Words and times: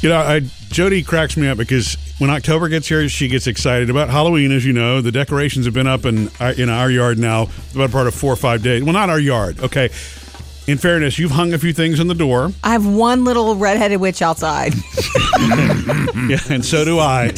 You 0.00 0.10
know, 0.10 0.18
I, 0.18 0.40
Jody 0.68 1.02
cracks 1.02 1.36
me 1.36 1.48
up 1.48 1.58
because 1.58 1.96
when 2.18 2.30
October 2.30 2.68
gets 2.68 2.86
here, 2.86 3.08
she 3.08 3.26
gets 3.26 3.48
excited 3.48 3.90
about 3.90 4.10
Halloween. 4.10 4.52
As 4.52 4.64
you 4.64 4.72
know, 4.72 5.00
the 5.00 5.10
decorations 5.10 5.64
have 5.64 5.74
been 5.74 5.88
up 5.88 6.04
in 6.04 6.30
our, 6.38 6.52
in 6.52 6.68
our 6.68 6.90
yard 6.90 7.18
now 7.18 7.48
about 7.74 7.90
part 7.90 8.06
of 8.06 8.14
four 8.14 8.32
or 8.32 8.36
five 8.36 8.62
days. 8.62 8.84
Well, 8.84 8.92
not 8.92 9.10
our 9.10 9.18
yard. 9.18 9.58
Okay. 9.58 9.90
In 10.68 10.76
fairness, 10.78 11.18
you've 11.18 11.30
hung 11.30 11.54
a 11.54 11.58
few 11.58 11.72
things 11.72 11.98
on 11.98 12.08
the 12.08 12.14
door. 12.14 12.52
I 12.62 12.72
have 12.72 12.86
one 12.86 13.24
little 13.24 13.56
redheaded 13.56 14.00
witch 14.00 14.20
outside. 14.22 14.74
Yeah, 16.28 16.38
and 16.50 16.62
so 16.64 16.84
do 16.84 16.98
I. 16.98 17.28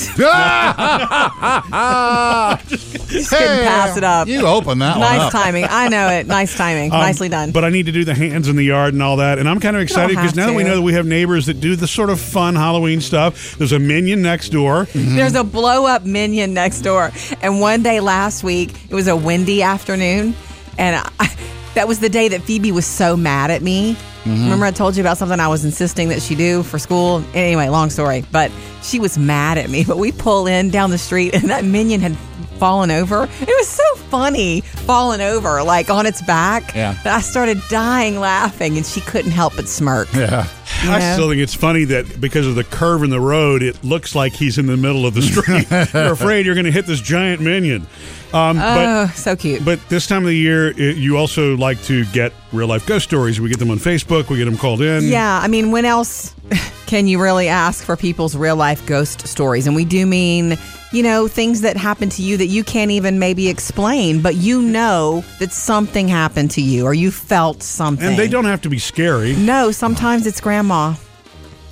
Just 2.67 3.31
couldn't 3.31 3.63
pass 3.63 3.97
it 3.97 4.03
up. 4.03 4.27
You 4.27 4.47
open 4.47 4.79
that 4.81 4.97
one 4.99 5.01
Nice 5.01 5.21
up. 5.23 5.33
timing. 5.33 5.65
I 5.69 5.89
know 5.89 6.09
it. 6.09 6.27
Nice 6.27 6.57
timing. 6.57 6.91
Um, 6.93 6.99
Nicely 6.99 7.29
done. 7.29 7.53
But 7.53 7.65
I 7.65 7.71
need 7.71 7.87
to 7.87 7.93
do 7.93 8.05
the 8.05 8.15
hands 8.15 8.49
in 8.49 8.57
the 8.57 8.65
yard 8.65 8.95
and 8.95 9.03
all 9.03 9.19
that. 9.19 9.39
And 9.39 9.49
I'm 9.49 9.61
kind 9.61 9.77
of 9.77 9.83
excited 9.83 10.17
because 10.17 10.31
have 10.31 10.37
now 10.37 10.47
that 10.47 10.55
we 10.57 10.65
to. 10.65 10.71
know 10.71 10.75
that 10.77 10.83
we 10.83 10.95
have 10.95 11.07
neighbors 11.07 11.47
that 11.47 11.61
do 11.61 11.77
the 11.77 11.87
sort 11.87 12.11
of 12.11 12.19
fun 12.21 12.57
Halloween 12.57 13.01
stuff, 13.01 13.57
there's 13.59 13.71
a 13.73 13.79
minion 13.79 14.23
next 14.23 14.49
door. 14.49 14.87
There's 14.93 15.35
a 15.37 15.45
blow 15.45 15.87
up 15.87 16.05
minion 16.05 16.53
next 16.53 16.81
door. 16.81 17.13
And 17.43 17.61
one 17.61 17.83
day 17.85 18.01
last 18.01 18.43
week, 18.43 18.71
it 18.91 18.95
was 18.95 19.07
a 19.07 19.15
windy 19.15 19.63
afternoon. 19.63 20.35
And 20.79 20.97
I, 21.21 21.37
that 21.75 21.89
was 21.89 22.01
the 22.01 22.09
day 22.09 22.29
that 22.29 22.43
Phoebe 22.43 22.73
was 22.73 22.87
so 22.87 23.17
mad 23.17 23.51
at 23.51 23.63
me. 23.63 23.95
Mm-hmm. 24.25 24.45
Remember, 24.45 24.67
I 24.67 24.71
told 24.71 24.97
you 24.97 25.03
about 25.03 25.17
something 25.17 25.41
I 25.41 25.49
was 25.49 25.65
insisting 25.65 26.11
that 26.11 26.21
she 26.21 26.35
do 26.35 26.63
for 26.63 26.79
school? 26.79 27.25
Anyway, 27.33 27.69
long 27.69 27.89
story. 27.89 28.25
But 28.31 28.51
she 28.83 28.99
was 28.99 29.17
mad 29.17 29.57
at 29.59 29.71
me. 29.71 29.85
But 29.91 29.99
we 29.99 30.13
pull 30.13 30.47
in 30.47 30.71
down 30.71 30.91
the 30.91 30.99
street, 30.99 31.35
and 31.35 31.51
that 31.51 31.65
minion 31.65 32.01
had 32.01 32.17
fallen 32.61 32.91
over. 32.91 33.25
It 33.25 33.49
was 33.49 33.67
so 33.67 33.95
funny 34.11 34.61
falling 34.61 35.21
over, 35.21 35.63
like 35.63 35.91
on 35.91 36.07
its 36.07 36.23
back. 36.23 36.75
Yeah. 36.75 36.93
That 37.03 37.17
I 37.17 37.21
started 37.23 37.61
dying 37.71 38.21
laughing, 38.21 38.77
and 38.77 38.87
she 38.87 39.01
couldn't 39.01 39.33
help 39.33 39.57
but 39.57 39.67
smirk. 39.67 40.13
Yeah. 40.13 40.47
I 40.83 41.15
still 41.15 41.29
think 41.29 41.41
it's 41.41 41.55
funny 41.55 41.85
that 41.87 42.21
because 42.21 42.47
of 42.47 42.55
the 42.55 42.65
curve 42.65 43.03
in 43.03 43.11
the 43.11 43.21
road, 43.21 43.63
it 43.63 43.83
looks 43.83 44.15
like 44.15 44.33
he's 44.33 44.59
in 44.59 44.67
the 44.67 44.77
middle 44.77 45.07
of 45.07 45.15
the 45.15 45.23
street. 45.23 45.67
you're 45.95 46.13
afraid 46.13 46.47
you're 46.47 46.55
going 46.55 46.67
to 46.67 46.71
hit 46.73 46.87
this 46.87 47.01
giant 47.01 47.41
minion. 47.41 47.87
Um, 48.33 48.59
Oh, 48.61 49.07
so 49.15 49.35
cute. 49.37 49.65
but 49.65 49.71
but 49.81 49.89
this 49.89 50.07
time 50.07 50.23
of 50.23 50.29
the 50.29 50.37
year, 50.37 50.69
it, 50.71 50.97
you 50.97 51.17
also 51.17 51.57
like 51.57 51.81
to 51.85 52.05
get 52.07 52.33
real 52.53 52.67
life 52.69 52.87
ghost 52.87 53.05
stories. 53.05 53.41
We 53.41 53.49
get 53.49 53.59
them 53.59 53.71
on 53.71 53.79
Facebook. 53.79 54.29
We 54.29 54.37
get 54.39 54.45
them 54.47 54.57
called 54.57 54.83
in. 54.83 55.05
Yeah, 55.05 55.41
I 55.43 55.49
mean, 55.49 55.71
when 55.71 55.85
else 55.85 56.35
can 56.87 57.07
you 57.07 57.21
really 57.23 57.49
ask 57.49 57.85
for 57.85 57.97
people's 57.97 58.37
real 58.37 58.57
life 58.57 58.85
ghost 58.87 59.27
stories? 59.29 59.67
And 59.67 59.77
we 59.77 59.85
do 59.85 60.07
mean, 60.07 60.57
you 60.93 61.03
know, 61.03 61.29
things 61.29 61.61
that 61.61 61.77
happen 61.77 62.09
to 62.11 62.23
you 62.23 62.37
that 62.37 62.47
you 62.47 62.65
can't 62.65 62.91
even 62.91 63.19
maybe 63.21 63.49
explain, 63.49 64.23
but 64.23 64.35
you 64.35 64.61
know 64.61 65.25
that 65.39 65.53
something 65.53 66.09
happened 66.09 66.51
to 66.53 66.61
you 66.61 66.85
or 66.85 66.93
you 66.95 67.11
felt 67.13 67.63
something. 67.63 68.09
And 68.09 68.19
they 68.19 68.29
don't 68.29 68.45
have 68.45 68.61
to 68.63 68.69
be 68.69 68.79
scary. 68.79 69.35
No, 69.37 69.71
sometimes 69.71 70.27
it's 70.27 70.41
grandma. 70.41 70.95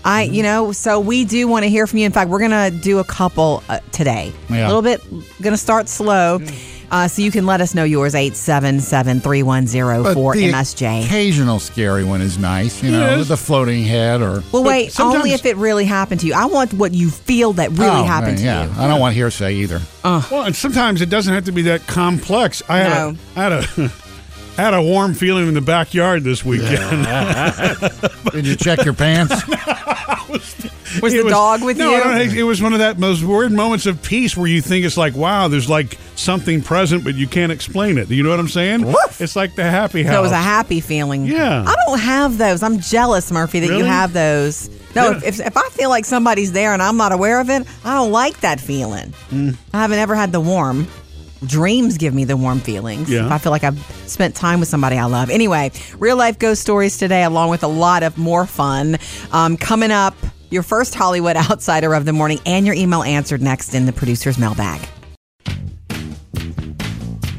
I, 0.08 0.22
you 0.22 0.42
know, 0.42 0.72
so 0.72 1.00
we 1.00 1.24
do 1.24 1.46
want 1.48 1.64
to 1.64 1.68
hear 1.68 1.86
from 1.86 1.98
you. 1.98 2.06
In 2.06 2.12
fact, 2.12 2.30
we're 2.30 2.38
going 2.38 2.50
to 2.50 2.70
do 2.70 2.98
a 2.98 3.04
couple 3.04 3.62
uh, 3.68 3.80
today. 3.92 4.32
Yeah. 4.48 4.66
A 4.66 4.68
little 4.72 4.82
bit, 4.82 5.02
going 5.42 5.52
to 5.52 5.56
start 5.58 5.88
slow. 5.88 6.40
Uh, 6.90 7.06
so 7.06 7.20
you 7.20 7.30
can 7.30 7.44
let 7.44 7.60
us 7.60 7.74
know 7.74 7.84
yours, 7.84 8.14
877 8.14 9.20
310 9.20 10.14
4MSJ. 10.14 11.04
occasional 11.04 11.58
scary 11.60 12.02
one 12.02 12.22
is 12.22 12.38
nice, 12.38 12.82
you 12.82 12.90
know, 12.90 13.00
Yes. 13.00 13.18
with 13.18 13.28
the 13.28 13.36
floating 13.36 13.84
head 13.84 14.22
or. 14.22 14.42
Well, 14.52 14.64
wait, 14.64 14.98
only 14.98 15.32
if 15.34 15.44
it 15.44 15.58
really 15.58 15.84
happened 15.84 16.20
to 16.22 16.26
you. 16.26 16.32
I 16.32 16.46
want 16.46 16.72
what 16.72 16.94
you 16.94 17.10
feel 17.10 17.52
that 17.54 17.72
really 17.72 17.90
Oh, 17.90 18.04
happened 18.04 18.38
to 18.38 18.44
yeah. 18.44 18.64
you. 18.64 18.80
I 18.80 18.88
don't 18.88 19.00
want 19.00 19.14
hearsay 19.14 19.52
either. 19.56 19.82
Uh, 20.02 20.22
Well, 20.30 20.44
and 20.44 20.56
sometimes 20.56 21.02
it 21.02 21.10
doesn't 21.10 21.34
have 21.34 21.44
to 21.44 21.52
be 21.52 21.60
that 21.62 21.86
complex. 21.86 22.62
I 22.70 22.78
had 22.78 22.88
No. 22.88 23.16
a 23.36 23.38
I 23.38 23.42
had 23.42 23.52
a 23.52 23.92
I 24.58 24.62
had 24.62 24.74
a 24.74 24.82
warm 24.82 25.14
feeling 25.14 25.46
in 25.46 25.54
the 25.54 25.60
backyard 25.60 26.24
this 26.24 26.44
weekend. 26.44 27.06
Did 28.32 28.44
you 28.44 28.56
check 28.56 28.84
your 28.84 28.92
pants? 28.92 29.32
Was 31.00 31.14
It 31.14 31.22
the 31.22 31.30
dog 31.30 31.62
with 31.62 31.76
no, 31.76 31.90
you? 31.90 31.96
I 31.96 32.26
don't 32.26 32.36
it 32.36 32.42
was 32.42 32.60
one 32.60 32.72
of 32.72 32.80
that 32.80 32.98
most 32.98 33.22
weird 33.22 33.52
moments 33.52 33.86
of 33.86 34.02
peace 34.02 34.36
where 34.36 34.46
you 34.48 34.60
think 34.60 34.84
it's 34.84 34.96
like, 34.96 35.14
wow, 35.14 35.46
there's 35.46 35.68
like 35.68 35.96
something 36.16 36.60
present, 36.62 37.04
but 37.04 37.14
you 37.14 37.28
can't 37.28 37.52
explain 37.52 37.98
it. 37.98 38.08
You 38.10 38.22
know 38.22 38.30
what 38.30 38.40
I'm 38.40 38.48
saying? 38.48 38.82
It's 39.20 39.36
like 39.36 39.54
the 39.54 39.64
happy 39.64 40.02
house. 40.02 40.14
So 40.14 40.18
it 40.18 40.22
was 40.22 40.32
a 40.32 40.36
happy 40.36 40.80
feeling. 40.80 41.26
Yeah. 41.26 41.64
I 41.66 41.74
don't 41.86 42.00
have 42.00 42.38
those. 42.38 42.62
I'm 42.62 42.80
jealous, 42.80 43.30
Murphy, 43.30 43.60
that 43.60 43.78
you 43.78 43.84
have 43.84 44.12
those. 44.12 44.68
No, 44.96 45.10
Yeah. 45.10 45.16
if, 45.18 45.24
if, 45.40 45.46
if 45.46 45.56
I 45.56 45.68
feel 45.68 45.90
like 45.90 46.04
somebody's 46.04 46.52
there 46.52 46.72
and 46.72 46.82
I'm 46.82 46.96
not 46.96 47.12
aware 47.12 47.38
of 47.40 47.50
it, 47.50 47.66
I 47.84 47.94
don't 47.94 48.10
like 48.10 48.40
that 48.40 48.58
feeling. 48.58 49.12
Mm. 49.30 49.56
I 49.72 49.80
haven't 49.82 49.98
ever 49.98 50.14
had 50.14 50.32
the 50.32 50.40
warm. 50.40 50.88
Dreams 51.46 51.98
give 51.98 52.14
me 52.14 52.24
the 52.24 52.36
warm 52.36 52.60
feelings. 52.60 53.10
Yeah. 53.10 53.26
If 53.26 53.32
I 53.32 53.38
feel 53.38 53.52
like 53.52 53.64
I've 53.64 53.78
spent 54.06 54.34
time 54.34 54.60
with 54.60 54.68
somebody 54.68 54.98
I 54.98 55.04
love. 55.04 55.30
Anyway, 55.30 55.70
real 55.98 56.16
life 56.16 56.38
ghost 56.38 56.62
stories 56.62 56.98
today, 56.98 57.24
along 57.24 57.50
with 57.50 57.62
a 57.62 57.68
lot 57.68 58.02
of 58.02 58.18
more 58.18 58.46
fun. 58.46 58.98
Um, 59.32 59.56
coming 59.56 59.90
up, 59.90 60.14
your 60.50 60.62
first 60.62 60.94
Hollywood 60.94 61.36
outsider 61.50 61.94
of 61.94 62.04
the 62.04 62.12
morning 62.12 62.38
and 62.46 62.66
your 62.66 62.74
email 62.74 63.02
answered 63.02 63.42
next 63.42 63.74
in 63.74 63.86
the 63.86 63.92
producer's 63.92 64.38
mailbag. 64.38 64.86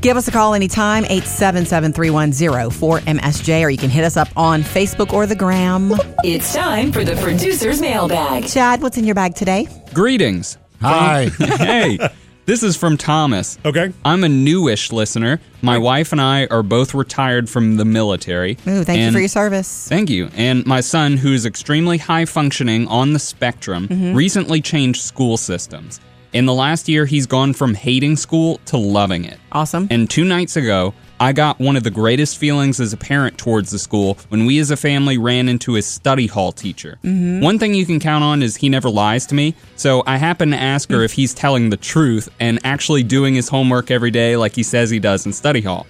Give 0.02 0.16
us 0.16 0.30
a 0.30 0.32
call 0.32 0.54
anytime, 0.54 1.04
877-310-4MSJ, 1.04 3.66
or 3.66 3.70
you 3.70 3.78
can 3.78 3.90
hit 3.90 4.06
us 4.06 4.16
up 4.16 4.30
on 4.38 4.62
Facebook 4.62 5.12
or 5.12 5.26
the 5.26 5.36
gram. 5.36 5.92
It's 6.24 6.54
time 6.54 6.94
for 6.94 7.04
the 7.04 7.18
producer's 7.18 7.82
mailbag. 7.82 8.48
Chad, 8.48 8.82
what's 8.82 8.98
in 8.98 9.04
your 9.04 9.16
bag 9.16 9.36
today? 9.36 9.68
Greetings. 9.94 10.58
Hi. 10.80 11.26
hey, 11.38 11.98
this 12.50 12.64
is 12.64 12.76
from 12.76 12.98
Thomas. 12.98 13.60
Okay. 13.64 13.94
I'm 14.04 14.24
a 14.24 14.28
newish 14.30 14.92
listener. 14.92 15.40
My 15.62 15.78
wife 15.78 16.12
and 16.12 16.20
I 16.20 16.48
are 16.48 16.64
both 16.64 16.96
retired 16.96 17.48
from 17.48 17.78
the 17.78 17.86
military. 17.86 18.54
Ooh, 18.68 18.84
thank 18.84 18.98
you 18.98 19.06
And- 19.06 19.14
for 19.14 19.20
your 19.20 19.30
service. 19.30 19.88
Thank 19.88 20.10
you. 20.10 20.30
And 20.36 20.66
my 20.66 20.82
son, 20.82 21.18
who's 21.18 21.46
extremely 21.46 22.00
high 22.00 22.26
functioning 22.26 22.88
on 22.88 23.14
the 23.14 23.20
spectrum, 23.20 23.88
Mm-hmm. 23.88 24.16
recently 24.16 24.62
changed 24.62 25.02
school 25.04 25.38
systems. 25.38 26.00
In 26.34 26.48
the 26.48 26.54
last 26.56 26.90
year, 26.90 27.06
he's 27.06 27.28
gone 27.28 27.54
from 27.54 27.76
hating 27.76 28.16
school 28.16 28.60
to 28.66 28.78
loving 28.78 29.26
it. 29.26 29.38
Awesome. 29.52 29.88
And 29.92 30.10
two 30.10 30.24
nights 30.26 30.56
ago, 30.56 30.96
I 31.20 31.34
got 31.34 31.60
one 31.60 31.76
of 31.76 31.84
the 31.84 31.92
greatest 31.92 32.38
feelings 32.38 32.80
as 32.80 32.94
a 32.94 32.98
parent 32.98 33.38
towards 33.38 33.72
the 33.72 33.80
school 33.80 34.18
when 34.30 34.46
we 34.46 34.60
as 34.60 34.72
a 34.72 34.78
family 34.78 35.18
ran 35.18 35.50
into 35.50 35.74
his 35.74 35.86
study 35.86 36.28
hall 36.28 36.52
teacher. 36.52 36.98
Mm-hmm. 37.04 37.42
One 37.42 37.60
thing 37.60 37.74
you 37.74 37.86
can 37.86 38.00
count 38.00 38.24
on 38.24 38.42
is 38.42 38.56
he 38.56 38.70
never 38.70 38.90
lies 38.90 39.26
to 39.28 39.36
me. 39.36 39.56
So 39.76 40.04
I 40.08 40.18
happened 40.18 40.54
to 40.54 40.60
ask 40.60 40.90
her 40.90 41.04
if 41.04 41.14
he's 41.14 41.34
telling 41.34 41.70
the 41.70 41.78
truth 41.78 42.30
and 42.40 42.60
actually 42.64 43.04
doing 43.04 43.36
his 43.36 43.50
homework 43.50 43.92
every 43.92 44.12
day 44.12 44.38
like 44.38 44.56
he 44.56 44.64
says 44.64 44.90
he 44.90 45.00
does 45.00 45.26
in 45.26 45.34
study 45.34 45.62
hall. 45.62 45.86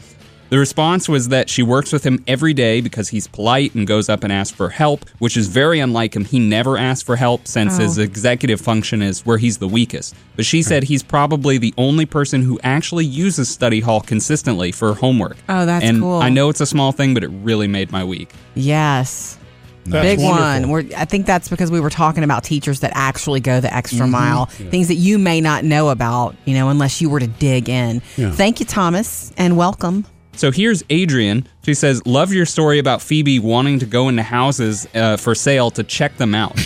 The 0.50 0.58
response 0.58 1.08
was 1.08 1.30
that 1.30 1.48
she 1.50 1.62
works 1.62 1.94
with 1.94 2.04
him 2.04 2.24
every 2.28 2.54
day 2.56 2.82
because 2.82 3.10
he's 3.10 3.28
polite 3.28 3.76
and 3.76 3.86
goes 3.86 4.10
up 4.10 4.24
and 4.24 4.34
asks 4.34 4.56
for 4.56 4.70
help, 4.70 5.08
which 5.20 5.38
is 5.38 5.48
very 5.48 5.80
unlike 5.80 6.16
him. 6.16 6.26
He 6.26 6.40
never 6.40 6.76
asks 6.76 7.04
for 7.04 7.16
help 7.16 7.48
since 7.48 7.78
his 7.78 8.00
executive 8.00 8.59
function 8.59 9.04
is 9.04 9.24
where 9.26 9.38
he's 9.38 9.59
the 9.59 9.68
weakest. 9.68 10.16
But 10.36 10.46
she 10.46 10.64
said 10.64 10.84
he's 10.84 11.04
probably 11.04 11.59
the 11.59 11.74
only 11.78 12.08
person 12.08 12.42
who 12.42 12.59
actually 12.64 13.06
uses 13.06 13.48
study 13.48 13.80
hall 13.80 14.02
consistently 14.02 14.72
for 14.72 14.96
homework. 14.96 15.38
Oh, 15.48 15.68
that's 15.68 15.86
and 15.86 16.02
cool. 16.02 16.20
I 16.20 16.30
know 16.30 16.50
it's 16.50 16.62
a 16.62 16.66
small 16.66 16.92
thing, 16.92 17.14
but 17.14 17.24
it 17.24 17.30
really 17.30 17.68
made 17.68 17.92
my 17.92 18.04
week. 18.04 18.32
Yes. 18.56 19.38
Big 19.86 20.20
wonderful. 20.20 20.30
one. 20.30 20.70
We're, 20.70 20.84
I 20.98 21.06
think 21.06 21.26
that's 21.26 21.48
because 21.50 21.72
we 21.72 21.80
were 21.80 21.90
talking 21.90 22.24
about 22.24 22.44
teachers 22.44 22.80
that 22.82 22.92
actually 22.96 23.40
go 23.40 23.59
the 23.59 23.74
extra 23.74 24.02
Mm-hmm. 24.02 24.12
mile, 24.12 24.46
things 24.46 24.88
that 24.88 24.96
you 24.96 25.18
may 25.20 25.42
not 25.42 25.64
know 25.64 25.90
about, 25.90 26.36
you 26.46 26.54
know, 26.56 26.70
unless 26.70 27.02
you 27.02 27.09
were 27.09 27.20
to 27.20 27.28
dig 27.28 27.70
in. 27.70 28.02
Yeah. 28.18 28.32
Thank 28.32 28.59
you, 28.59 28.66
Thomas, 28.66 29.32
and 29.38 29.56
welcome. 29.58 30.06
So 30.34 30.51
here's 30.51 30.84
Adrian. 30.90 31.47
She 31.66 31.73
says, 31.73 32.06
Love 32.06 32.31
your 32.31 32.45
story 32.45 32.79
about 32.79 33.01
Phoebe 33.01 33.40
wanting 33.40 33.79
to 33.79 33.85
go 33.85 34.07
into 34.07 34.23
houses 34.23 34.88
uh, 34.95 35.17
for 35.17 35.35
sale 35.35 35.69
to 35.72 35.84
check 35.84 36.16
them 36.16 36.34
out. 36.34 36.53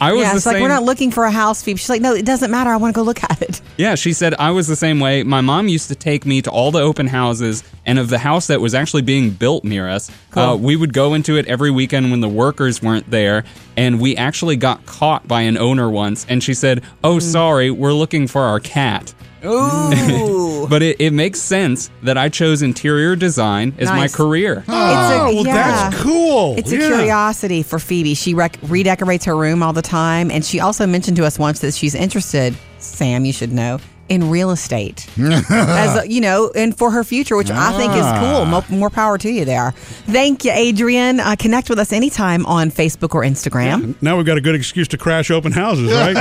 I 0.00 0.12
was 0.12 0.22
yeah, 0.22 0.30
the 0.30 0.36
it's 0.36 0.44
same. 0.44 0.54
like 0.54 0.62
we're 0.62 0.68
not 0.68 0.84
looking 0.84 1.10
for 1.10 1.24
a 1.24 1.30
house, 1.30 1.60
Phoebe. 1.62 1.76
She's 1.78 1.90
like, 1.90 2.00
no, 2.00 2.14
it 2.14 2.24
doesn't 2.24 2.50
matter. 2.50 2.70
I 2.70 2.76
want 2.76 2.94
to 2.94 2.98
go 2.98 3.02
look 3.02 3.22
at 3.24 3.42
it. 3.42 3.60
Yeah, 3.76 3.96
she 3.96 4.12
said 4.12 4.34
I 4.34 4.52
was 4.52 4.68
the 4.68 4.76
same 4.76 5.00
way. 5.00 5.24
My 5.24 5.40
mom 5.40 5.66
used 5.66 5.88
to 5.88 5.96
take 5.96 6.24
me 6.24 6.40
to 6.42 6.50
all 6.50 6.70
the 6.70 6.78
open 6.78 7.08
houses, 7.08 7.64
and 7.84 7.98
of 7.98 8.08
the 8.08 8.18
house 8.18 8.46
that 8.46 8.60
was 8.60 8.72
actually 8.72 9.02
being 9.02 9.30
built 9.30 9.64
near 9.64 9.88
us, 9.88 10.12
uh, 10.34 10.56
we 10.58 10.76
would 10.76 10.92
go 10.92 11.14
into 11.14 11.36
it 11.36 11.46
every 11.48 11.72
weekend 11.72 12.12
when 12.12 12.20
the 12.20 12.28
workers 12.28 12.80
weren't 12.80 13.10
there. 13.10 13.42
And 13.76 14.00
we 14.00 14.16
actually 14.16 14.54
got 14.54 14.86
caught 14.86 15.26
by 15.26 15.40
an 15.42 15.58
owner 15.58 15.90
once, 15.90 16.24
and 16.28 16.40
she 16.40 16.54
said, 16.54 16.84
"Oh, 17.02 17.18
sorry, 17.18 17.68
we're 17.72 17.92
looking 17.92 18.28
for 18.28 18.42
our 18.42 18.60
cat." 18.60 19.12
Ooh. 19.44 20.66
But 20.68 20.82
it, 20.82 20.98
it 20.98 21.10
makes 21.12 21.40
sense 21.42 21.90
that 22.02 22.16
I 22.16 22.30
chose 22.30 22.62
interior 22.62 23.16
design 23.16 23.74
as 23.78 23.88
my 23.90 23.96
Nice. 24.00 24.16
career. 24.16 24.60
It's 24.60 24.68
a- 24.68 24.72
Oh, 24.72 25.24
well, 25.34 25.46
yeah. 25.46 25.54
that's 25.90 26.02
cool. 26.02 26.54
It's 26.56 26.72
a 26.72 26.76
Yeah. 26.78 26.86
curiosity 26.86 27.62
for 27.62 27.78
Phoebe. 27.78 28.14
She 28.14 28.32
rec- 28.32 28.56
redecorates 28.62 29.26
her 29.26 29.36
room 29.36 29.62
all 29.62 29.74
the 29.74 29.82
time, 29.82 30.30
and 30.30 30.42
she 30.44 30.60
also 30.60 30.86
mentioned 30.86 31.18
to 31.18 31.24
us 31.26 31.38
once 31.38 31.60
that 31.60 31.74
she's 31.74 31.94
interested. 31.94 32.56
Sam, 32.78 33.24
you 33.26 33.32
should 33.32 33.52
know 33.52 33.78
in 34.08 34.30
real 34.30 34.50
estate, 34.50 35.06
as 35.18 36.02
a, 36.02 36.08
you 36.08 36.20
know, 36.20 36.50
and 36.54 36.76
for 36.76 36.90
her 36.90 37.04
future, 37.04 37.36
which 37.36 37.50
I 37.50 37.76
think 37.76 37.92
is 37.92 38.06
cool. 38.20 38.44
Mo- 38.44 38.64
more 38.68 38.90
power 38.90 39.18
to 39.18 39.30
you 39.30 39.44
there. 39.44 39.72
Thank 40.06 40.44
you, 40.44 40.52
Adrian. 40.52 41.20
Uh, 41.20 41.36
connect 41.36 41.70
with 41.70 41.78
us 41.78 41.92
anytime 41.92 42.44
on 42.46 42.70
Facebook 42.70 43.14
or 43.14 43.22
Instagram. 43.22 43.94
Now 44.02 44.16
we've 44.16 44.26
got 44.26 44.38
a 44.38 44.40
good 44.42 44.54
excuse 44.54 44.88
to 44.88 44.98
crash 44.98 45.30
open 45.30 45.52
houses, 45.52 45.90
right? 45.92 46.14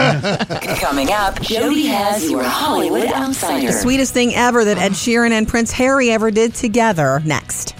Coming 0.81 1.11
up, 1.11 1.41
Jody 1.41 1.87
has 1.87 2.29
your 2.29 2.43
Hollywood 2.43 3.07
Outsider. 3.07 3.67
The 3.67 3.73
Sweetest 3.73 4.13
thing 4.13 4.33
ever 4.35 4.63
that 4.65 4.77
Ed 4.77 4.93
Sheeran 4.93 5.31
and 5.31 5.47
Prince 5.47 5.71
Harry 5.71 6.11
ever 6.11 6.31
did 6.31 6.55
together. 6.55 7.21
Next. 7.25 7.75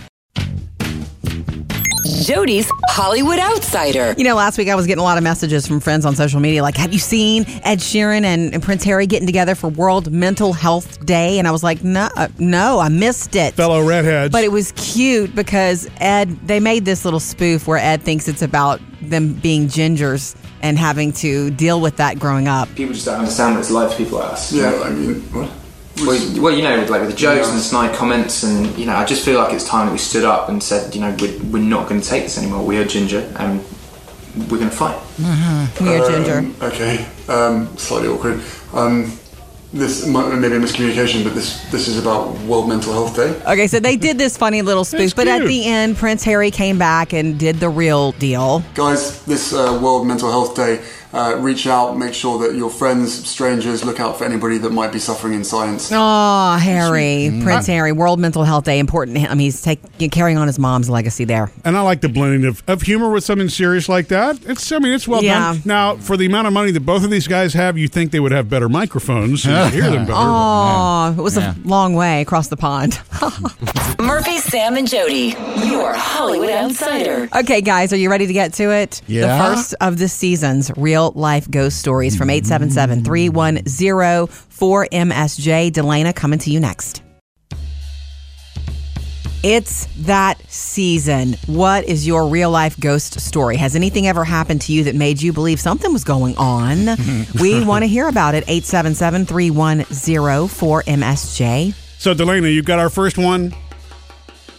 Jody's 2.24 2.72
Hollywood 2.88 3.40
Outsider. 3.40 4.16
You 4.18 4.24
know, 4.24 4.36
last 4.36 4.58
week 4.58 4.70
I 4.70 4.75
was 4.75 4.88
getting 4.88 5.02
a 5.02 5.04
lot 5.04 5.18
of 5.18 5.24
messages 5.24 5.68
from 5.68 5.80
friends 5.80 6.06
on 6.06 6.16
social 6.16 6.40
media 6.40 6.62
like, 6.62 6.78
Have 6.78 6.94
you 6.94 7.00
seen 7.00 7.44
Ed 7.64 7.80
Sheeran 7.80 8.24
and, 8.24 8.54
and 8.54 8.64
Prince 8.64 8.84
Harry 8.84 9.08
getting 9.08 9.25
together 9.25 9.56
for 9.56 9.68
World 9.70 10.12
Mental 10.12 10.54
Health 10.54 11.06
Day? 11.06 11.38
And 11.40 11.48
I 11.48 11.52
was 11.52 11.64
like, 11.64 11.84
No, 11.84 12.10
uh, 12.16 12.30
no, 12.40 12.80
I 12.80 12.90
missed 12.90 13.36
it. 13.36 13.54
Fellow 13.56 13.86
redheads. 13.86 14.31
But 14.31 14.44
it 14.44 14.52
was 14.52 14.72
cute 14.74 15.36
because 15.36 15.90
Ed, 15.98 16.30
they 16.48 16.60
made 16.60 16.86
this 16.86 17.04
little 17.04 17.20
spoof 17.20 17.68
where 17.68 17.78
Ed 17.78 18.02
thinks 18.04 18.28
it's 18.28 18.42
about 18.42 18.80
them 19.02 19.34
being 19.34 19.68
gingers 19.68 20.36
and 20.62 20.78
having 20.78 21.12
to 21.12 21.52
deal 21.52 21.81
with 21.81 21.98
that 21.98 22.20
growing 22.20 22.48
up. 22.48 22.70
people 22.75 22.94
just 22.94 23.06
don't 23.06 23.20
understand 23.20 23.56
what 23.56 23.60
it's 23.60 23.72
like 23.72 23.92
for 23.92 23.98
people 23.98 24.20
like 24.20 24.31
us. 24.31 24.54
Yeah, 24.54 24.81
I 24.81 24.92
mean, 24.92 25.22
what? 25.34 25.52
Well, 25.98 26.16
you- 26.16 26.42
well, 26.42 26.54
you 26.54 26.63
know, 26.63 26.75
like 26.90 27.01
with 27.01 27.12
the 27.12 27.16
jokes 27.16 27.48
and 27.50 27.57
the 27.57 27.62
snide 27.62 27.95
comments, 27.95 28.44
and 28.44 28.75
you 28.78 28.86
know, 28.86 28.95
I 28.95 29.06
just 29.06 29.24
feel 29.24 29.40
like 29.40 29.54
it's 29.54 29.63
time 29.68 29.86
that 29.88 29.92
we 29.92 30.00
stood 30.00 30.25
up 30.25 30.50
and 30.50 30.62
said, 30.62 30.94
you 30.95 31.01
know, 31.01 31.16
we're, 31.19 31.38
we're 31.51 31.60
not 31.63 31.88
going 31.88 32.01
to 32.01 32.07
take 32.07 32.24
this 32.24 32.38
anymore. 32.38 32.66
We 32.66 32.78
are 32.78 32.86
ginger, 32.86 33.31
and 33.38 33.63
we're 34.50 34.57
going 34.57 34.69
to 34.72 34.75
fight. 34.75 34.98
We 35.80 35.95
are 35.95 36.10
ginger. 36.10 36.38
Um, 36.40 36.56
okay, 36.63 37.06
um, 37.30 37.78
slightly 37.78 38.07
awkward. 38.10 38.42
Um, 38.74 39.12
this 39.72 40.06
might 40.07 40.31
maybe 40.36 40.56
a 40.56 40.60
miscommunication, 40.60 41.24
but 41.24 41.34
this 41.36 41.60
this 41.72 41.88
is 41.88 41.98
about 42.00 42.38
World 42.42 42.69
Mental 42.69 42.94
Health 42.94 43.16
Day. 43.16 43.30
Okay, 43.51 43.68
so 43.68 43.80
they 43.80 43.96
did 43.96 44.18
this 44.19 44.38
funny 44.38 44.62
little 44.62 44.86
spoof, 44.86 45.16
but 45.16 45.28
at 45.28 45.46
the 45.48 45.66
end, 45.66 45.98
Prince 45.98 46.24
Harry 46.24 46.51
came 46.51 46.78
back 46.78 47.12
and 47.13 47.39
did 47.39 47.60
the 47.60 47.69
real 47.69 48.12
deal. 48.13 48.63
Guys, 48.75 49.24
this 49.25 49.51
uh, 49.54 49.80
World 49.81 50.06
Mental 50.07 50.30
Health 50.30 50.56
Day, 50.56 50.84
uh, 51.13 51.36
reach 51.38 51.68
out, 51.68 51.98
make 51.98 52.13
sure 52.13 52.39
that 52.39 52.56
your 52.57 52.69
friends, 52.69 53.27
strangers, 53.30 53.83
look 53.86 54.00
out 54.00 54.18
for 54.18 54.25
anybody 54.25 54.57
that 54.57 54.71
might 54.71 54.92
be 54.92 55.00
suffering 55.00 55.33
in 55.33 55.44
silence. 55.44 55.89
Oh, 55.94 56.57
Harry, 56.60 57.39
Prince 57.44 57.68
Harry, 57.68 57.92
World 57.92 58.19
Mental 58.19 58.44
Health 58.44 58.65
Day, 58.65 58.80
important. 58.80 59.18
I 59.18 59.30
mean, 59.30 59.39
he's 59.45 59.62
taking 59.62 60.10
carrying 60.10 60.38
on 60.38 60.48
his 60.48 60.57
mom's 60.60 60.89
legacy 60.89 61.24
there. 61.25 61.51
And 61.63 61.77
I 61.77 61.81
like 61.81 62.01
the 62.01 62.10
blending 62.10 62.45
of, 62.45 62.63
of 62.68 62.81
humor 62.81 63.10
with 63.12 63.24
something 63.24 63.48
serious 63.50 63.88
like 63.88 64.07
that. 64.07 64.39
It's 64.45 64.71
I 64.71 64.80
mean 64.80 64.94
it's 64.94 65.07
well 65.07 65.24
Yeah. 65.24 65.39
done. 65.54 65.62
Now 65.65 65.95
for 65.98 66.18
the 66.18 66.25
amount 66.25 66.48
of 66.48 66.54
money 66.54 66.71
that 66.71 66.80
both 66.81 67.04
of 67.04 67.10
these 67.10 67.27
guys 67.27 67.54
have, 67.54 67.77
you 67.77 67.88
think 67.88 68.12
they 68.12 68.19
would 68.19 68.31
have 68.31 68.50
better 68.50 68.68
microphones 68.68 69.45
and 69.45 69.74
hear 69.74 69.83
them 69.92 70.06
better. 70.07 70.13
Oh, 70.18 71.13
it 71.18 71.21
was 71.21 71.38
Yeah. 71.38 71.54
a 71.54 71.68
long 71.68 71.94
way 71.94 72.21
across 72.21 72.48
the 72.48 72.57
pond. 72.57 73.00
Murphy, 74.00 74.38
Sam, 74.39 74.75
and 74.75 74.88
Jody, 74.88 75.36
your 75.65 75.94
Hollywood 75.94 76.50
Outsider. 76.50 77.30
okay, 77.36 77.62
guys, 77.62 77.94
are 77.94 77.98
you 77.98 78.10
ready 78.10 78.27
to 78.27 78.33
get 78.33 78.54
to 78.54 78.71
it? 78.71 79.01
Yeah. 79.07 79.27
The 79.38 79.44
first 79.56 79.75
of 79.81 79.98
this 79.98 80.13
season's 80.13 80.71
real 80.77 81.02
life 81.11 81.50
ghost 81.50 81.79
stories 81.79 82.15
from 82.15 82.29
877 82.29 83.03
310 83.03 84.27
4MSJ. 84.27 85.71
Delana 85.71 86.15
coming 86.15 86.39
to 86.39 86.51
you 86.51 86.59
next. 86.59 87.03
It's 89.44 89.88
that 90.05 90.39
season. 90.50 91.35
What 91.47 91.83
is 91.83 92.07
your 92.07 92.29
real 92.29 92.50
life 92.50 92.79
ghost 92.79 93.19
story? 93.19 93.57
Has 93.57 93.75
anything 93.75 94.07
ever 94.07 94.23
happened 94.23 94.61
to 94.61 94.71
you 94.71 94.85
that 94.85 94.95
made 94.95 95.21
you 95.21 95.33
believe 95.33 95.59
something 95.59 95.91
was 95.91 96.05
going 96.05 96.38
on? 96.38 96.95
we 97.41 97.65
want 97.65 97.83
to 97.83 97.88
hear 97.88 98.07
about 98.07 98.35
it. 98.35 98.45
877 98.47 99.25
310 99.25 99.88
4MSJ. 100.47 101.73
So 102.00 102.15
Delana, 102.15 102.53
you've 102.53 102.65
got 102.65 102.79
our 102.79 102.89
first 102.89 103.17
one. 103.17 103.53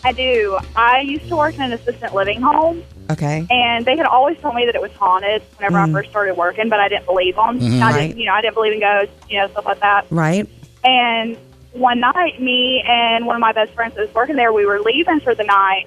I 0.04 0.12
do. 0.12 0.58
I 0.76 1.00
used 1.00 1.28
to 1.28 1.36
work 1.36 1.54
in 1.54 1.62
an 1.62 1.72
assisted 1.72 2.12
living 2.12 2.42
home, 2.42 2.84
Okay. 3.10 3.46
and 3.50 3.84
they 3.84 3.96
had 3.96 4.06
always 4.06 4.38
told 4.38 4.54
me 4.54 4.64
that 4.66 4.74
it 4.74 4.80
was 4.80 4.92
haunted 4.92 5.42
whenever 5.56 5.78
I 5.78 5.90
first 5.92 6.10
started 6.10 6.36
working, 6.36 6.68
but 6.68 6.80
I 6.80 6.88
didn't 6.88 7.06
believe 7.06 7.36
them. 7.36 7.44
I 7.44 7.52
Mm-hmm. 7.58 7.80
Right. 7.82 8.06
didn't, 8.08 8.18
you 8.18 8.26
know, 8.26 8.32
I 8.32 8.40
didn't 8.40 8.54
believe 8.54 8.72
in 8.72 8.80
ghosts, 8.80 9.14
you 9.28 9.38
know, 9.38 9.48
stuff 9.48 9.66
like 9.66 9.80
that. 9.80 10.06
Right? 10.10 10.48
And 10.84 11.36
one 11.72 12.00
night, 12.00 12.40
me 12.40 12.82
and 12.86 13.26
one 13.26 13.36
of 13.36 13.40
my 13.40 13.52
best 13.52 13.72
friends 13.72 13.94
that 13.96 14.00
was 14.06 14.14
working 14.14 14.36
there, 14.36 14.52
we 14.52 14.64
were 14.64 14.80
leaving 14.80 15.20
for 15.20 15.34
the 15.34 15.44
night, 15.44 15.86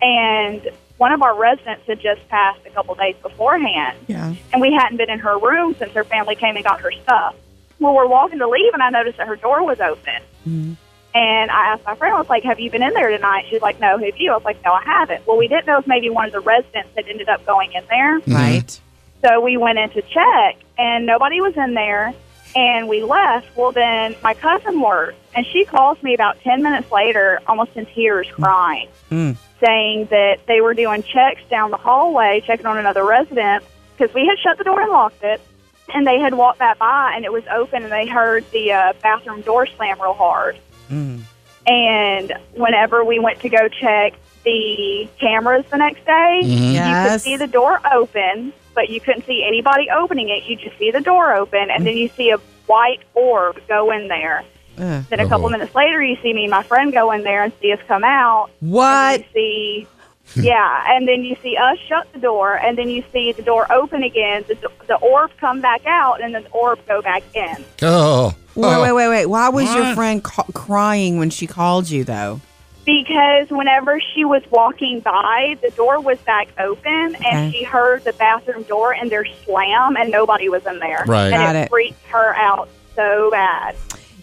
and 0.00 0.70
one 0.96 1.12
of 1.12 1.22
our 1.22 1.34
residents 1.36 1.86
had 1.86 2.00
just 2.00 2.26
passed 2.28 2.60
a 2.66 2.70
couple 2.70 2.94
days 2.94 3.16
beforehand, 3.22 3.98
Yeah. 4.06 4.34
and 4.52 4.62
we 4.62 4.72
hadn't 4.72 4.96
been 4.96 5.10
in 5.10 5.18
her 5.18 5.36
room 5.38 5.74
since 5.78 5.92
her 5.92 6.04
family 6.04 6.34
came 6.36 6.56
and 6.56 6.64
got 6.64 6.80
her 6.80 6.92
stuff. 6.92 7.34
Well, 7.80 7.94
we're 7.94 8.06
walking 8.06 8.38
to 8.38 8.48
leave, 8.48 8.72
and 8.72 8.82
I 8.82 8.90
noticed 8.90 9.18
that 9.18 9.26
her 9.26 9.36
door 9.36 9.64
was 9.64 9.80
open. 9.80 10.76
And 11.14 11.50
I 11.50 11.72
asked 11.72 11.84
my 11.86 11.94
friend, 11.94 12.12
I 12.14 12.18
was 12.18 12.28
like, 12.28 12.42
Have 12.42 12.58
you 12.58 12.70
been 12.70 12.82
in 12.82 12.92
there 12.92 13.10
tonight? 13.10 13.46
She's 13.48 13.62
like, 13.62 13.80
No, 13.80 13.98
have 13.98 14.16
you? 14.18 14.32
I 14.32 14.34
was 14.34 14.44
like, 14.44 14.62
No, 14.64 14.72
I 14.72 14.82
haven't. 14.82 15.26
Well, 15.26 15.36
we 15.36 15.46
didn't 15.48 15.66
know 15.66 15.78
if 15.78 15.86
maybe 15.86 16.10
one 16.10 16.26
of 16.26 16.32
the 16.32 16.40
residents 16.40 16.90
had 16.96 17.06
ended 17.08 17.28
up 17.28 17.46
going 17.46 17.72
in 17.72 17.84
there. 17.88 18.18
Right. 18.26 18.80
So 19.24 19.40
we 19.40 19.56
went 19.56 19.78
in 19.78 19.90
to 19.90 20.02
check, 20.02 20.56
and 20.76 21.06
nobody 21.06 21.40
was 21.40 21.56
in 21.56 21.74
there. 21.74 22.12
And 22.56 22.88
we 22.88 23.02
left. 23.02 23.56
Well, 23.56 23.72
then 23.72 24.14
my 24.22 24.34
cousin 24.34 24.80
worked, 24.80 25.18
and 25.34 25.44
she 25.46 25.64
calls 25.64 26.00
me 26.04 26.14
about 26.14 26.40
10 26.42 26.62
minutes 26.62 26.92
later, 26.92 27.40
almost 27.48 27.76
in 27.76 27.84
tears, 27.86 28.28
crying, 28.30 28.88
saying 29.60 30.06
that 30.10 30.38
they 30.46 30.60
were 30.60 30.72
doing 30.74 31.02
checks 31.02 31.40
down 31.50 31.72
the 31.72 31.76
hallway, 31.76 32.42
checking 32.46 32.66
on 32.66 32.78
another 32.78 33.04
resident, 33.04 33.64
because 33.96 34.14
we 34.14 34.24
had 34.26 34.38
shut 34.38 34.58
the 34.58 34.62
door 34.64 34.80
and 34.82 34.90
locked 34.92 35.24
it. 35.24 35.40
And 35.92 36.06
they 36.06 36.18
had 36.20 36.34
walked 36.34 36.60
that 36.60 36.78
by, 36.78 37.14
and 37.16 37.24
it 37.24 37.32
was 37.32 37.42
open, 37.52 37.82
and 37.82 37.90
they 37.90 38.06
heard 38.06 38.48
the 38.52 38.72
uh, 38.72 38.92
bathroom 39.02 39.40
door 39.42 39.66
slam 39.66 40.00
real 40.00 40.14
hard. 40.14 40.56
Mm. 40.94 41.20
And 41.66 42.32
whenever 42.54 43.04
we 43.04 43.18
went 43.18 43.40
to 43.40 43.48
go 43.48 43.68
check 43.68 44.14
the 44.44 45.08
cameras 45.18 45.64
the 45.70 45.78
next 45.78 46.04
day, 46.04 46.40
mm-hmm. 46.44 46.72
you 46.72 47.10
could 47.10 47.20
see 47.20 47.36
the 47.36 47.46
door 47.46 47.80
open, 47.92 48.52
but 48.74 48.90
you 48.90 49.00
couldn't 49.00 49.24
see 49.24 49.44
anybody 49.46 49.88
opening 49.90 50.28
it. 50.28 50.44
You 50.44 50.56
just 50.56 50.78
see 50.78 50.90
the 50.90 51.00
door 51.00 51.34
open, 51.34 51.70
and 51.70 51.82
mm. 51.82 51.84
then 51.84 51.96
you 51.96 52.08
see 52.08 52.30
a 52.30 52.38
white 52.66 53.00
orb 53.14 53.60
go 53.66 53.90
in 53.90 54.08
there. 54.08 54.44
Ugh. 54.76 55.04
Then 55.08 55.20
a 55.20 55.28
couple 55.28 55.46
uh-huh. 55.46 55.50
minutes 55.50 55.74
later, 55.74 56.02
you 56.02 56.16
see 56.22 56.32
me 56.32 56.44
and 56.44 56.50
my 56.50 56.62
friend 56.62 56.92
go 56.92 57.12
in 57.12 57.22
there 57.22 57.44
and 57.44 57.52
see 57.60 57.72
us 57.72 57.80
come 57.86 58.04
out. 58.04 58.50
What? 58.60 59.20
And 59.20 59.24
see, 59.32 59.86
yeah, 60.36 60.84
and 60.96 61.06
then 61.06 61.22
you 61.22 61.36
see 61.42 61.56
us 61.56 61.78
shut 61.86 62.12
the 62.12 62.18
door, 62.18 62.58
and 62.58 62.76
then 62.78 62.88
you 62.88 63.04
see 63.12 63.32
the 63.32 63.42
door 63.42 63.70
open 63.70 64.02
again. 64.02 64.44
The, 64.48 64.56
the 64.86 64.96
orb 64.96 65.30
come 65.38 65.60
back 65.60 65.84
out, 65.86 66.20
and 66.22 66.34
then 66.34 66.44
the 66.44 66.50
orb 66.50 66.78
go 66.86 67.02
back 67.02 67.22
in. 67.34 67.64
Oh. 67.82 68.34
Wait, 68.54 68.64
oh. 68.66 68.82
wait, 68.82 68.92
wait, 68.92 69.08
wait. 69.08 69.26
Why 69.26 69.48
was 69.48 69.72
your 69.74 69.94
friend 69.94 70.22
ca- 70.22 70.44
crying 70.54 71.18
when 71.18 71.30
she 71.30 71.46
called 71.46 71.90
you, 71.90 72.04
though? 72.04 72.40
Because 72.84 73.48
whenever 73.50 73.98
she 74.14 74.24
was 74.24 74.42
walking 74.50 75.00
by, 75.00 75.56
the 75.62 75.70
door 75.70 76.00
was 76.00 76.18
back 76.20 76.48
open, 76.58 77.16
Okay. 77.16 77.24
and 77.30 77.52
she 77.52 77.64
heard 77.64 78.04
the 78.04 78.12
bathroom 78.14 78.62
door 78.64 78.92
in 78.94 79.08
there 79.08 79.26
slam, 79.44 79.96
and 79.96 80.10
nobody 80.10 80.48
was 80.48 80.64
in 80.66 80.78
there. 80.80 81.02
Right. 81.06 81.32
and 81.32 81.34
Got 81.34 81.56
it, 81.56 81.58
it. 81.60 81.68
freaked 81.70 82.06
her 82.08 82.34
out 82.36 82.68
so 82.94 83.30
bad. 83.30 83.74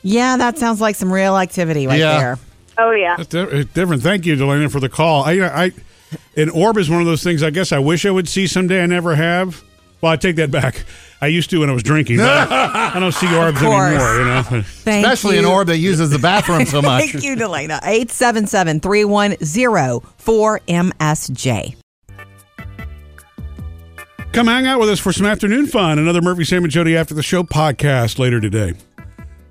Yeah, 0.04 0.38
that 0.38 0.58
sounds 0.58 0.80
like 0.82 0.96
some 0.96 1.12
real 1.12 1.38
activity 1.38 1.88
right 1.88 2.00
Yeah. 2.00 2.18
there. 2.20 2.40
Oh 2.78 2.92
yeah. 2.92 3.18
That's 3.18 3.34
it's 3.34 3.74
different. 3.74 4.02
Thank 4.02 4.26
you, 4.26 4.36
Delana, 4.36 4.72
for 4.72 4.80
the 4.80 4.90
call. 4.90 5.24
I, 5.24 5.34
I, 5.42 5.72
an 6.36 6.50
orb 6.50 6.78
is 6.78 6.90
one 6.90 7.00
of 7.02 7.06
those 7.06 7.24
things. 7.24 7.44
I 7.44 7.50
guess 7.50 7.72
I 7.72 7.80
wish 7.80 8.06
I 8.06 8.12
would 8.12 8.28
see 8.28 8.48
someday. 8.48 8.82
I 8.84 8.86
never 8.86 9.16
have. 9.16 9.64
Well, 10.02 10.12
I 10.12 10.16
take 10.16 10.36
that 10.38 10.50
back. 10.50 10.84
I 11.22 11.28
used 11.28 11.52
to 11.52 11.60
when 11.60 11.70
I 11.70 11.74
was 11.74 11.84
drinking. 11.84 12.18
but 12.18 12.52
I 12.52 13.00
don't 13.00 13.12
see 13.14 13.28
orbs 13.36 13.62
anymore. 13.62 14.18
You 14.18 14.26
know. 14.26 14.42
Thank 14.64 15.06
Especially 15.06 15.36
you. 15.36 15.42
an 15.42 15.46
orb 15.46 15.68
that 15.68 15.78
uses 15.78 16.10
the 16.10 16.18
bathroom 16.18 16.66
so 16.66 16.82
much. 16.82 17.12
Thank 17.12 17.24
you, 17.24 17.36
Delana. 17.36 17.80
877 17.84 18.80
310 18.80 20.00
4MSJ. 20.18 21.76
Come 24.34 24.48
hang 24.48 24.66
out 24.66 24.80
with 24.80 24.90
us 24.90 25.00
for 25.00 25.12
some 25.12 25.26
afternoon 25.26 25.68
fun. 25.68 26.00
Another 26.00 26.22
Murphy, 26.22 26.46
Sam, 26.46 26.64
and 26.64 26.72
Jody 26.72 26.96
after 26.96 27.14
the 27.14 27.22
show 27.22 27.44
podcast 27.44 28.18
later 28.18 28.40
today. 28.40 28.74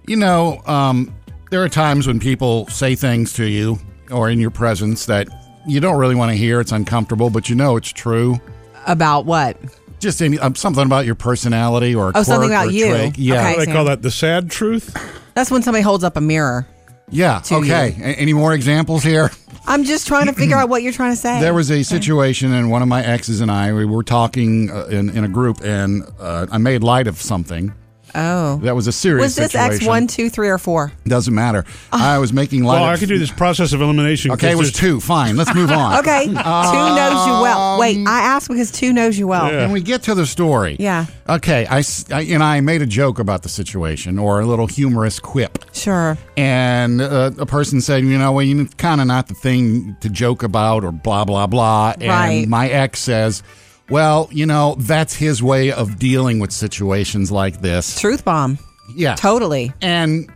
You 0.06 0.16
know, 0.16 0.62
um, 0.66 1.14
there 1.50 1.62
are 1.62 1.68
times 1.68 2.06
when 2.06 2.18
people 2.18 2.66
say 2.68 2.94
things 2.94 3.34
to 3.34 3.44
you 3.44 3.78
or 4.10 4.30
in 4.30 4.40
your 4.40 4.50
presence 4.50 5.04
that 5.06 5.28
you 5.66 5.80
don't 5.80 5.98
really 5.98 6.14
want 6.14 6.30
to 6.30 6.36
hear. 6.36 6.60
It's 6.60 6.72
uncomfortable, 6.72 7.30
but 7.30 7.48
you 7.48 7.54
know 7.56 7.76
it's 7.76 7.90
true. 7.92 8.40
About 8.86 9.26
what? 9.26 9.56
Just 9.98 10.22
any, 10.22 10.38
um, 10.38 10.54
something 10.54 10.84
about 10.84 11.04
your 11.06 11.14
personality 11.14 11.94
or 11.94 12.08
a 12.10 12.12
Oh, 12.14 12.22
something 12.22 12.50
about 12.50 12.68
or 12.68 12.70
you. 12.70 12.88
trait. 12.88 13.18
Yeah, 13.18 13.40
Okay. 13.50 13.56
They 13.58 13.64
Sam. 13.66 13.74
call 13.74 13.84
that 13.86 14.02
the 14.02 14.10
sad 14.10 14.50
truth. 14.50 14.96
That's 15.34 15.50
when 15.50 15.62
somebody 15.62 15.82
holds 15.82 16.04
up 16.04 16.16
a 16.16 16.20
mirror. 16.20 16.66
yeah. 17.10 17.40
To 17.40 17.56
Okay. 17.56 17.96
A- 18.00 18.18
any 18.20 18.32
more 18.32 18.54
examples 18.54 19.02
here? 19.02 19.30
I'm 19.66 19.84
just 19.84 20.06
trying 20.06 20.26
to 20.26 20.32
figure 20.32 20.56
out 20.56 20.68
what 20.70 20.82
you're 20.82 20.92
trying 20.92 21.12
to 21.12 21.16
say. 21.16 21.38
There 21.40 21.52
was 21.54 21.70
a 21.70 21.82
situation, 21.82 22.52
and 22.52 22.70
one 22.70 22.80
of 22.82 22.88
my 22.88 23.04
exes 23.04 23.40
and 23.42 23.50
I 23.50 23.72
we 23.74 23.84
were 23.84 24.02
talking 24.02 24.70
uh, 24.70 24.86
in 24.86 25.10
in 25.10 25.22
a 25.24 25.28
group, 25.28 25.60
and 25.62 26.02
uh, 26.18 26.46
I 26.50 26.56
made 26.58 26.82
light 26.82 27.06
of 27.06 27.20
something. 27.20 27.72
Oh. 28.14 28.56
That 28.62 28.74
was 28.76 28.86
a 28.86 28.92
serious 28.92 29.22
Was 29.24 29.36
this 29.36 29.52
situation. 29.52 29.76
X 29.82 29.86
one, 29.86 30.06
two, 30.06 30.30
three, 30.30 30.48
or 30.48 30.58
four? 30.58 30.92
Doesn't 31.06 31.34
matter. 31.34 31.64
I 31.92 32.18
was 32.18 32.32
making 32.32 32.64
light. 32.64 32.80
Well, 32.80 32.84
of 32.90 32.96
I 32.96 32.98
could 32.98 33.08
do 33.08 33.18
this 33.18 33.30
process 33.30 33.72
of 33.72 33.80
elimination. 33.80 34.30
Okay, 34.32 34.50
it 34.52 34.56
was 34.58 34.72
two. 34.72 35.00
Fine, 35.00 35.36
let's 35.36 35.54
move 35.54 35.70
on. 35.70 35.90
Okay. 36.00 36.26
two 36.26 36.32
knows 36.32 37.26
you 37.26 37.32
well. 37.42 37.78
Wait, 37.78 37.98
I 38.06 38.20
asked 38.20 38.48
because 38.48 38.70
two 38.72 38.92
knows 38.92 39.18
you 39.18 39.26
well. 39.28 39.50
Yeah. 39.52 39.64
Can 39.64 39.72
we 39.72 39.80
get 39.82 40.02
to 40.04 40.14
the 40.14 40.26
story? 40.26 40.76
Yeah. 40.78 41.06
Okay, 41.28 41.66
I, 41.66 41.78
s- 41.80 42.10
I- 42.10 42.22
and 42.22 42.42
I 42.42 42.60
made 42.60 42.82
a 42.82 42.86
joke 42.86 43.18
about 43.18 43.42
the 43.42 43.48
situation 43.48 44.18
or 44.18 44.40
a 44.40 44.46
little 44.46 44.66
humorous 44.66 45.18
quip. 45.20 45.64
Sure. 45.72 46.16
And 46.36 47.00
uh, 47.00 47.30
a 47.38 47.46
person 47.46 47.80
said, 47.80 48.02
you 48.04 48.18
know, 48.18 48.32
well, 48.32 48.44
you 48.44 48.66
kind 48.78 49.00
of 49.00 49.06
not 49.06 49.28
the 49.28 49.34
thing 49.34 49.96
to 50.00 50.08
joke 50.08 50.42
about 50.42 50.84
or 50.84 50.92
blah, 50.92 51.24
blah, 51.24 51.46
blah. 51.46 51.94
And 52.00 52.08
Right. 52.08 52.48
my 52.48 52.68
ex 52.68 53.00
says, 53.00 53.42
well, 53.90 54.28
you 54.32 54.46
know, 54.46 54.76
that's 54.78 55.14
his 55.14 55.42
way 55.42 55.72
of 55.72 55.98
dealing 55.98 56.38
with 56.38 56.52
situations 56.52 57.30
like 57.30 57.60
this. 57.60 57.98
Truth 58.00 58.24
bomb. 58.24 58.58
Yeah. 58.94 59.14
Totally. 59.16 59.72
And 59.82 60.30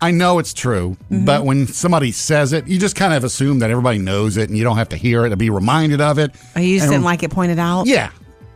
I 0.00 0.10
know 0.10 0.38
it's 0.38 0.52
true, 0.54 0.96
Mm-hmm. 1.10 1.24
but 1.24 1.44
when 1.44 1.66
somebody 1.68 2.10
says 2.12 2.52
it, 2.52 2.66
you 2.66 2.78
just 2.78 2.96
kind 2.96 3.12
of 3.14 3.22
assume 3.24 3.60
that 3.60 3.70
everybody 3.70 3.98
knows 3.98 4.36
it 4.36 4.48
and 4.48 4.58
you 4.58 4.64
don't 4.64 4.76
have 4.76 4.88
to 4.90 4.96
hear 4.96 5.24
it 5.26 5.30
to 5.30 5.36
be 5.36 5.50
reminded 5.50 6.00
of 6.00 6.18
it. 6.18 6.32
Oh, 6.56 6.60
you 6.60 6.76
just 6.76 6.84
And- 6.86 6.92
didn't 6.92 7.04
like 7.04 7.22
it 7.22 7.30
pointed 7.30 7.58
out? 7.58 7.86
Yeah. 7.86 8.10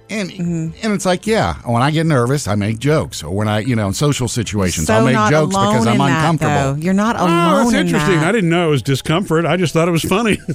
And 0.08 0.30
Mm-hmm. 0.30 0.68
and 0.84 0.92
it's 0.92 1.04
like, 1.04 1.26
yeah, 1.26 1.54
when 1.64 1.82
I 1.82 1.90
get 1.90 2.06
nervous, 2.06 2.46
I 2.46 2.54
make 2.54 2.78
jokes. 2.78 3.22
Or 3.24 3.34
when 3.34 3.48
I, 3.48 3.58
you 3.60 3.74
know, 3.74 3.88
in 3.88 3.92
social 3.92 4.28
situations, 4.28 4.86
So 4.86 4.94
I'll 4.94 5.04
make 5.04 5.16
jokes 5.30 5.54
because 5.54 5.86
I'm 5.86 5.94
in 5.94 5.98
that, 5.98 6.18
uncomfortable. 6.18 6.54
though. 6.54 6.74
You're 6.80 6.94
not 6.94 7.16
alone 7.18 7.30
Oh, 7.30 7.56
that's 7.64 7.74
in 7.74 7.86
interesting. 7.86 8.14
that. 8.20 8.28
I 8.28 8.32
didn't 8.32 8.50
know 8.50 8.68
it 8.68 8.70
was 8.70 8.82
discomfort. 8.82 9.44
I 9.46 9.56
just 9.56 9.72
thought 9.72 9.88
it 9.88 9.92
was 9.92 10.04
funny. 10.04 10.38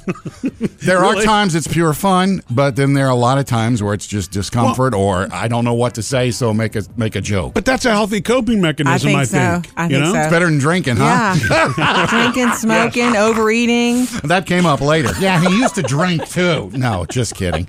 There 0.81 0.99
Really? 0.99 1.21
are 1.21 1.23
times 1.23 1.53
it's 1.53 1.67
pure 1.67 1.93
fun, 1.93 2.41
but 2.49 2.75
then 2.75 2.93
there 2.93 3.05
are 3.05 3.11
a 3.11 3.15
lot 3.15 3.37
of 3.37 3.45
times 3.45 3.83
where 3.83 3.93
it's 3.93 4.07
just 4.07 4.31
discomfort 4.31 4.95
or 4.95 5.27
I 5.31 5.47
don't 5.47 5.63
know 5.63 5.75
what 5.75 5.93
to 5.95 6.01
say, 6.03 6.31
so 6.31 6.53
make 6.55 6.75
a 6.75 6.81
make 6.97 7.15
a 7.15 7.21
joke. 7.21 7.53
but 7.53 7.65
that's 7.65 7.85
a 7.85 7.91
healthy 7.91 8.19
coping 8.19 8.61
mechanism, 8.61 9.09
think 9.09 9.19
I 9.19 9.23
so. 9.25 9.37
think. 9.61 9.73
I 9.77 9.83
you 9.83 9.89
think 9.97 10.03
know? 10.05 10.13
so. 10.13 10.19
It's 10.21 10.31
better 10.31 10.45
than 10.45 10.57
drinking, 10.57 10.95
huh? 10.97 11.35
Yeah. 11.77 12.05
Drinking, 12.09 12.51
smoking, 12.53 13.15
overeating. 13.15 14.05
That 14.23 14.45
came 14.47 14.65
up 14.65 14.81
later. 14.81 15.09
Yeah, 15.19 15.39
he 15.39 15.55
used 15.55 15.75
to 15.75 15.83
drink 15.83 16.27
too. 16.27 16.71
No, 16.73 17.05
just 17.05 17.35
kidding. 17.35 17.67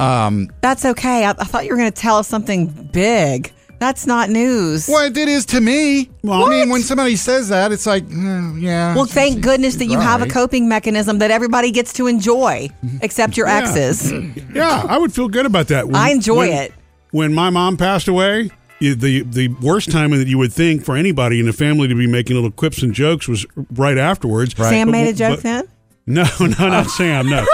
Um, 0.00 0.50
That's 0.62 0.84
okay. 0.84 1.24
I, 1.24 1.30
I 1.30 1.44
thought 1.44 1.64
you 1.64 1.70
were 1.70 1.76
going 1.76 1.92
to 1.92 2.00
tell 2.00 2.16
us 2.16 2.26
something 2.28 2.66
big. 2.92 3.52
That's 3.78 4.06
not 4.06 4.28
news. 4.28 4.88
Well, 4.88 5.06
it 5.06 5.16
is 5.16 5.46
to 5.46 5.60
me. 5.60 6.10
Well, 6.22 6.44
I 6.44 6.50
mean, 6.50 6.68
when 6.68 6.82
somebody 6.82 7.16
says 7.16 7.48
that, 7.48 7.72
it's 7.72 7.86
like, 7.86 8.04
mm, 8.06 8.60
yeah. 8.60 8.94
Well, 8.94 9.06
thank 9.06 9.40
goodness 9.42 9.76
that 9.76 9.86
you 9.86 9.98
have 9.98 10.20
a 10.20 10.24
Right. 10.24 10.32
coping 10.32 10.68
mechanism 10.68 11.18
that 11.20 11.30
everybody 11.30 11.70
gets 11.70 11.94
to 11.94 12.06
enjoy, 12.06 12.68
except 13.00 13.36
your 13.38 13.46
exes. 13.48 14.12
Yeah, 14.54 14.84
I 14.88 14.98
would 14.98 15.14
feel 15.14 15.28
good 15.28 15.46
about 15.46 15.68
that. 15.68 15.86
When- 15.86 15.94
I 15.96 16.10
enjoy 16.10 16.48
when- 16.48 16.52
it. 16.52 16.72
When 17.12 17.32
my 17.32 17.48
mom 17.50 17.76
passed 17.78 18.06
away, 18.08 18.50
you- 18.80 18.94
the 18.96 19.22
the 19.22 19.48
worst 19.62 19.90
time 19.90 20.10
that 20.10 20.26
you 20.28 20.36
would 20.38 20.52
think 20.52 20.84
for 20.84 20.96
anybody 20.96 21.40
in 21.40 21.46
the 21.46 21.52
family 21.54 21.88
to 21.88 21.94
be 21.94 22.06
making 22.06 22.34
little 22.36 22.50
quips 22.50 22.82
and 22.82 22.92
jokes 22.92 23.28
was 23.28 23.46
right 23.72 23.96
afterwards. 23.96 24.54
Sam 24.56 24.88
But- 24.88 24.92
made 24.92 25.08
a 25.08 25.12
joke 25.14 25.36
but- 25.38 25.42
then? 25.42 25.68
No, 26.06 26.24
no, 26.40 26.46
not 26.68 26.86
oh. 26.86 26.88
Sam. 26.88 27.28
No, 27.28 27.44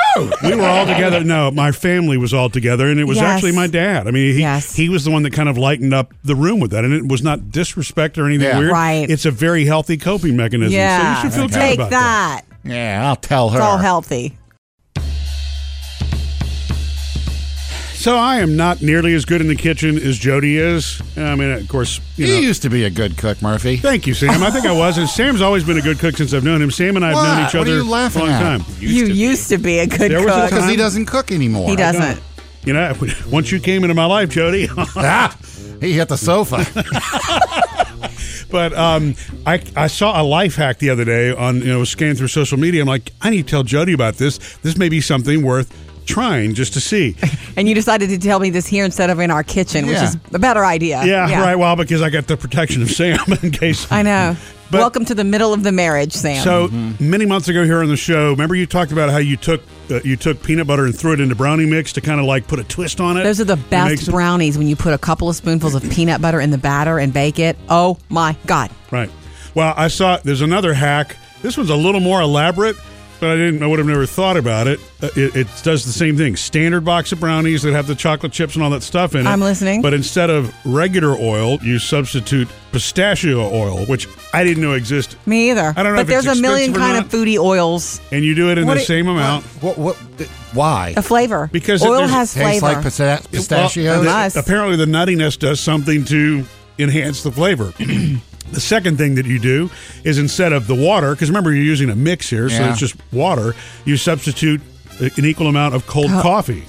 we 0.43 0.55
were 0.57 0.63
all 0.67 0.87
together. 0.87 1.23
No, 1.23 1.51
my 1.51 1.73
family 1.73 2.17
was 2.17 2.33
all 2.33 2.49
together, 2.49 2.89
and 2.89 2.99
it 2.99 3.05
was 3.05 3.17
Yes. 3.19 3.25
actually 3.27 3.53
my 3.53 3.67
dad. 3.67 4.07
I 4.09 4.11
mean, 4.13 4.33
he 4.35 4.41
Yes. 4.41 4.75
he 4.75 4.89
was 4.89 5.05
the 5.05 5.11
one 5.11 5.23
that 5.25 5.33
kind 5.33 5.49
of 5.49 5.59
lightened 5.59 5.93
up 5.93 6.15
the 6.25 6.35
room 6.35 6.61
with 6.61 6.71
that, 6.71 6.85
and 6.85 6.95
it 6.95 7.07
was 7.07 7.23
not 7.23 7.51
disrespect 7.51 8.17
or 8.19 8.27
anything 8.27 8.49
Yeah. 8.49 8.59
weird. 8.59 8.71
Right. 8.73 9.11
It's 9.11 9.27
a 9.27 9.31
very 9.31 9.65
healthy 9.67 9.97
coping 9.97 10.37
mechanism. 10.37 10.73
Yeah. 10.73 11.17
so 11.23 11.25
you 11.27 11.31
should 11.31 11.39
feel 11.39 11.49
good 11.49 11.55
Take 11.55 11.75
about 11.75 11.91
that. 11.91 12.43
yeah, 12.65 13.07
I'll 13.07 13.17
tell 13.17 13.51
her. 13.51 13.59
It's 13.59 13.65
all 13.65 13.79
healthy. 13.79 14.37
So 17.97 18.17
I 18.17 18.37
am 18.37 18.57
not 18.57 18.83
nearly 18.83 19.15
as 19.15 19.25
good 19.25 19.41
in 19.41 19.49
the 19.49 19.57
kitchen 19.57 19.97
as 19.99 20.17
Jody 20.19 20.59
is. 20.59 21.01
I 21.17 21.35
mean, 21.35 21.51
of 21.51 21.67
course, 21.69 22.01
you 22.17 22.27
You 22.27 22.35
know. 22.35 22.41
used 22.41 22.63
to 22.63 22.69
be 22.71 22.85
a 22.85 22.91
good 22.91 23.17
cook, 23.17 23.41
Murphy. 23.43 23.79
Thank 23.79 24.07
you, 24.07 24.15
Sam. 24.15 24.43
I 24.43 24.51
think 24.51 24.65
I 24.67 24.73
was. 24.73 24.97
And 24.99 25.09
Sam's 25.09 25.41
always 25.41 25.65
been 25.65 25.79
a 25.79 25.83
good 25.83 25.99
cook 25.99 26.17
since 26.17 26.33
I've 26.33 26.45
known 26.45 26.63
him. 26.63 26.71
Sam 26.71 26.95
and 26.97 27.05
I 27.05 27.09
have 27.09 27.17
known 27.17 27.39
What? 27.39 27.49
each 27.49 27.55
What 27.55 27.67
are 27.67 27.71
other 27.73 27.83
you 27.83 27.91
laughing 27.91 28.21
for 28.23 28.29
a 28.29 28.31
long 28.31 28.43
at? 28.43 28.61
time. 28.61 28.75
you 28.79 29.07
used 29.07 29.49
to 29.49 29.59
be 29.59 29.79
a 29.81 29.87
good 29.87 30.11
There 30.11 30.19
was 30.25 30.29
a 30.29 30.41
cook. 30.43 30.51
Because 30.51 30.71
he 30.71 30.77
doesn't 30.77 31.07
cook 31.07 31.33
anymore. 31.33 31.69
He 31.71 31.75
doesn't. 31.77 32.21
You 32.65 32.75
know, 32.75 32.95
once 33.31 33.51
you 33.51 33.59
came 33.61 33.83
into 33.83 33.95
my 33.95 34.07
life, 34.07 34.29
Jody. 34.31 34.69
Ah, 34.97 35.37
he 35.81 35.93
hit 35.93 36.09
the 36.09 36.17
sofa. 36.17 36.65
but 38.51 38.73
um, 38.75 39.15
I 39.47 39.63
I 39.75 39.87
saw 39.89 40.21
a 40.21 40.25
life 40.25 40.57
hack 40.57 40.79
the 40.79 40.91
other 40.91 41.05
day 41.05 41.33
on 41.33 41.57
you 41.59 41.67
know 41.67 41.85
scanning 41.85 42.17
through 42.17 42.29
social 42.29 42.59
media. 42.59 42.83
I'm 42.83 42.89
like, 42.89 43.11
I 43.21 43.31
need 43.31 43.47
to 43.47 43.51
tell 43.51 43.63
Jody 43.63 43.93
about 43.93 44.15
this. 44.17 44.39
This 44.59 44.77
may 44.77 44.89
be 44.89 45.01
something 45.01 45.43
worth 45.43 45.73
trying 46.07 46.55
just 46.55 46.73
to 46.75 46.81
see. 46.81 47.17
And 47.59 47.67
you 47.67 47.75
decided 47.75 48.11
to 48.11 48.19
tell 48.19 48.39
me 48.39 48.51
this 48.51 48.67
here 48.67 48.85
instead 48.85 49.09
of 49.09 49.19
in 49.19 49.31
our 49.31 49.43
kitchen, 49.43 49.87
which 49.87 49.95
Yeah. 49.97 50.05
is 50.05 50.17
a 50.35 50.39
better 50.39 50.63
idea. 50.63 51.03
Yeah, 51.07 51.41
right. 51.41 51.55
Well, 51.57 51.75
because 51.75 52.03
I 52.03 52.11
got 52.11 52.27
the 52.27 52.37
protection 52.37 52.83
of 52.83 52.91
Sam 52.91 53.19
in 53.43 53.51
case. 53.51 53.91
I 53.91 54.03
know. 54.03 54.37
But- 54.71 54.81
Welcome 54.81 55.07
to 55.07 55.15
the 55.15 55.25
middle 55.25 55.55
of 55.55 55.63
the 55.63 55.73
marriage, 55.73 56.13
Sam. 56.13 56.45
So 56.45 56.69
Mm-hmm. 56.69 57.09
many 57.11 57.25
months 57.25 57.49
ago 57.49 57.65
here 57.65 57.81
on 57.81 57.89
the 57.89 57.97
show, 57.97 58.31
remember 58.33 58.55
you 58.55 58.67
talked 58.67 58.93
about 58.93 59.09
how 59.09 59.17
you 59.17 59.39
took 59.39 59.63
uh, 59.91 60.01
you 60.05 60.17
took 60.17 60.43
peanut 60.43 60.67
butter 60.67 60.85
and 60.85 60.95
threw 60.95 61.13
it 61.15 61.21
into 61.21 61.35
brownie 61.35 61.65
mix 61.65 61.95
to 61.95 62.03
kind 62.03 62.21
of 62.21 62.27
like 62.27 62.47
put 62.47 62.59
a 62.59 62.65
twist 62.65 63.01
on 63.01 63.17
it. 63.17 63.23
Those 63.23 63.41
are 63.41 63.45
the 63.45 63.55
It 63.55 63.57
makes 63.57 63.71
best 63.71 64.09
it- 64.09 64.11
brownies 64.11 64.59
when 64.59 64.67
you 64.67 64.77
put 64.77 64.93
a 64.93 64.99
couple 64.99 65.31
of 65.31 65.37
spoonfuls 65.37 65.75
of 65.75 65.89
peanut 65.91 66.21
butter 66.21 66.41
in 66.43 66.51
the 66.51 66.59
batter 66.59 66.99
and 66.99 67.11
bake 67.11 67.39
it. 67.39 67.57
Oh 67.71 67.97
my 68.11 68.37
God. 68.47 68.71
Right. 68.91 69.09
Well, 69.55 69.73
I 69.79 69.89
saw 69.89 70.19
there's 70.19 70.43
another 70.43 70.75
hack. 70.75 71.17
This 71.41 71.57
one's 71.57 71.71
a 71.71 71.77
little 71.77 72.01
more 72.03 72.21
elaborate, 72.21 72.77
but 73.21 73.31
I 73.31 73.37
didn't. 73.37 73.63
I 73.63 73.67
would 73.67 73.79
have 73.79 73.89
never 73.89 74.07
thought 74.07 74.37
about 74.37 74.67
it. 74.67 74.79
Uh, 75.03 75.09
it. 75.17 75.35
It 75.37 75.47
does 75.63 75.85
the 75.85 75.93
same 75.93 76.17
thing. 76.17 76.37
Standard 76.37 76.85
box 76.85 77.13
of 77.13 77.21
brownies 77.21 77.63
that 77.63 77.73
have 77.73 77.87
the 77.87 77.95
chocolate 77.95 78.33
chips 78.33 78.55
and 78.55 78.63
all 78.65 78.71
that 78.71 78.83
stuff 78.83 79.15
in 79.15 79.27
it. 79.27 79.31
I'm 79.31 79.41
listening. 79.41 79.83
But 79.83 79.95
instead 79.95 80.31
of 80.31 80.55
regular 80.65 81.17
oil, 81.19 81.59
you 81.63 81.79
substitute 81.79 82.49
pistachio 82.73 83.41
oil, 83.53 83.85
which 83.87 84.07
I 84.35 84.45
didn't 84.45 84.63
know 84.63 84.73
existed. 84.73 85.19
Me 85.27 85.51
either. 85.51 85.73
I 85.77 85.83
don't 85.83 85.93
know 85.93 85.97
But 85.97 86.01
if 86.03 86.07
there's 86.09 86.27
it's 86.27 86.39
a 86.39 86.43
million 86.43 86.73
kind 86.75 86.99
of 86.99 87.11
foodie 87.11 87.39
oils. 87.39 88.01
And 88.13 88.25
you 88.25 88.35
do 88.35 88.51
it 88.51 88.59
in 88.59 88.67
What 88.67 88.75
the 88.75 88.81
it- 88.83 88.87
same 88.87 89.09
amount. 89.09 89.45
What? 89.63 89.79
What? 89.79 89.97
th- 90.19 90.29
Why? 90.53 90.95
A 90.97 91.03
flavor. 91.03 91.49
Because 91.53 91.83
oil 91.85 91.93
there's- 91.99 92.11
has 92.11 92.35
Tastes 92.35 92.61
flavor. 92.61 92.75
like 92.75 92.83
pistachio. 92.83 93.21
Well, 93.33 94.03
pistachios. 94.03 94.33
the- 94.35 94.41
apparently, 94.41 94.77
the 94.77 94.85
nuttiness 94.87 95.39
does 95.39 95.61
something 95.61 96.05
to 96.07 96.45
enhance 96.79 97.23
the 97.23 97.33
flavor. 97.33 97.73
the 98.53 98.61
second 98.61 98.97
thing 98.99 99.17
that 99.17 99.27
you 99.27 99.39
do 99.39 99.71
is 100.05 100.19
instead 100.19 100.53
of 100.53 100.67
the 100.67 100.75
water, 100.75 101.13
because 101.13 101.29
remember 101.29 101.53
you're 101.53 101.65
using 101.65 101.91
a 101.91 101.97
mix 101.97 102.31
here, 102.31 102.49
so 102.49 102.57
Yeah. 102.57 102.71
it's 102.71 102.79
just 102.81 102.95
water. 103.13 103.55
You 103.85 103.97
substitute 103.97 104.61
an 105.01 105.25
equal 105.25 105.47
amount 105.49 105.75
of 105.75 105.87
cold 105.87 106.11
coffee, 106.11 106.65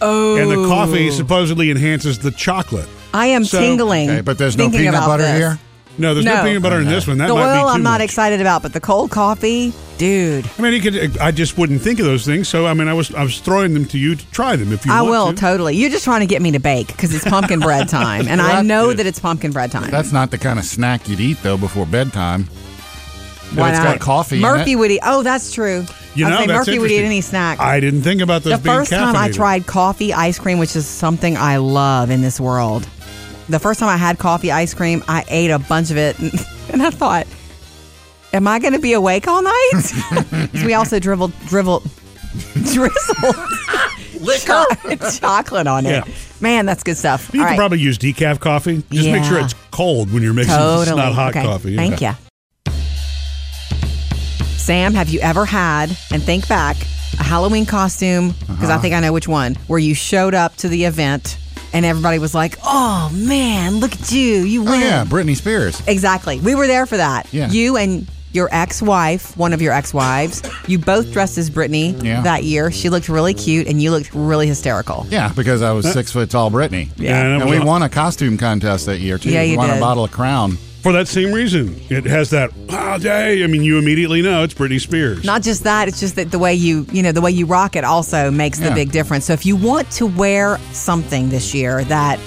oh. 0.00 0.36
and 0.36 0.50
the 0.50 0.66
coffee 0.68 1.08
oh. 1.08 1.12
supposedly 1.12 1.70
enhances 1.70 2.18
the 2.18 2.30
chocolate. 2.30 2.88
I 3.12 3.26
am 3.26 3.44
So- 3.44 3.60
tingling. 3.60 4.10
okay, 4.10 4.20
but 4.22 4.38
there's 4.38 4.56
no 4.56 4.64
thinking 4.64 4.80
peanut 4.80 4.94
about 4.94 5.06
butter 5.06 5.22
this. 5.24 5.38
here. 5.38 5.58
No, 5.96 6.12
there's 6.12 6.26
no, 6.26 6.34
No. 6.36 6.42
peanut 6.42 6.62
butter 6.62 6.80
in 6.80 6.88
this 6.88 7.06
one. 7.06 7.18
That 7.18 7.28
The 7.28 7.34
might 7.34 7.40
be 7.52 7.58
oil 7.58 7.62
too 7.68 7.74
I'm 7.74 7.82
not 7.84 8.00
much. 8.00 8.04
excited 8.04 8.40
about, 8.40 8.62
but 8.62 8.72
the 8.72 8.80
cold 8.80 9.10
coffee, 9.12 9.72
dude. 9.96 10.44
I 10.58 10.62
mean, 10.62 10.72
you 10.72 10.80
could. 10.80 11.18
I 11.18 11.30
just 11.30 11.56
wouldn't 11.56 11.82
think 11.82 12.00
of 12.00 12.04
those 12.04 12.24
things. 12.26 12.48
So 12.48 12.66
I 12.66 12.74
mean, 12.74 12.88
I 12.88 12.94
was 12.94 13.14
I 13.14 13.22
was 13.22 13.38
throwing 13.38 13.74
them 13.74 13.84
to 13.86 13.98
you 13.98 14.16
to 14.16 14.30
try 14.32 14.56
them 14.56 14.72
if 14.72 14.84
you. 14.84 14.92
I 14.92 15.02
want 15.02 15.10
will 15.12 15.26
to. 15.32 15.36
totally. 15.40 15.76
You're 15.76 15.90
just 15.90 16.04
trying 16.04 16.20
to 16.20 16.26
get 16.26 16.42
me 16.42 16.50
to 16.50 16.58
bake 16.58 16.88
because 16.88 17.14
it's 17.14 17.24
pumpkin 17.24 17.60
bread 17.60 17.88
time, 17.88 18.26
and 18.26 18.42
I 18.42 18.62
know 18.62 18.90
is- 18.90 18.96
that 18.96 19.06
it's 19.06 19.20
pumpkin 19.20 19.52
bread 19.52 19.70
time. 19.70 19.90
That's 19.90 20.10
not 20.12 20.30
the 20.32 20.38
kind 20.38 20.58
of 20.58 20.64
snack 20.64 21.08
you'd 21.08 21.20
eat 21.20 21.38
though 21.44 21.56
before 21.56 21.86
bedtime. 21.86 22.48
Why 23.54 23.68
if 23.68 23.74
it's 23.76 23.84
not? 23.84 23.92
got 23.98 24.00
coffee. 24.00 24.40
Murphy 24.40 24.72
in 24.72 24.78
it. 24.78 24.80
would 24.80 24.90
eat. 24.90 25.00
Oh, 25.04 25.22
that's 25.22 25.52
true. 25.52 25.84
You 26.16 26.26
I'd 26.26 26.30
know, 26.30 26.38
say 26.40 26.46
that's 26.48 26.66
Murphy 26.66 26.78
would 26.80 26.90
eat 26.90 27.04
any 27.04 27.20
snack. 27.20 27.60
I 27.60 27.78
didn't 27.78 28.02
think 28.02 28.20
about 28.20 28.42
those 28.42 28.54
the 28.54 28.58
being 28.64 28.76
first 28.78 28.90
time 28.90 29.14
I 29.14 29.30
tried 29.30 29.66
coffee 29.66 30.12
ice 30.12 30.38
cream, 30.40 30.58
which 30.58 30.74
is 30.74 30.86
something 30.86 31.36
I 31.36 31.58
love 31.58 32.10
in 32.10 32.20
this 32.22 32.40
world. 32.40 32.88
The 33.48 33.58
first 33.58 33.80
time 33.80 33.88
I 33.88 33.96
had 33.96 34.18
coffee 34.18 34.50
ice 34.50 34.72
cream, 34.74 35.04
I 35.08 35.24
ate 35.28 35.50
a 35.50 35.58
bunch 35.58 35.90
of 35.90 35.96
it, 35.98 36.18
and, 36.18 36.32
and 36.72 36.82
I 36.82 36.90
thought, 36.90 37.26
"Am 38.32 38.46
I 38.48 38.58
going 38.58 38.72
to 38.72 38.78
be 38.78 38.92
awake 38.94 39.28
all 39.28 39.42
night?" 39.42 40.50
we 40.64 40.74
also 40.74 40.98
dribbled, 40.98 41.32
dribbled, 41.46 41.82
drizzled 42.72 43.36
cho- 44.40 44.64
chocolate 45.20 45.66
on 45.66 45.84
it. 45.86 45.90
Yeah. 45.90 46.04
Man, 46.40 46.66
that's 46.66 46.82
good 46.82 46.96
stuff. 46.96 47.30
You 47.32 47.40
All 47.40 47.46
can 47.46 47.50
right. 47.52 47.58
probably 47.58 47.80
use 47.80 47.98
decaf 47.98 48.40
coffee. 48.40 48.82
Just 48.90 49.08
make 49.08 49.24
sure 49.24 49.38
it's 49.40 49.54
cold 49.70 50.12
when 50.12 50.22
you're 50.22 50.34
mixing. 50.34 50.54
Totally. 50.56 50.82
It's 50.82 50.96
not 50.96 51.12
hot 51.14 51.30
okay. 51.36 51.42
coffee. 51.44 51.76
Thank 51.76 52.00
you. 52.00 52.12
Sam, 54.56 54.94
have 54.94 55.10
you 55.10 55.20
ever 55.20 55.44
had, 55.44 55.90
and 56.10 56.22
think 56.22 56.48
back, 56.48 56.76
a 57.18 57.22
Halloween 57.22 57.66
costume, 57.66 58.30
because 58.40 58.50
Uh-huh. 58.64 58.72
I 58.74 58.78
think 58.78 58.94
I 58.94 59.00
know 59.00 59.12
which 59.12 59.28
one, 59.28 59.56
where 59.66 59.78
you 59.78 59.94
showed 59.94 60.34
up 60.34 60.56
to 60.56 60.68
the 60.68 60.84
event 60.84 61.36
and 61.74 61.84
everybody 61.84 62.18
was 62.18 62.34
like, 62.34 62.56
oh 62.64 63.10
man, 63.14 63.76
look 63.80 63.92
at 63.92 64.10
you. 64.10 64.38
You 64.44 64.64
Oh 64.66 64.72
yeah, 64.74 65.04
Britney 65.04 65.36
Spears. 65.36 65.82
Exactly. 65.86 66.40
We 66.40 66.54
were 66.54 66.66
there 66.66 66.86
for 66.86 66.96
that. 66.96 67.32
Yeah. 67.34 67.50
You 67.50 67.76
and 67.76 68.06
your 68.32 68.48
ex 68.50 68.82
wife, 68.82 69.36
one 69.36 69.52
of 69.52 69.62
your 69.62 69.72
ex 69.72 69.94
wives, 69.94 70.42
you 70.66 70.76
both 70.78 71.12
dressed 71.12 71.38
as 71.38 71.50
Britney 71.50 72.02
Yeah. 72.02 72.22
that 72.22 72.42
year. 72.42 72.70
She 72.72 72.88
looked 72.88 73.08
really 73.08 73.32
cute 73.34 73.68
and 73.68 73.80
you 73.80 73.90
looked 73.92 74.12
really 74.14 74.46
hysterical. 74.48 75.06
Yeah, 75.08 75.32
because 75.36 75.62
I 75.62 75.70
was 75.72 75.92
six 75.92 76.10
foot 76.10 76.30
tall, 76.30 76.50
Britney. 76.50 76.88
Yeah, 76.96 77.20
and 77.34 77.42
and 77.42 77.50
we 77.50 77.60
won 77.60 77.82
a 77.82 77.88
costume 77.88 78.36
contest 78.38 78.86
that 78.86 78.98
year 78.98 79.18
too. 79.18 79.30
Yeah, 79.30 79.42
you 79.42 79.52
we 79.52 79.56
won 79.58 79.68
did. 79.68 79.76
a 79.76 79.80
bottle 79.80 80.02
of 80.04 80.10
Crown. 80.10 80.58
For 80.84 80.92
that 80.92 81.08
same 81.08 81.32
reason, 81.32 81.74
it 81.88 82.04
has 82.04 82.28
that. 82.30 82.50
Oh, 82.68 82.98
day. 82.98 83.42
I 83.42 83.46
mean, 83.46 83.62
you 83.64 83.78
immediately 83.78 84.20
know 84.20 84.42
it's 84.42 84.52
Britney 84.52 84.78
Spears. 84.78 85.24
Not 85.24 85.40
just 85.42 85.64
that, 85.64 85.88
it's 85.88 85.98
just 85.98 86.14
that 86.16 86.30
the 86.30 86.38
way 86.38 86.54
you, 86.54 86.86
you 86.92 87.02
know, 87.02 87.10
the 87.10 87.22
way 87.22 87.30
you 87.30 87.46
rock 87.46 87.74
it 87.74 87.84
also 87.84 88.30
makes 88.30 88.58
the 88.58 88.66
Yeah. 88.66 88.74
big 88.74 88.92
difference. 88.92 89.24
So 89.24 89.32
if 89.32 89.46
you 89.46 89.56
want 89.56 89.90
to 89.92 90.04
wear 90.06 90.58
something 90.72 91.30
this 91.30 91.54
year 91.54 91.82
that 91.84 92.20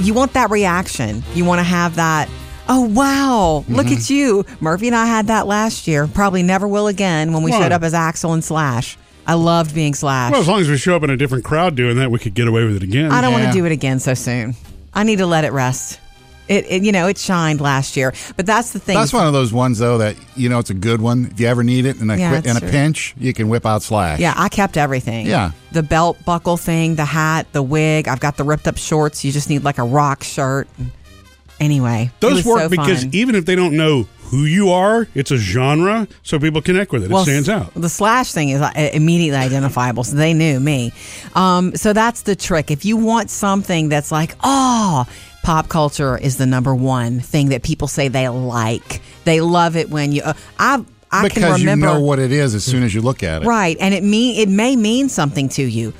you 0.00 0.12
want 0.12 0.32
that 0.32 0.50
reaction, 0.50 1.22
you 1.36 1.44
want 1.44 1.60
to 1.60 1.62
have 1.62 1.94
that, 1.94 2.28
oh 2.68 2.80
wow, 2.80 3.64
look 3.68 3.86
Mm-hmm. 3.86 3.94
at 3.96 4.10
you. 4.10 4.44
Murphy 4.60 4.88
and 4.88 4.96
I 4.96 5.06
had 5.06 5.28
that 5.28 5.46
last 5.46 5.86
year. 5.86 6.08
Probably 6.08 6.42
never 6.42 6.66
will 6.66 6.88
again 6.88 7.32
when 7.32 7.44
we 7.44 7.52
Why? 7.52 7.60
showed 7.60 7.70
up 7.72 7.84
as 7.84 7.92
Axl 7.92 8.34
and 8.34 8.42
Slash. 8.42 8.98
I 9.24 9.34
loved 9.34 9.72
being 9.72 9.94
Slash. 9.94 10.32
well, 10.32 10.40
as 10.40 10.48
long 10.48 10.60
as 10.60 10.68
we 10.68 10.76
show 10.78 10.96
up 10.96 11.04
in 11.04 11.10
a 11.10 11.16
different 11.16 11.44
crowd 11.44 11.76
doing 11.76 11.96
that, 11.98 12.10
we 12.10 12.18
could 12.18 12.34
get 12.34 12.48
away 12.48 12.64
with 12.64 12.74
it 12.74 12.82
again. 12.82 13.12
I 13.12 13.20
don't 13.20 13.30
want 13.32 13.44
Yeah. 13.44 13.52
to 13.52 13.56
do 13.58 13.64
it 13.66 13.70
again 13.72 14.00
so 14.00 14.14
soon. 14.14 14.56
I 14.92 15.04
need 15.04 15.18
to 15.18 15.26
let 15.26 15.44
it 15.44 15.52
rest. 15.52 16.00
It, 16.46 16.66
it, 16.68 16.82
you 16.82 16.92
know, 16.92 17.06
it 17.08 17.16
shined 17.16 17.60
last 17.62 17.96
year, 17.96 18.12
but 18.36 18.44
that's 18.44 18.72
the 18.72 18.78
thing. 18.78 18.96
That's 18.96 19.12
one 19.14 19.26
of 19.26 19.32
those 19.32 19.52
ones 19.52 19.78
though 19.78 19.96
that 19.98 20.14
you 20.36 20.48
know 20.50 20.58
it's 20.58 20.68
a 20.70 20.74
good 20.74 21.00
one. 21.00 21.28
If 21.30 21.40
you 21.40 21.46
ever 21.46 21.64
need 21.64 21.86
it 21.86 22.00
in 22.00 22.10
a 22.10 22.16
Yeah, 22.16 22.40
qui- 22.40 22.50
in 22.50 22.56
a 22.56 22.60
true. 22.60 22.68
pinch, 22.68 23.14
you 23.18 23.32
can 23.32 23.48
whip 23.48 23.64
out 23.64 23.82
Slash. 23.82 24.20
Yeah, 24.20 24.34
I 24.36 24.48
kept 24.50 24.76
everything. 24.76 25.26
Yeah. 25.26 25.52
The 25.72 25.82
belt 25.82 26.22
buckle 26.24 26.56
thing, 26.58 26.96
the 26.96 27.04
hat, 27.06 27.46
the 27.52 27.62
wig. 27.62 28.08
I've 28.08 28.20
got 28.20 28.36
the 28.36 28.44
ripped 28.44 28.68
up 28.68 28.76
shorts. 28.76 29.24
You 29.24 29.32
just 29.32 29.48
need 29.48 29.64
like 29.64 29.78
a 29.78 29.84
rock 29.84 30.22
shirt. 30.22 30.68
Anyway, 31.60 32.10
it 32.12 32.20
Those 32.20 32.34
was 32.34 32.44
work 32.46 32.58
so 32.62 32.68
because 32.68 33.02
fun. 33.04 33.10
even 33.14 33.34
if 33.36 33.46
they 33.46 33.54
don't 33.54 33.76
know 33.76 34.06
who 34.24 34.44
you 34.44 34.70
are. 34.70 35.06
It's 35.14 35.30
a 35.30 35.36
genre, 35.36 36.08
so 36.22 36.38
people 36.40 36.60
connect 36.60 36.90
with 36.92 37.04
it. 37.04 37.10
it 37.12 37.22
stands 37.22 37.48
out. 37.48 37.72
The 37.74 37.88
slash 37.88 38.32
thing 38.32 38.48
is 38.48 38.60
uh, 38.60 38.70
immediately 38.92 39.38
identifiable, 39.38 40.02
so 40.02 40.16
they 40.16 40.34
knew 40.34 40.58
me. 40.58 40.92
Um, 41.34 41.76
so 41.76 41.92
that's 41.92 42.22
the 42.22 42.34
trick. 42.34 42.70
If 42.72 42.84
you 42.84 42.96
want 42.96 43.30
something 43.30 43.88
that's 43.88 44.10
like, 44.10 44.34
oh, 44.42 45.06
pop 45.44 45.68
culture 45.68 46.18
is 46.18 46.36
the 46.38 46.46
number 46.46 46.74
one 46.74 47.20
thing 47.20 47.50
that 47.50 47.62
people 47.62 47.86
say 47.86 48.08
they 48.08 48.28
like. 48.28 49.00
They 49.24 49.40
love 49.40 49.76
it 49.76 49.90
when 49.90 50.10
you. 50.10 50.22
Uh, 50.22 50.34
I 50.58 50.84
I 51.12 51.22
because 51.22 51.42
can 51.42 51.52
remember 51.52 51.86
you 51.86 51.92
know 51.92 52.00
what 52.00 52.18
it 52.18 52.32
is 52.32 52.54
as 52.54 52.64
soon 52.64 52.82
as 52.82 52.92
you 52.92 53.00
look 53.00 53.22
at 53.22 53.42
it. 53.42 53.46
Right, 53.46 53.76
and 53.78 53.94
it 53.94 54.02
mean 54.02 54.40
it 54.40 54.48
may 54.48 54.74
mean 54.74 55.08
something 55.08 55.48
to 55.50 55.62
you. 55.62 55.92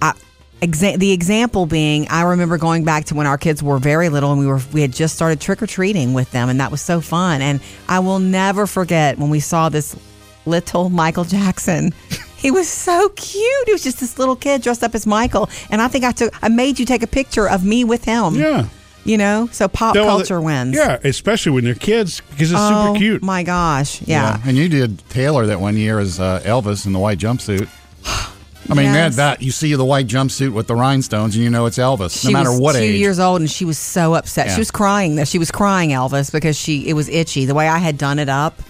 I, 0.00 0.12
exa- 0.60 0.98
the 0.98 1.10
example 1.10 1.66
being, 1.66 2.06
I 2.08 2.22
remember 2.22 2.58
going 2.58 2.84
back 2.84 3.06
to 3.06 3.14
when 3.14 3.26
our 3.26 3.38
kids 3.38 3.62
were 3.62 3.78
very 3.78 4.08
little, 4.08 4.30
and 4.30 4.40
we 4.40 4.46
were 4.46 4.60
we 4.72 4.82
had 4.82 4.92
just 4.92 5.16
started 5.16 5.40
trick 5.40 5.62
or 5.62 5.66
treating 5.66 6.12
with 6.12 6.30
them, 6.30 6.48
and 6.48 6.60
that 6.60 6.70
was 6.70 6.80
so 6.80 7.00
fun. 7.00 7.42
And 7.42 7.60
I 7.88 7.98
will 7.98 8.20
never 8.20 8.66
forget 8.66 9.18
when 9.18 9.30
we 9.30 9.40
saw 9.40 9.68
this 9.68 9.96
little 10.44 10.90
Michael 10.90 11.24
Jackson. 11.24 11.92
He 12.46 12.50
was 12.52 12.68
so 12.68 13.08
cute. 13.10 13.66
He 13.66 13.72
was 13.72 13.82
just 13.82 13.98
this 13.98 14.18
little 14.20 14.36
kid 14.36 14.62
dressed 14.62 14.84
up 14.84 14.94
as 14.94 15.04
Michael, 15.06 15.48
and 15.70 15.82
I 15.82 15.88
think 15.88 16.04
I 16.04 16.12
took 16.12 16.32
I 16.44 16.48
made 16.48 16.78
you 16.78 16.86
take 16.86 17.02
a 17.02 17.06
picture 17.08 17.48
of 17.48 17.64
me 17.64 17.82
with 17.82 18.04
him. 18.04 18.36
Yeah. 18.36 18.68
You 19.04 19.16
know, 19.18 19.48
so 19.52 19.68
pop 19.68 19.94
No, 19.94 20.04
well, 20.04 20.16
culture 20.18 20.40
wins. 20.40 20.74
Yeah, 20.76 20.98
especially 21.04 21.52
when 21.52 21.64
they're 21.64 21.74
kids 21.74 22.20
because 22.30 22.50
it's 22.52 22.60
Oh 22.60 22.86
super 22.94 22.98
cute. 22.98 23.22
my 23.22 23.42
gosh, 23.42 24.00
yeah. 24.02 24.40
And 24.44 24.56
you 24.56 24.68
did 24.68 24.98
Taylor 25.10 25.46
that 25.46 25.60
one 25.60 25.76
year 25.76 25.98
as 26.00 26.18
uh, 26.20 26.40
Elvis 26.44 26.86
in 26.86 26.92
the 26.92 26.98
white 27.00 27.18
jumpsuit. 27.18 27.68
I 28.68 28.74
mean, 28.74 28.86
Yes. 28.86 29.14
that 29.16 29.42
you 29.42 29.52
see 29.52 29.72
the 29.74 29.84
white 29.84 30.08
jumpsuit 30.08 30.52
with 30.52 30.66
the 30.66 30.74
rhinestones, 30.74 31.36
and 31.36 31.44
you 31.44 31.50
know 31.50 31.66
it's 31.66 31.78
Elvis, 31.78 32.24
no 32.24 32.28
She 32.28 32.32
matter 32.32 32.50
was 32.50 32.60
what 32.60 32.72
two 32.74 32.80
age. 32.82 32.98
years 33.00 33.20
old, 33.20 33.40
and 33.40 33.48
she 33.50 33.64
was 33.64 33.78
so 33.78 34.14
upset. 34.14 34.46
Yeah. 34.48 34.54
She 34.54 34.60
was 34.60 34.72
crying. 34.72 35.14
Though 35.14 35.24
she 35.24 35.38
was 35.38 35.52
crying, 35.52 35.90
Elvis, 35.90 36.32
because 36.32 36.56
she 36.56 36.88
it 36.88 36.94
was 36.94 37.08
itchy. 37.08 37.44
The 37.44 37.54
way 37.54 37.68
I 37.68 37.78
had 37.78 37.96
done 37.98 38.18
it 38.18 38.28
up, 38.28 38.60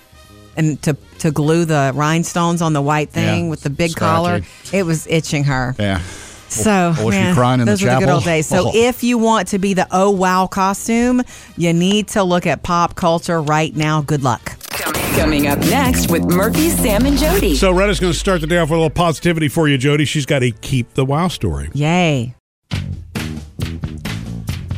and 0.57 0.81
to 0.83 0.97
to 1.19 1.31
glue 1.31 1.65
the 1.65 1.93
rhinestones 1.95 2.63
on 2.63 2.73
the 2.73 2.83
white 2.83 3.11
thing 3.11 3.45
Yeah, 3.45 3.51
with 3.51 3.63
the 3.63 3.71
big 3.71 3.91
scratchy. 3.91 4.15
collar, 4.17 4.41
it 4.73 4.85
was 4.85 5.07
itching 5.07 5.45
her. 5.45 5.75
yeah. 5.79 6.01
So 6.49 6.91
was 6.91 7.15
she 7.15 7.21
man, 7.21 7.35
crying 7.35 7.61
in 7.61 7.67
the 7.67 7.73
those 7.73 7.83
were 7.83 7.91
the 7.91 7.99
good 7.99 8.09
old 8.09 8.25
days. 8.25 8.47
So 8.47 8.69
Oh. 8.69 8.73
if 8.73 9.03
you 9.03 9.19
want 9.19 9.49
to 9.49 9.59
be 9.59 9.75
the 9.75 9.87
oh 9.91 10.11
wow 10.11 10.47
costume, 10.47 11.23
you 11.57 11.73
need 11.73 12.07
to 12.09 12.23
look 12.23 12.47
at 12.47 12.63
pop 12.63 12.95
culture 12.95 13.43
right 13.43 13.75
now. 13.75 14.01
Good 14.03 14.23
luck. 14.23 14.53
Coming 15.17 15.47
up 15.49 15.59
next 15.59 16.11
with 16.11 16.23
Murphy, 16.25 16.69
Sam, 16.71 17.05
and 17.07 17.19
Jody. 17.19 17.57
So 17.57 17.73
Retta's 17.73 17.99
going 17.99 18.13
to 18.13 18.19
start 18.19 18.43
the 18.43 18.47
day 18.47 18.59
off 18.59 18.69
with 18.69 18.77
a 18.77 18.83
little 18.83 18.91
positivity 18.91 19.49
for 19.49 19.67
you, 19.67 19.77
Jody. 19.79 20.05
She's 20.05 20.27
got 20.27 20.43
a 20.43 20.51
keep 20.53 20.93
the 20.95 21.05
wow 21.07 21.29
story. 21.29 21.71
Yay! 21.73 22.35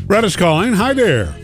Retta's 0.07 0.37
calling. 0.37 0.73
Hi 0.73 0.95
there. 0.95 1.35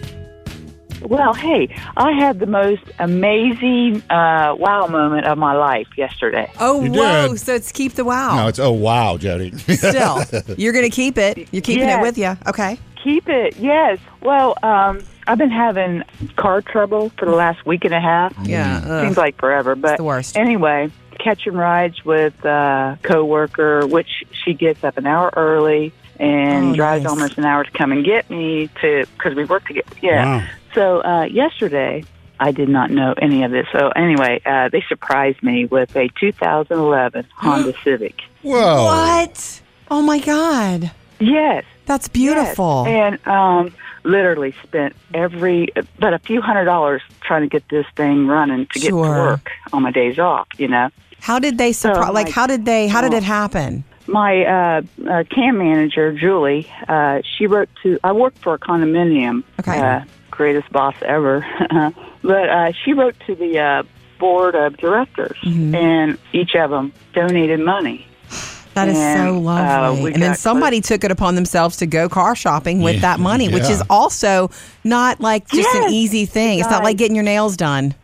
Well, 1.05 1.35
hey, 1.35 1.69
I 1.97 2.13
had 2.13 2.39
the 2.41 2.47
most 2.47 2.83
amazing 2.99 4.03
uh, 4.11 4.55
wow 4.59 4.87
moment 4.87 5.27
of 5.27 5.39
my 5.39 5.55
life 5.55 5.87
yesterday. 5.97 6.51
Oh 6.61 6.83
You 6.85 6.93
whoa! 6.93 7.29
did. 7.29 7.41
So 7.41 7.55
it's 7.55 7.73
keep 7.73 7.93
the 7.93 8.05
wow. 8.05 8.37
No, 8.37 8.49
it's 8.49 8.59
oh 8.59 8.73
wow, 8.73 9.17
Jody. 9.17 9.51
Still, 9.59 10.23
you're 10.57 10.73
gonna 10.73 10.91
keep 10.91 11.19
it. 11.19 11.49
You're 11.53 11.63
keeping 11.63 11.85
it 11.85 11.89
Yes. 11.89 12.03
with 12.03 12.19
you. 12.19 12.37
Okay. 12.49 12.79
Keep 13.03 13.29
it, 13.29 13.57
yes. 13.57 13.99
Well, 14.23 14.57
um, 14.63 15.03
I've 15.27 15.37
been 15.37 15.51
having 15.51 16.03
car 16.37 16.63
trouble 16.63 17.11
for 17.19 17.27
the 17.27 17.33
last 17.35 17.67
week 17.67 17.85
and 17.85 17.93
a 17.93 18.01
half. 18.01 18.35
Yeah. 18.43 18.81
ugh. 18.83 19.05
Seems 19.05 19.17
like 19.19 19.37
forever, 19.39 19.75
but 19.75 19.99
the 19.99 20.05
worst. 20.05 20.37
anyway, 20.39 20.91
catching 21.19 21.53
rides 21.53 22.03
with 22.05 22.43
a 22.47 22.99
coworker, 23.03 23.87
which 23.87 24.25
she 24.33 24.55
gets 24.55 24.83
up 24.85 24.97
an 24.97 25.07
hour 25.07 25.31
early 25.37 25.93
and 26.19 26.71
Oh, 26.71 26.75
drives 26.77 27.05
nice. 27.05 27.11
almost 27.11 27.37
an 27.39 27.45
hour 27.45 27.65
to 27.65 27.71
come 27.73 27.93
and 27.93 28.05
get 28.07 28.31
me 28.31 28.69
to 28.81 29.05
because 29.19 29.35
we 29.35 29.45
work 29.45 29.67
together. 29.67 29.87
Yeah. 30.01 30.39
Wow. 30.39 30.47
So 30.75 31.01
uh, 31.03 31.25
yesterday, 31.25 32.05
I 32.41 32.51
did 32.51 32.69
not 32.69 32.91
know 32.91 33.15
any 33.21 33.45
of 33.45 33.51
this. 33.53 33.67
So 33.73 33.89
anyway, 33.91 34.41
uh, 34.45 34.69
they 34.69 34.83
surprised 34.89 35.43
me 35.43 35.67
with 35.67 35.95
a 35.97 36.09
2011 36.21 37.27
Honda 37.37 37.75
Civic. 37.85 38.21
Whoa. 38.43 38.85
What? 38.85 39.61
Oh 39.91 40.03
my 40.03 40.19
God. 40.19 40.91
Yes, 41.21 41.65
That's 41.87 42.09
beautiful. 42.09 42.85
Yes. 42.87 43.19
And 43.27 43.29
um, 43.29 43.75
literally 44.03 44.55
spent 44.65 44.95
every 45.15 45.69
but 45.99 46.13
a 46.13 46.19
few 46.19 46.41
hundred 46.43 46.65
dollars 46.65 47.03
trying 47.23 47.43
to 47.43 47.49
get 47.49 47.69
this 47.69 47.87
thing 47.97 48.27
running 48.27 48.67
to 48.73 48.81
get 48.81 48.89
to 48.89 48.97
work 48.97 49.51
on 49.73 49.83
my 49.85 49.91
days 49.93 50.19
off. 50.19 50.49
You 50.59 50.69
know, 50.69 50.91
How 51.21 51.39
did 51.39 51.57
they 51.57 51.73
surprise? 51.73 52.07
So, 52.07 52.13
like, 52.13 52.27
like- 52.27 52.35
how 52.35 52.47
did 52.47 52.65
they? 52.65 52.89
How 52.89 53.01
did 53.01 53.15
Oh. 53.15 53.19
it 53.19 53.23
happen? 53.23 53.85
my 54.07 54.45
uh, 54.45 54.83
uh, 55.09 55.25
cam 55.31 55.57
manager 55.57 56.13
Julie, 56.13 56.71
uh, 56.89 57.23
she 57.39 57.47
wrote 57.47 57.71
to. 57.83 57.99
I 58.05 58.13
worked 58.13 58.37
for 58.43 58.53
a 58.55 58.59
condominium. 58.59 59.45
Okay. 59.61 60.03
Uh, 60.35 60.37
greatest 60.37 60.71
boss 60.73 60.95
ever. 61.03 61.47
but 62.23 62.49
uh, 62.49 62.73
she 62.73 62.93
wrote 62.93 63.15
to 63.27 63.35
the 63.35 63.59
uh, 63.59 63.83
board 64.19 64.55
of 64.55 64.77
directors, 64.77 65.37
Mm-hmm. 65.45 65.75
and 65.75 66.19
each 66.33 66.55
of 66.55 66.71
them 66.71 66.93
donated 67.15 67.61
money. 67.61 68.07
That 68.75 68.89
is 68.89 68.97
And, 68.97 69.19
so 69.21 69.37
uh, 69.37 69.41
lovely. 69.41 70.03
we 70.03 70.13
and 70.15 70.23
then 70.23 70.31
got 70.33 70.39
somebody 70.39 70.81
took 70.81 71.05
it 71.05 71.13
upon 71.13 71.37
themselves 71.37 71.77
to 71.77 71.87
go 71.87 72.09
car 72.09 72.35
shopping 72.35 72.83
with 72.83 72.97
Yeah. 72.97 73.01
that 73.03 73.21
money, 73.21 73.49
which 73.49 73.71
is 73.71 73.81
also 73.89 74.51
not 74.83 75.21
like 75.21 75.47
just 75.49 75.73
an 75.77 75.91
easy 75.93 76.27
thing. 76.27 76.59
It's 76.59 76.69
not 76.71 76.83
like 76.83 76.97
getting 76.97 77.15
your 77.15 77.25
nails 77.25 77.57
done. 77.57 77.95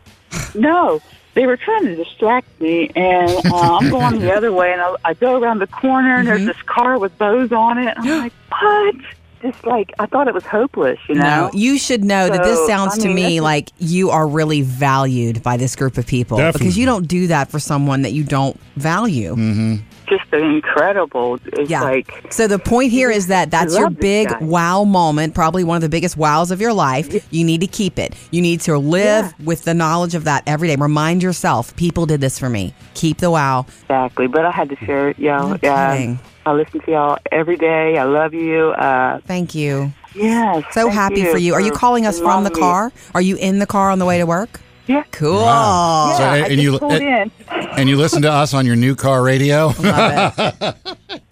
No, 0.55 1.01
they 1.33 1.45
were 1.45 1.57
trying 1.57 1.83
to 1.83 1.95
distract 1.97 2.47
me, 2.61 2.89
and 2.95 3.29
uh, 3.51 3.77
I'm 3.79 3.89
going 3.89 4.19
the 4.19 4.33
other 4.37 4.53
way, 4.53 4.71
and 4.71 4.79
I, 4.81 4.95
I 5.03 5.13
go 5.13 5.37
around 5.41 5.59
the 5.59 5.67
corner, 5.67 6.15
and 6.19 6.25
Mm-hmm. 6.27 6.45
there's 6.45 6.55
this 6.55 6.63
car 6.67 6.97
with 6.97 7.17
bows 7.17 7.51
on 7.51 7.77
it. 7.77 7.97
And 7.97 8.09
I'm 8.09 8.19
like, 8.23 8.33
what? 8.49 8.95
Just 9.41 9.65
like 9.65 9.91
I 9.99 10.05
thought 10.05 10.27
it 10.27 10.33
was 10.33 10.45
hopeless, 10.45 10.99
you 11.09 11.15
know. 11.15 11.21
No, 11.21 11.51
you 11.53 11.77
should 11.77 12.03
know 12.03 12.29
that 12.29 12.43
this 12.43 12.65
sounds 12.67 12.99
I 12.99 13.01
to 13.03 13.13
me 13.13 13.41
like 13.41 13.71
you 13.79 14.09
are 14.11 14.27
really 14.27 14.61
valued 14.61 15.41
by 15.41 15.57
this 15.57 15.75
group 15.75 15.97
of 15.97 16.05
people 16.05 16.37
because 16.37 16.77
you 16.77 16.85
don't 16.85 17.07
do 17.07 17.27
that 17.27 17.49
for 17.49 17.59
someone 17.59 18.03
that 18.03 18.11
you 18.11 18.23
don't 18.23 18.59
value. 18.75 19.35
Mm-hmm. 19.35 19.75
Just 20.07 20.31
incredible. 20.33 21.39
It's 21.53 21.69
Yeah. 21.69 21.83
like 21.83 22.11
So 22.31 22.47
the 22.47 22.59
point 22.59 22.91
here 22.91 23.09
is 23.09 23.27
that 23.27 23.49
that's 23.49 23.77
your 23.77 23.89
big 23.89 24.29
wow 24.41 24.83
moment, 24.83 25.33
probably 25.33 25.63
one 25.63 25.77
of 25.77 25.81
the 25.81 25.89
biggest 25.89 26.17
wows 26.17 26.51
of 26.51 26.59
your 26.59 26.73
life. 26.73 27.25
You 27.31 27.45
need 27.45 27.61
to 27.61 27.67
keep 27.67 27.97
it. 27.97 28.13
You 28.29 28.41
need 28.41 28.59
to 28.61 28.77
live 28.77 29.33
with 29.43 29.63
the 29.63 29.73
knowledge 29.73 30.13
of 30.13 30.25
that 30.25 30.43
every 30.45 30.67
day. 30.67 30.75
Remind 30.75 31.23
yourself, 31.23 31.75
people 31.77 32.05
did 32.05 32.19
this 32.19 32.37
for 32.37 32.49
me. 32.49 32.73
Keep 32.93 33.19
the 33.19 33.31
wow. 33.31 33.65
exactly. 33.83 34.27
But 34.27 34.45
I 34.45 34.51
had 34.51 34.69
to 34.69 34.75
share 34.85 35.09
it, 35.09 35.17
y'all. 35.19 35.49
No 35.49 35.57
kidding. 35.57 36.19
I 36.45 36.53
listen 36.53 36.79
to 36.81 36.91
y'all 36.91 37.17
every 37.31 37.55
day. 37.57 37.97
I 37.97 38.03
love 38.03 38.33
you. 38.33 38.69
Uh, 38.71 39.19
Thank 39.27 39.53
you. 39.55 39.91
yes. 40.15 40.63
So 40.71 40.83
thank 40.83 40.93
happy 40.93 41.25
for 41.25 41.37
you. 41.37 41.53
Are 41.53 41.61
you 41.61 41.71
calling 41.71 42.05
us 42.05 42.17
from 42.19 42.43
the 42.43 42.49
reminding 42.49 42.53
me- 42.55 42.59
car? 42.61 42.91
Are 43.13 43.21
you 43.21 43.35
in 43.37 43.59
the 43.59 43.67
car 43.67 43.89
on 43.91 43.99
the 43.99 44.05
way 44.05 44.17
to 44.17 44.25
work? 44.25 44.59
Yeah. 44.87 45.03
Cool. 45.11 45.35
Wow. 45.43 46.15
So, 46.17 46.23
Yeah, 46.23 46.45
and 46.47 46.59
you- 46.61 46.79
pulled 46.79 46.93
in. 46.93 47.31
and 47.49 47.87
you 47.87 47.95
listen 47.95 48.23
to 48.23 48.31
us 48.31 48.53
on 48.53 48.65
your 48.65 48.75
new 48.75 48.95
car 48.95 49.21
radio. 49.23 49.67
Love 49.79 50.33
it. 50.39 50.75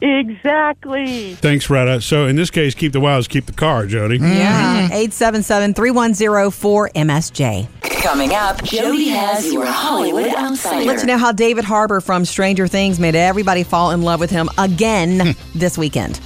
Exactly. 0.02 1.34
Thanks, 1.36 1.70
Retta. 1.70 2.02
So 2.02 2.26
in 2.28 2.36
this 2.36 2.50
case, 2.52 2.76
keep 2.76 2.94
the 2.94 3.00
wows, 3.00 3.28
keep 3.28 3.48
the 3.48 3.54
car, 3.54 3.86
Jody. 3.88 4.18
Yeah. 4.18 4.86
877 4.92 5.74
310 5.74 6.30
4MSJ. 6.52 7.68
Coming 8.02 8.34
up, 8.34 8.64
Jody 8.64 9.10
has 9.10 9.52
your 9.52 9.66
Hollywood 9.66 10.34
Outsider. 10.34 10.86
Let 10.86 11.02
you 11.02 11.06
know 11.06 11.18
how 11.18 11.34
David 11.34 11.66
Harbour 11.66 12.00
from 12.00 12.24
Stranger 12.24 12.66
Things 12.66 12.98
made 12.98 13.14
everybody 13.14 13.64
fall 13.64 13.92
in 13.92 14.04
love 14.04 14.22
with 14.22 14.30
him 14.30 14.50
again 14.58 15.20
hmm. 15.20 15.58
this 15.58 15.78
weekend. 15.78 16.20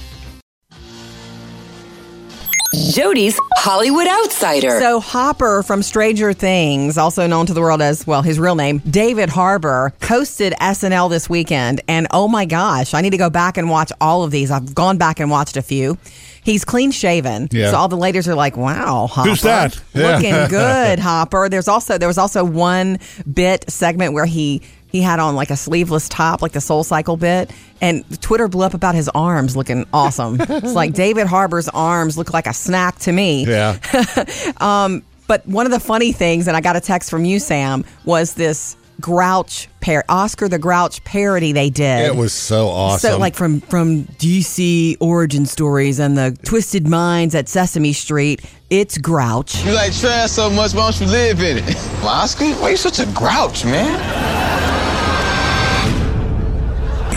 Jody's 2.94 3.36
Hollywood 3.56 4.06
Outsider. 4.06 4.78
So 4.78 5.00
Hopper 5.00 5.64
from 5.64 5.82
Stranger 5.82 6.32
Things, 6.32 6.96
also 6.96 7.26
known 7.26 7.44
to 7.46 7.52
the 7.52 7.60
world 7.60 7.82
as 7.82 8.06
well 8.06 8.22
his 8.22 8.38
real 8.38 8.54
name, 8.54 8.78
David 8.88 9.28
Harbour, 9.30 9.92
hosted 9.98 10.52
SNL 10.60 11.10
this 11.10 11.28
weekend, 11.28 11.80
and 11.88 12.06
oh 12.12 12.28
my 12.28 12.44
gosh, 12.44 12.94
I 12.94 13.00
need 13.00 13.10
to 13.10 13.16
go 13.16 13.30
back 13.30 13.56
and 13.56 13.68
watch 13.68 13.90
all 14.00 14.22
of 14.22 14.30
these. 14.30 14.52
I've 14.52 14.76
gone 14.76 14.96
back 14.96 15.18
and 15.18 15.28
watched 15.28 15.56
a 15.56 15.62
few. 15.62 15.98
He's 16.44 16.64
clean 16.64 16.92
shaven, 16.92 17.48
Yeah. 17.50 17.72
so 17.72 17.78
all 17.78 17.88
the 17.88 17.96
ladies 17.96 18.28
are 18.28 18.36
like, 18.36 18.56
"Wow, 18.56 19.08
Hopper, 19.08 19.28
Who's 19.30 19.42
that? 19.42 19.80
Looking 19.92 20.30
good, 20.48 21.00
Hopper." 21.00 21.48
There's 21.48 21.66
also 21.66 21.98
there 21.98 22.06
was 22.06 22.18
also 22.18 22.44
one 22.44 23.00
bit 23.32 23.64
segment 23.68 24.12
where 24.12 24.26
he 24.26 24.62
he 24.94 25.00
had 25.00 25.18
on 25.18 25.34
like 25.34 25.50
a 25.50 25.56
sleeveless 25.56 26.08
top, 26.08 26.40
like 26.40 26.52
the 26.52 26.60
Soul 26.60 26.84
Cycle 26.84 27.16
bit, 27.16 27.50
and 27.80 28.04
Twitter 28.22 28.46
blew 28.46 28.64
up 28.64 28.74
about 28.74 28.94
his 28.94 29.08
arms 29.08 29.56
looking 29.56 29.84
awesome. 29.92 30.36
it's 30.40 30.72
like 30.72 30.92
David 30.92 31.26
Harbour's 31.26 31.68
arms 31.68 32.16
look 32.16 32.32
like 32.32 32.46
a 32.46 32.54
snack 32.54 33.00
to 33.00 33.10
me. 33.10 33.44
yeah. 33.44 33.76
Um, 34.60 35.02
but 35.26 35.44
one 35.48 35.66
of 35.66 35.72
the 35.72 35.80
funny 35.80 36.12
things, 36.12 36.46
and 36.46 36.56
I 36.56 36.60
got 36.60 36.76
a 36.76 36.80
text 36.80 37.10
from 37.10 37.24
you, 37.24 37.40
Sam, 37.40 37.84
was 38.04 38.34
this 38.34 38.76
Grouch 39.00 39.68
par- 39.80 40.04
Oscar 40.08 40.48
the 40.48 40.60
Grouch 40.60 41.02
parody 41.02 41.50
they 41.50 41.70
did. 41.70 42.06
It 42.06 42.14
was 42.14 42.32
so 42.32 42.68
awesome. 42.68 43.10
So 43.10 43.18
like 43.18 43.34
from 43.34 43.62
from 43.62 44.04
DC 44.04 44.96
origin 45.00 45.44
stories 45.44 45.98
and 45.98 46.16
the 46.16 46.38
Twisted 46.44 46.86
Minds 46.86 47.34
at 47.34 47.48
Sesame 47.48 47.92
Street, 47.92 48.42
it's 48.70 48.96
Grouch. 48.96 49.64
You 49.64 49.72
like 49.72 49.92
trash 49.92 50.30
so 50.30 50.50
much, 50.50 50.72
why 50.72 50.82
don't 50.92 51.00
you 51.00 51.08
live 51.08 51.40
in 51.42 51.58
it? 51.58 51.76
Well, 52.04 52.12
Oscar, 52.12 52.44
why 52.44 52.68
are 52.68 52.70
you 52.72 52.76
such 52.76 53.00
a 53.00 53.06
grouch, 53.06 53.64
man? 53.64 54.73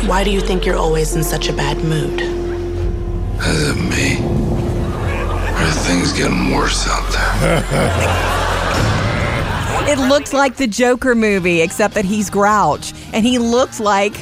Why 0.05 0.23
do 0.23 0.31
you 0.31 0.41
think 0.41 0.65
you're 0.65 0.77
always 0.77 1.15
in 1.15 1.23
such 1.23 1.49
a 1.49 1.53
bad 1.53 1.77
mood? 1.83 2.21
Is 3.41 3.69
it 3.69 3.75
me? 3.75 4.19
Or 4.23 5.63
are 5.63 5.71
things 5.71 6.13
getting 6.13 6.51
worse 6.55 6.87
out 6.87 7.11
there? 7.11 7.63
It 9.89 9.99
looks 9.99 10.33
like 10.33 10.57
the 10.57 10.67
Joker 10.67 11.15
movie, 11.15 11.61
except 11.61 11.93
that 11.93 12.03
he's 12.05 12.29
Grouch, 12.29 12.93
and 13.13 13.25
he 13.25 13.39
looks 13.39 13.79
like 13.79 14.13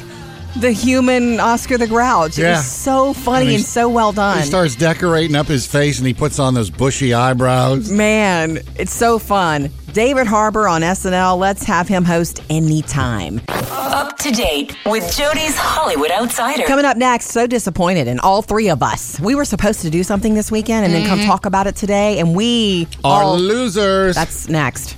the 0.60 0.72
human 0.72 1.38
Oscar 1.40 1.76
the 1.78 1.86
Grouch. 1.86 2.38
It 2.38 2.42
Yeah. 2.42 2.56
was 2.56 2.66
so 2.66 3.12
funny 3.12 3.46
And 3.46 3.54
and, 3.56 3.64
so 3.64 3.88
well 3.88 4.12
done. 4.12 4.38
He 4.38 4.44
starts 4.44 4.74
decorating 4.74 5.36
up 5.36 5.46
his 5.46 5.66
face 5.66 5.98
and 5.98 6.06
he 6.06 6.14
puts 6.14 6.38
on 6.38 6.54
those 6.54 6.70
bushy 6.70 7.12
eyebrows. 7.14 7.90
Man, 7.90 8.60
it's 8.76 8.94
so 8.94 9.18
fun. 9.18 9.70
David 9.92 10.26
Harbour 10.26 10.68
on 10.68 10.82
SNL. 10.82 11.38
Let's 11.38 11.64
have 11.64 11.88
him 11.88 12.04
host 12.04 12.42
anytime. 12.50 13.40
Up 13.48 14.16
to 14.18 14.30
date 14.30 14.76
with 14.84 15.14
Jody's 15.16 15.56
Hollywood 15.56 16.10
Outsider. 16.10 16.64
Coming 16.64 16.84
up 16.84 16.96
next, 16.96 17.28
so 17.28 17.46
disappointed 17.46 18.06
in 18.06 18.18
all 18.20 18.42
three 18.42 18.68
of 18.68 18.82
us. 18.82 19.18
We 19.20 19.34
were 19.34 19.44
supposed 19.46 19.80
to 19.82 19.90
do 19.90 20.02
something 20.02 20.34
this 20.34 20.50
weekend 20.50 20.84
and 20.84 20.92
then 20.94 21.06
come 21.06 21.20
talk 21.20 21.46
about 21.46 21.66
it 21.66 21.76
today, 21.76 22.18
and 22.18 22.34
we 22.34 22.88
Are 23.04 23.22
all 23.22 23.38
losers. 23.38 24.14
That's 24.16 24.48
next. 24.48 24.96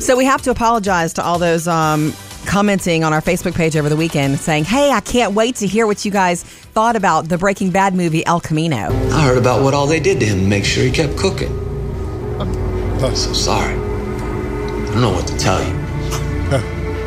So 0.00 0.16
we 0.16 0.24
have 0.24 0.42
to 0.42 0.50
apologize 0.50 1.12
to 1.14 1.24
all 1.24 1.38
those 1.38 1.68
um, 1.68 2.12
commenting 2.54 3.02
on 3.02 3.12
our 3.12 3.20
Facebook 3.20 3.52
page 3.52 3.76
over 3.76 3.88
the 3.88 3.96
weekend 3.96 4.38
saying, 4.38 4.62
hey, 4.62 4.92
I 4.92 5.00
can't 5.00 5.34
wait 5.34 5.56
to 5.56 5.66
hear 5.66 5.88
what 5.88 6.04
you 6.04 6.12
guys 6.12 6.44
thought 6.44 6.94
about 6.94 7.28
the 7.28 7.36
Breaking 7.36 7.70
Bad 7.70 7.96
movie 7.96 8.24
El 8.26 8.38
Camino. 8.38 8.92
I 9.10 9.24
heard 9.24 9.38
about 9.38 9.64
what 9.64 9.74
all 9.74 9.88
they 9.88 9.98
did 9.98 10.20
to 10.20 10.26
him 10.26 10.38
to 10.38 10.46
make 10.46 10.64
sure 10.64 10.84
he 10.84 10.92
kept 10.92 11.16
cooking. 11.16 11.50
I'm 12.38 13.16
so 13.16 13.32
sorry. 13.32 13.74
I 13.74 14.86
don't 14.86 15.00
know 15.00 15.10
what 15.10 15.26
to 15.26 15.36
tell 15.36 15.60
you. 15.66 15.74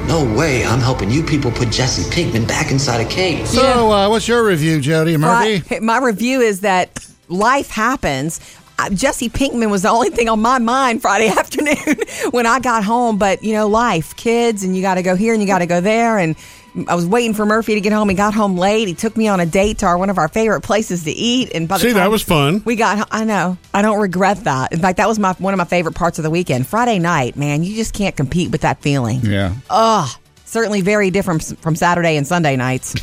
No 0.09 0.35
way 0.37 0.65
I'm 0.65 0.81
helping 0.81 1.09
you 1.09 1.23
people 1.23 1.49
put 1.51 1.69
Jesse 1.69 2.03
Pinkman 2.11 2.45
back 2.45 2.69
inside 2.69 2.99
a 2.99 3.09
cage. 3.09 3.45
So, 3.45 3.89
uh, 3.89 4.09
what's 4.09 4.27
your 4.27 4.45
review, 4.45 4.81
Jody 4.81 5.15
Murphy? 5.15 5.63
My, 5.79 5.79
my 5.79 6.05
review 6.05 6.41
is 6.41 6.59
that 6.59 7.07
life 7.29 7.69
happens. 7.69 8.41
Jesse 8.93 9.29
Pinkman 9.29 9.71
was 9.71 9.81
the 9.81 9.89
only 9.89 10.09
thing 10.09 10.29
on 10.29 10.41
my 10.41 10.59
mind 10.59 11.01
Friday 11.01 11.27
afternoon 11.37 11.97
when 12.31 12.45
I 12.45 12.59
got 12.59 12.83
home. 12.83 13.17
But, 13.17 13.43
you 13.43 13.53
know, 13.53 13.67
life, 13.67 14.15
kids, 14.15 14.63
and 14.63 14.75
you 14.75 14.81
got 14.81 14.95
to 14.95 15.01
go 15.01 15.15
here 15.15 15.33
and 15.33 15.41
you 15.41 15.47
got 15.47 15.59
to 15.59 15.65
go 15.65 15.81
there. 15.81 16.17
And 16.17 16.35
I 16.87 16.93
was 16.95 17.07
waiting 17.07 17.33
for 17.33 17.45
Murphy 17.45 17.73
to 17.73 17.81
get 17.81 17.91
home. 17.91 18.07
He 18.09 18.15
got 18.15 18.33
home 18.33 18.55
late. 18.55 18.87
He 18.87 18.93
took 18.93 19.17
me 19.17 19.27
on 19.27 19.39
a 19.39 19.45
date 19.45 19.79
to 19.79 19.87
our, 19.87 19.97
one 19.97 20.09
of 20.09 20.17
our 20.19 20.27
favorite 20.27 20.61
places 20.61 21.03
to 21.05 21.11
eat. 21.11 21.51
And 21.55 21.67
by 21.67 21.77
the 21.77 21.85
See, 21.85 21.91
that 21.93 22.11
was 22.11 22.21
fun. 22.21 22.61
We 22.65 22.75
got, 22.75 23.07
I 23.11 23.23
know, 23.23 23.57
I 23.73 23.81
don't 23.81 23.99
regret 23.99 24.43
that. 24.43 24.73
In 24.73 24.79
fact, 24.79 24.97
that 24.97 25.07
was 25.07 25.17
my 25.17 25.33
one 25.33 25.53
of 25.53 25.57
my 25.57 25.65
favorite 25.65 25.95
parts 25.95 26.19
of 26.19 26.23
the 26.23 26.29
weekend. 26.29 26.67
Friday 26.67 26.99
night, 26.99 27.35
man, 27.35 27.63
you 27.63 27.75
just 27.75 27.93
can't 27.93 28.15
compete 28.15 28.51
with 28.51 28.61
that 28.61 28.81
feeling. 28.81 29.21
Yeah. 29.21 29.55
Ugh, 29.71 30.09
certainly 30.45 30.81
very 30.81 31.09
different 31.09 31.43
from 31.59 31.75
Saturday 31.75 32.15
and 32.15 32.27
Sunday 32.27 32.55
nights. 32.55 32.93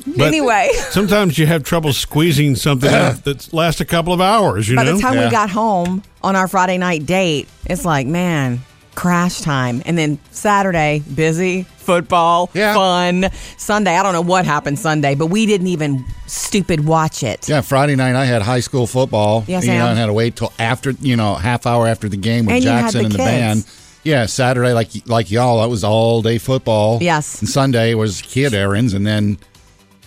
But 0.17 0.27
anyway. 0.27 0.69
sometimes 0.89 1.37
you 1.37 1.45
have 1.47 1.63
trouble 1.63 1.93
squeezing 1.93 2.55
something 2.55 2.93
out 2.93 3.23
that 3.25 3.51
lasts 3.53 3.81
a 3.81 3.85
couple 3.85 4.13
of 4.13 4.21
hours. 4.21 4.69
You 4.69 4.75
By 4.75 4.83
know, 4.83 4.95
the 4.95 5.01
time 5.01 5.17
we 5.17 5.29
got 5.29 5.49
home 5.49 6.03
on 6.21 6.35
our 6.35 6.47
Friday 6.47 6.77
night 6.77 7.05
date, 7.05 7.47
it's 7.65 7.85
like, 7.85 8.07
man, 8.07 8.59
crash 8.95 9.41
time. 9.41 9.81
And 9.85 9.97
then 9.97 10.19
Saturday, 10.31 11.01
busy, 11.13 11.63
football, 11.77 12.47
fun. 12.47 13.29
Sunday, 13.57 13.95
I 13.95 14.03
don't 14.03 14.13
know 14.13 14.21
what 14.21 14.45
happened 14.45 14.79
Sunday, 14.79 15.15
but 15.15 15.27
we 15.27 15.45
didn't 15.45 15.67
even 15.67 16.05
stupid 16.27 16.85
watch 16.85 17.23
it. 17.23 17.47
Yeah, 17.49 17.61
Friday 17.61 17.95
night 17.95 18.15
I 18.15 18.25
had 18.25 18.41
high 18.41 18.59
school 18.59 18.87
football. 18.87 19.43
Yes, 19.47 19.65
you 19.65 19.71
know, 19.71 19.79
Sam. 19.85 19.97
I 19.97 19.99
had 19.99 20.05
to 20.07 20.13
wait 20.13 20.35
till 20.35 20.53
after, 20.59 20.91
you 20.91 21.15
know, 21.15 21.35
half 21.35 21.65
hour 21.65 21.87
after 21.87 22.09
the 22.09 22.17
game 22.17 22.45
with 22.45 22.55
And 22.55 22.63
you 22.63 22.69
had 22.69 22.81
Jackson 22.83 22.99
the 22.99 23.05
and 23.05 23.13
the 23.13 23.17
kids. 23.17 23.29
band. 23.29 23.65
Yeah, 24.03 24.25
Saturday 24.25 24.73
like 24.73 24.89
like 25.05 25.29
y'all, 25.29 25.61
that 25.61 25.69
was 25.69 25.83
all 25.83 26.23
day 26.23 26.39
football. 26.39 26.97
Yes. 27.01 27.39
And 27.39 27.47
Sunday 27.47 27.93
was 27.93 28.21
kid 28.23 28.51
errands, 28.53 28.95
and 28.95 29.05
then 29.05 29.37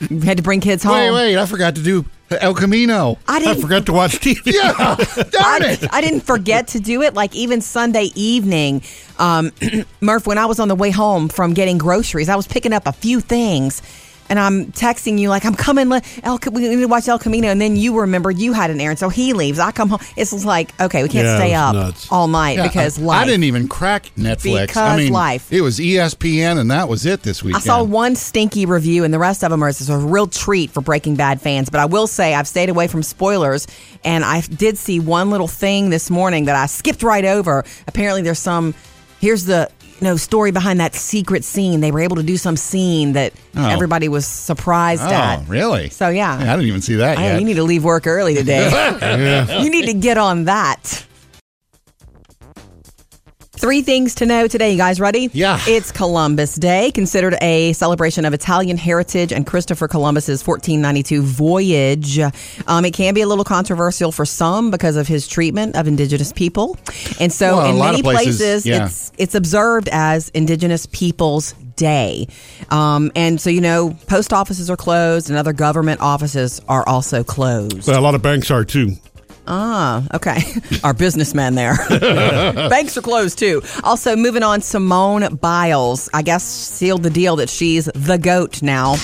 Had 0.24 0.36
to 0.38 0.42
bring 0.42 0.60
kids 0.60 0.82
home. 0.82 0.94
wait, 0.94 1.10
wait, 1.12 1.36
I 1.38 1.46
forgot 1.46 1.74
to 1.76 1.82
do 1.82 2.04
El 2.30 2.54
Camino. 2.54 3.16
I 3.28 3.38
didn't- 3.38 3.58
I 3.58 3.60
forgot 3.60 3.86
to 3.86 3.92
watch 3.92 4.12
TV. 4.20 4.40
Yeah, 4.54 4.72
darn 5.30 5.62
I, 5.62 5.76
it. 5.80 5.86
I 5.92 6.00
didn't 6.00 6.22
forget 6.22 6.68
to 6.68 6.80
do 6.80 7.02
it. 7.02 7.14
Like 7.14 7.34
even 7.36 7.60
Sunday 7.60 8.10
evening, 8.14 8.82
um, 9.18 9.52
Murph, 10.00 10.26
when 10.26 10.38
I 10.38 10.46
was 10.46 10.58
on 10.58 10.68
the 10.68 10.74
way 10.74 10.90
home 10.90 11.28
from 11.28 11.54
getting 11.54 11.78
groceries, 11.78 12.28
I 12.28 12.36
was 12.36 12.46
picking 12.46 12.72
up 12.72 12.86
a 12.86 12.92
few 12.92 13.20
things. 13.20 13.82
And 14.30 14.38
I'm 14.38 14.66
texting 14.72 15.18
you 15.18 15.28
like 15.28 15.44
I'm 15.44 15.54
coming. 15.54 15.90
le- 15.90 16.00
El, 16.22 16.38
we 16.50 16.66
need 16.66 16.76
to 16.76 16.86
watch 16.86 17.06
El 17.08 17.18
Camino, 17.18 17.48
and 17.48 17.60
then 17.60 17.76
you 17.76 18.00
remember 18.00 18.30
you 18.30 18.54
had 18.54 18.70
an 18.70 18.80
errand, 18.80 18.98
so 18.98 19.10
he 19.10 19.34
leaves. 19.34 19.58
I 19.58 19.70
come 19.70 19.90
home. 19.90 20.00
It's 20.16 20.44
like 20.46 20.78
okay, 20.80 21.02
we 21.02 21.08
can't 21.10 21.26
Yeah, 21.26 21.36
stay 21.36 21.52
up 21.54 21.74
nuts. 21.74 22.10
all 22.10 22.26
night 22.26 22.56
Yeah, 22.56 22.66
because 22.66 22.98
I, 22.98 23.02
life. 23.02 23.22
I 23.22 23.24
didn't 23.26 23.44
even 23.44 23.68
crack 23.68 24.10
Netflix. 24.16 24.60
I 24.62 24.66
Because 24.66 24.96
mean, 24.98 25.12
life. 25.12 25.52
It 25.52 25.60
was 25.60 25.78
ESPN, 25.78 26.58
and 26.58 26.70
that 26.70 26.88
was 26.88 27.04
it 27.04 27.22
this 27.22 27.42
weekend. 27.42 27.62
I 27.62 27.66
saw 27.66 27.82
one 27.82 28.16
stinky 28.16 28.64
review, 28.64 29.04
and 29.04 29.12
the 29.12 29.18
rest 29.18 29.44
of 29.44 29.50
them 29.50 29.62
are 29.62 29.68
it's 29.68 29.88
a 29.90 29.98
real 29.98 30.26
treat 30.26 30.70
for 30.70 30.80
Breaking 30.80 31.16
Bad 31.16 31.40
fans. 31.42 31.68
But 31.68 31.80
I 31.80 31.84
will 31.86 32.06
say 32.06 32.34
I've 32.34 32.48
stayed 32.48 32.70
away 32.70 32.86
from 32.88 33.02
spoilers, 33.02 33.66
and 34.04 34.24
I 34.24 34.40
did 34.40 34.78
see 34.78 35.00
one 35.00 35.30
little 35.30 35.48
thing 35.48 35.90
this 35.90 36.08
morning 36.10 36.46
that 36.46 36.56
I 36.56 36.64
skipped 36.66 37.02
right 37.02 37.24
over. 37.26 37.62
Apparently, 37.86 38.22
there's 38.22 38.38
some. 38.38 38.74
Here's 39.20 39.44
the 39.44 39.70
you 40.00 40.04
know 40.08 40.16
story 40.16 40.50
behind 40.50 40.80
that 40.80 40.94
secret 40.94 41.44
scene. 41.44 41.80
They 41.80 41.90
were 41.92 42.00
able 42.00 42.16
to 42.16 42.22
do 42.22 42.36
some 42.36 42.56
scene 42.56 43.12
that 43.12 43.32
Oh. 43.56 43.68
everybody 43.68 44.08
was 44.08 44.26
surprised 44.26 45.02
Oh, 45.02 45.12
at. 45.12 45.48
really? 45.48 45.88
So 45.90 46.08
yeah, 46.08 46.34
I 46.34 46.56
didn't 46.56 46.66
even 46.66 46.82
see 46.82 46.96
that 46.96 47.16
oh, 47.18 47.20
I- 47.20 47.24
yet. 47.24 47.38
you 47.40 47.44
need 47.46 47.54
to 47.54 47.62
leave 47.62 47.84
work 47.84 48.06
early 48.06 48.34
today. 48.34 48.68
Yeah. 48.68 49.60
You 49.62 49.70
need 49.70 49.86
to 49.86 49.94
get 49.94 50.18
on 50.18 50.44
that. 50.46 51.04
Three 53.56 53.82
things 53.82 54.16
to 54.16 54.26
know 54.26 54.46
today. 54.48 54.72
You 54.72 54.76
guys 54.76 55.00
ready? 55.00 55.30
Yeah. 55.32 55.58
It's 55.66 55.92
Columbus 55.92 56.56
Day, 56.56 56.90
considered 56.90 57.36
a 57.40 57.72
celebration 57.72 58.24
of 58.24 58.34
Italian 58.34 58.76
heritage 58.76 59.32
and 59.32 59.46
Christopher 59.46 59.86
Columbus's 59.88 60.46
1492 60.46 61.22
voyage. 61.22 62.18
Um, 62.66 62.84
it 62.84 62.92
can 62.92 63.14
be 63.14 63.20
a 63.22 63.26
little 63.28 63.44
controversial 63.44 64.10
for 64.12 64.26
some 64.26 64.70
because 64.70 64.96
of 64.96 65.06
his 65.06 65.26
treatment 65.28 65.76
of 65.76 65.86
indigenous 65.86 66.32
people, 66.32 66.76
and 67.20 67.32
so 67.32 67.56
Well, 67.56 67.70
in 67.70 67.78
many 67.78 68.02
places, 68.02 68.38
places, 68.38 68.66
yeah. 68.66 68.86
it's 68.86 69.12
it's 69.18 69.34
observed 69.34 69.88
as 69.92 70.28
Indigenous 70.30 70.86
Peoples 70.86 71.52
Day. 71.76 72.26
Um, 72.70 73.12
and 73.14 73.40
so 73.40 73.50
you 73.50 73.60
know, 73.60 73.96
post 74.08 74.32
offices 74.32 74.68
are 74.68 74.76
closed, 74.76 75.30
and 75.30 75.38
other 75.38 75.52
government 75.52 76.00
offices 76.00 76.60
are 76.68 76.86
also 76.88 77.22
closed. 77.22 77.86
But 77.86 77.96
a 77.96 78.00
lot 78.00 78.14
of 78.14 78.22
banks 78.22 78.50
are 78.50 78.64
too. 78.64 78.96
Ah, 79.46 80.04
okay. 80.14 80.40
Our 80.84 80.94
businessman 80.94 81.54
there. 81.54 81.76
Banks 81.90 82.96
are 82.96 83.02
closed 83.02 83.38
too. 83.38 83.62
Also, 83.82 84.16
moving 84.16 84.42
on, 84.42 84.60
Simone 84.60 85.36
Biles, 85.36 86.08
I 86.14 86.22
guess, 86.22 86.44
sealed 86.44 87.02
the 87.02 87.10
deal 87.10 87.36
that 87.36 87.50
she's 87.50 87.86
the 87.94 88.16
GOAT 88.16 88.62
now. 88.62 88.96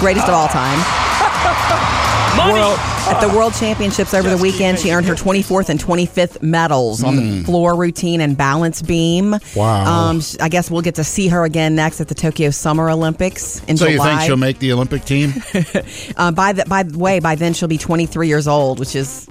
Greatest 0.00 0.28
of 0.28 0.34
all 0.34 0.48
time. 0.48 0.78
World, 2.36 2.78
at 2.78 3.18
the 3.20 3.28
World 3.34 3.54
Championships 3.54 4.12
over 4.12 4.28
the 4.28 4.36
weekend, 4.36 4.78
she 4.78 4.92
earned 4.92 5.06
her 5.06 5.14
24th 5.14 5.68
and 5.70 5.80
25th 5.80 6.42
medals 6.42 7.02
on 7.02 7.16
the 7.16 7.44
floor 7.44 7.74
routine 7.74 8.20
and 8.20 8.36
balance 8.36 8.82
beam. 8.82 9.32
Hmm. 9.32 9.58
Wow. 9.58 10.10
Um, 10.10 10.20
I 10.40 10.48
guess 10.50 10.70
we'll 10.70 10.82
get 10.82 10.96
to 10.96 11.04
see 11.04 11.28
her 11.28 11.44
again 11.44 11.74
next 11.74 12.00
at 12.00 12.08
the 12.08 12.14
Tokyo 12.14 12.50
Summer 12.50 12.90
Olympics 12.90 13.64
in 13.64 13.76
so 13.78 13.90
July. 13.90 14.10
you 14.12 14.16
think 14.18 14.26
she'll 14.28 14.36
make 14.36 14.58
the 14.58 14.72
Olympic 14.72 15.04
team? 15.04 15.32
Uh, 16.16 16.30
by 16.30 16.52
the 16.52 16.64
by 16.66 16.82
the 16.82 16.98
way, 16.98 17.20
by 17.20 17.34
then 17.36 17.52
she'll 17.54 17.68
be 17.68 17.78
23 17.78 18.28
years 18.28 18.46
old, 18.46 18.78
which 18.78 18.94
is 18.94 19.26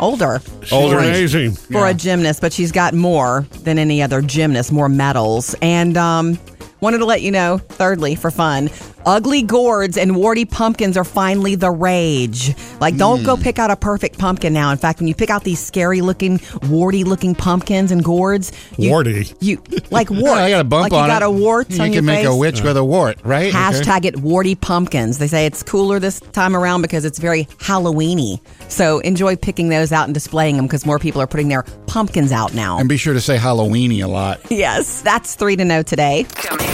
older. 0.00 0.40
She's 0.62 0.72
Older. 0.72 0.98
amazing. 0.98 1.52
for 1.52 1.72
Yeah. 1.86 1.88
a 1.90 1.94
gymnast, 1.94 2.40
but 2.40 2.52
she's 2.52 2.72
got 2.72 2.94
more 2.94 3.46
than 3.64 3.78
any 3.78 4.02
other 4.02 4.20
gymnast, 4.22 4.72
more 4.72 4.88
medals. 4.88 5.54
And 5.62 5.96
um, 5.96 6.38
wanted 6.80 6.98
to 6.98 7.04
let 7.06 7.22
you 7.22 7.30
know, 7.30 7.58
thirdly, 7.58 8.14
for 8.14 8.30
fun, 8.30 8.70
ugly 9.06 9.40
gourds 9.42 9.96
and 9.96 10.14
warty 10.14 10.44
pumpkins 10.44 10.96
are 10.96 11.04
finally 11.04 11.54
the 11.54 11.70
rage. 11.70 12.54
Like, 12.80 12.96
don't 12.96 13.20
Hmm. 13.20 13.24
go 13.26 13.36
pick 13.36 13.58
out 13.58 13.70
a 13.70 13.76
perfect 13.76 14.18
pumpkin 14.18 14.52
now. 14.52 14.70
In 14.70 14.76
fact, 14.78 15.00
when 15.00 15.08
you 15.08 15.14
pick 15.14 15.30
out 15.30 15.44
these 15.44 15.58
scary 15.58 16.00
looking, 16.02 16.40
warty 16.68 17.04
looking 17.04 17.34
pumpkins 17.34 17.90
and 17.90 18.04
gourds, 18.04 18.52
you, 18.76 18.90
Warty. 18.90 19.32
you 19.40 19.60
like 19.90 20.10
wart. 20.10 20.38
I 20.38 20.50
got 20.50 20.60
a 20.60 20.64
bump 20.64 20.82
like 20.84 20.92
on 20.92 21.02
you 21.04 21.12
got 21.12 21.22
it. 21.22 21.26
a 21.26 21.30
wart 21.30 21.70
You 21.70 21.78
can 21.90 22.04
make 22.04 22.18
face. 22.18 22.26
a 22.28 22.36
witch 22.36 22.60
with 22.62 22.76
a 22.76 22.84
wart, 22.84 23.18
right? 23.24 23.48
Okay. 23.48 23.56
Hashtag 23.56 24.04
it 24.04 24.18
warty 24.20 24.54
pumpkins. 24.54 25.18
They 25.18 25.26
say 25.28 25.46
it's 25.46 25.62
cooler 25.62 25.98
this 25.98 26.20
time 26.32 26.54
around 26.54 26.82
because 26.82 27.04
it's 27.06 27.18
very 27.18 27.46
Halloweeny. 27.60 28.40
So 28.68 28.98
enjoy 29.00 29.36
picking 29.36 29.68
those 29.70 29.92
out 29.92 30.04
and 30.04 30.14
displaying 30.14 30.56
them 30.56 30.66
because 30.66 30.86
more 30.86 30.98
people 30.98 31.20
are 31.20 31.26
putting 31.26 31.48
their 31.48 31.64
pumpkins 31.86 32.32
out 32.32 32.54
now. 32.54 32.78
And 32.78 32.88
be 32.88 32.96
sure 32.96 33.12
to 33.14 33.20
say 33.20 33.36
Halloweeny 33.36 34.02
a 34.02 34.06
lot. 34.08 34.40
yes, 34.50 35.02
that's 35.02 35.34
three 35.34 35.56
to 35.56 35.64
know 35.64 35.82
today. 35.82 36.26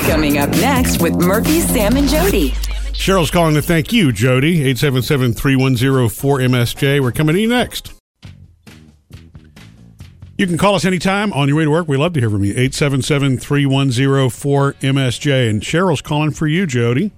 Coming 0.07 0.39
up 0.39 0.51
next 0.51 1.01
with 1.01 1.15
Murphy, 1.15 1.61
Sam, 1.61 1.97
and 1.97 2.09
Jody. 2.09 2.51
Cheryl's 2.95 3.31
calling 3.31 3.55
to 3.55 3.63
thank 3.63 3.93
you, 3.93 4.13
Jody. 4.13 4.65
877-310-4MSJ. 4.75 7.01
We're 7.01 7.13
coming 7.13 7.35
to 7.35 7.41
you 7.41 7.49
next. 7.49 7.93
You 10.37 10.49
can 10.49 10.59
call 10.59 10.75
us 10.75 10.85
anytime 10.85 11.33
on 11.33 11.47
your 11.49 11.57
way 11.59 11.65
to 11.65 11.71
work. 11.71 11.87
We 11.87 11.97
love 11.97 12.13
to 12.15 12.21
hear 12.21 12.29
from 12.31 12.43
you. 12.45 12.55
877-310-4MSJ. 12.55 15.49
And 15.51 15.63
Cheryl's 15.63 16.03
calling 16.03 16.33
for 16.33 16.49
you, 16.49 16.67
Jody. 16.67 17.13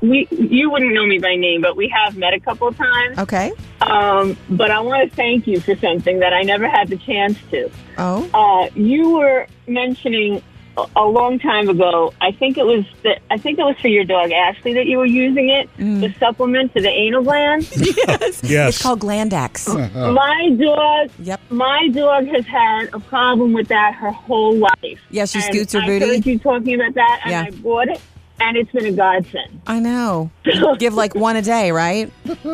We 0.00 0.26
you 0.30 0.70
wouldn't 0.70 0.92
know 0.94 1.06
me 1.06 1.18
by 1.18 1.34
name, 1.36 1.60
but 1.60 1.76
we 1.76 1.88
have 1.88 2.16
met 2.16 2.32
a 2.34 2.40
couple 2.40 2.68
of 2.68 2.76
times. 2.76 3.18
Okay. 3.18 3.52
Um, 3.80 4.36
but 4.50 4.70
I 4.70 4.80
want 4.80 5.08
to 5.08 5.16
thank 5.16 5.46
you 5.46 5.60
for 5.60 5.74
something 5.76 6.20
that 6.20 6.32
I 6.32 6.42
never 6.42 6.68
had 6.68 6.88
the 6.88 6.96
chance 6.96 7.38
to. 7.50 7.70
Oh. 7.98 8.28
Uh, 8.32 8.70
you 8.74 9.16
were 9.16 9.46
mentioning 9.66 10.42
a- 10.76 10.86
a 10.94 11.04
long 11.04 11.40
time 11.40 11.68
ago. 11.68 12.12
I 12.20 12.30
think 12.30 12.58
it 12.58 12.64
was 12.66 12.84
the, 13.02 13.18
I 13.30 13.38
think 13.38 13.58
it 13.58 13.64
was 13.64 13.76
for 13.80 13.88
your 13.88 14.04
dog 14.04 14.30
Ashley 14.30 14.72
that 14.74 14.86
you 14.86 14.98
were 14.98 15.06
using 15.06 15.48
it, 15.48 15.68
the 15.76 16.14
supplement 16.20 16.72
to 16.74 16.80
the 16.80 16.88
anal 16.90 17.24
gland. 17.24 17.68
yes. 17.76 18.40
Yes. 18.44 18.68
It's 18.74 18.82
called 18.82 19.00
Glandex. 19.00 19.66
My 20.14 20.50
dog, 20.50 21.10
Yep. 21.20 21.40
my 21.50 21.88
dog 21.88 22.26
has 22.28 22.46
had 22.46 22.90
a 22.92 23.00
problem 23.00 23.52
with 23.52 23.66
that 23.68 23.94
her 23.94 24.12
whole 24.12 24.54
life. 24.54 25.00
Yeah, 25.10 25.24
she 25.24 25.38
And 25.40 25.44
scoots 25.52 25.72
her 25.72 25.80
I 25.80 25.86
booty. 25.86 26.06
heard 26.06 26.26
you 26.26 26.38
talking 26.38 26.74
about 26.80 26.94
that, 26.94 27.20
and 27.24 27.30
Yeah. 27.32 27.44
I 27.48 27.50
bought 27.50 27.88
it, 27.88 28.00
and 28.40 28.56
it's 28.56 28.70
been 28.72 28.86
a 28.86 28.92
godsend. 28.92 29.60
I 29.66 29.80
know. 29.80 30.30
Give 30.78 30.94
like 30.94 31.14
one 31.14 31.36
a 31.36 31.42
day, 31.42 31.70
right? 31.72 32.10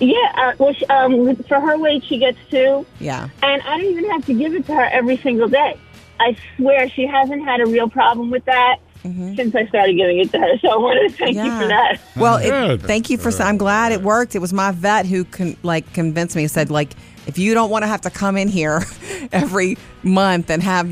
Yeah, 0.00 0.14
uh, 0.34 0.52
well, 0.58 0.72
she, 0.74 0.84
um, 0.86 1.36
for 1.44 1.60
her 1.60 1.78
weight, 1.78 2.04
she 2.04 2.18
gets 2.18 2.38
two, 2.50 2.84
Yeah. 3.00 3.28
and 3.42 3.62
I 3.62 3.78
don't 3.78 3.86
even 3.90 4.10
have 4.10 4.26
to 4.26 4.34
give 4.34 4.54
it 4.54 4.66
to 4.66 4.74
her 4.74 4.84
every 4.84 5.16
single 5.18 5.48
day. 5.48 5.78
I 6.20 6.36
swear 6.56 6.88
she 6.88 7.06
hasn't 7.06 7.44
had 7.44 7.60
a 7.60 7.66
real 7.66 7.88
problem 7.88 8.30
with 8.30 8.44
that 8.46 8.78
since 9.02 9.54
I 9.54 9.66
started 9.66 9.96
giving 9.96 10.18
it 10.18 10.32
to 10.32 10.38
her. 10.38 10.58
So 10.58 10.68
I 10.70 10.76
wanted 10.76 11.10
to 11.10 11.16
thank 11.16 11.36
you 11.36 11.44
for 11.44 11.68
that. 11.68 11.98
Well, 12.16 12.38
it, 12.42 12.82
thank 12.82 13.08
you 13.10 13.18
for. 13.18 13.30
I'm 13.42 13.56
glad 13.56 13.92
it 13.92 14.02
worked. 14.02 14.34
It 14.34 14.40
was 14.40 14.52
my 14.52 14.72
vet 14.72 15.06
who 15.06 15.24
con, 15.24 15.56
like 15.62 15.92
convinced 15.92 16.34
me. 16.34 16.48
Said 16.48 16.70
like, 16.70 16.92
if 17.26 17.38
you 17.38 17.54
don't 17.54 17.70
want 17.70 17.82
to 17.84 17.86
have 17.86 18.00
to 18.00 18.10
come 18.10 18.36
in 18.36 18.48
here 18.48 18.82
every 19.32 19.78
month 20.02 20.50
and 20.50 20.60
have 20.62 20.88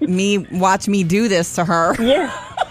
me 0.00 0.38
watch 0.38 0.88
me 0.88 1.04
do 1.04 1.28
this 1.28 1.54
to 1.56 1.64
her, 1.66 1.94
Yeah. 2.02 2.32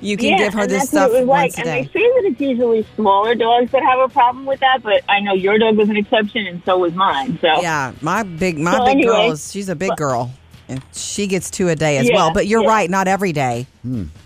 you 0.00 0.16
can 0.16 0.30
yeah, 0.30 0.38
give 0.38 0.54
her 0.54 0.62
and 0.62 0.70
this 0.70 0.88
stuff 0.88 1.10
what 1.10 1.26
once 1.26 1.56
like. 1.56 1.66
a 1.66 1.68
And 1.70 1.84
day. 1.84 1.90
they 1.92 2.00
say 2.00 2.06
that 2.06 2.30
it's 2.30 2.40
usually 2.40 2.86
smaller 2.96 3.34
dogs 3.34 3.70
that 3.72 3.82
have 3.82 4.00
a 4.00 4.08
problem 4.08 4.46
with 4.46 4.60
that, 4.60 4.82
but 4.82 5.02
I 5.08 5.20
know 5.20 5.32
your 5.34 5.58
dog 5.58 5.76
was 5.76 5.88
an 5.88 5.96
exception, 5.96 6.46
and 6.46 6.62
so 6.64 6.78
was 6.78 6.94
mine. 6.94 7.38
So 7.40 7.60
Yeah, 7.60 7.92
my 8.00 8.22
big 8.22 8.58
my 8.58 8.78
So 8.78 8.84
big 8.84 9.04
girl 9.04 9.30
is 9.32 9.50
she's 9.52 9.68
a 9.68 9.76
big 9.76 9.96
girl. 9.96 10.32
And 10.66 10.82
she 10.94 11.26
gets 11.26 11.50
two 11.50 11.68
a 11.68 11.76
day 11.76 11.98
as 11.98 12.08
Yeah, 12.08 12.14
well. 12.14 12.32
But 12.32 12.46
you're 12.46 12.62
yeah. 12.62 12.68
right, 12.68 12.88
not 12.88 13.06
every 13.06 13.32
day. 13.32 13.66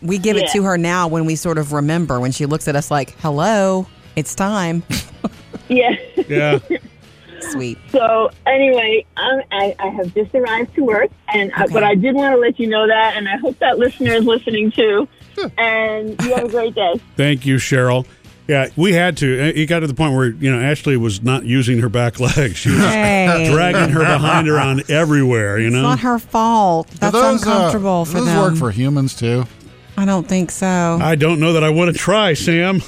We 0.00 0.18
give 0.18 0.36
it 0.36 0.48
to 0.52 0.62
her 0.62 0.78
now 0.78 1.08
when 1.08 1.24
we 1.26 1.34
sort 1.34 1.58
of 1.58 1.72
remember 1.72 2.20
when 2.20 2.30
she 2.30 2.46
looks 2.46 2.68
at 2.68 2.76
us 2.76 2.92
like, 2.92 3.16
"Hello, 3.18 3.88
it's 4.14 4.36
time." 4.36 4.84
yeah. 5.68 5.96
Yeah. 6.28 6.60
Sweet. 7.40 7.78
So 7.90 8.30
anyway, 8.46 9.04
um, 9.16 9.40
I, 9.50 9.74
I 9.78 9.88
have 9.88 10.12
just 10.14 10.34
arrived 10.34 10.74
to 10.76 10.82
work, 10.84 11.10
and 11.32 11.52
uh, 11.52 11.64
Okay. 11.64 11.72
but 11.72 11.82
I 11.84 11.94
did 11.94 12.14
want 12.14 12.34
to 12.34 12.38
let 12.38 12.58
you 12.60 12.68
know 12.68 12.86
that, 12.86 13.16
and 13.16 13.28
I 13.28 13.36
hope 13.36 13.58
that 13.58 13.78
listener 13.78 14.12
is 14.12 14.24
listening 14.24 14.70
too. 14.70 15.08
And 15.58 16.20
you 16.22 16.34
have 16.34 16.44
a 16.44 16.48
great 16.48 16.74
day. 16.74 16.94
Thank 17.16 17.46
you, 17.46 17.56
Cheryl. 17.56 18.06
Yeah, 18.46 18.68
we 18.76 18.94
had 18.94 19.18
to. 19.18 19.26
It 19.30 19.66
got 19.66 19.80
to 19.80 19.86
the 19.86 19.92
point 19.94 20.14
where 20.14 20.28
you 20.30 20.50
know 20.50 20.58
Ashley 20.58 20.96
was 20.96 21.22
not 21.22 21.44
using 21.44 21.80
her 21.80 21.90
back 21.90 22.18
leg; 22.20 22.56
she 22.56 22.70
was 22.70 22.78
Hey. 22.78 23.46
dragging 23.52 23.90
her 23.90 24.00
behind 24.00 24.48
around 24.48 24.84
everywhere. 24.90 25.58
You 25.58 25.68
know? 25.68 25.76
It's 25.78 25.82
know, 25.82 25.88
not 25.90 25.98
her 26.00 26.18
fault. 26.18 26.88
That's 26.98 27.12
those, 27.12 27.24
uh, 27.24 27.50
uncomfortable 27.50 28.04
do 28.04 28.10
for 28.10 28.18
those 28.18 28.26
them. 28.26 28.38
work 28.38 28.56
for 28.56 28.70
humans 28.70 29.14
too? 29.14 29.44
I 29.98 30.04
don't 30.06 30.26
think 30.26 30.50
so. 30.50 30.66
I 30.66 31.14
don't 31.14 31.40
know 31.40 31.52
that 31.54 31.62
I 31.64 31.68
want 31.70 31.92
to 31.92 31.98
try, 31.98 32.32
Sam. 32.32 32.80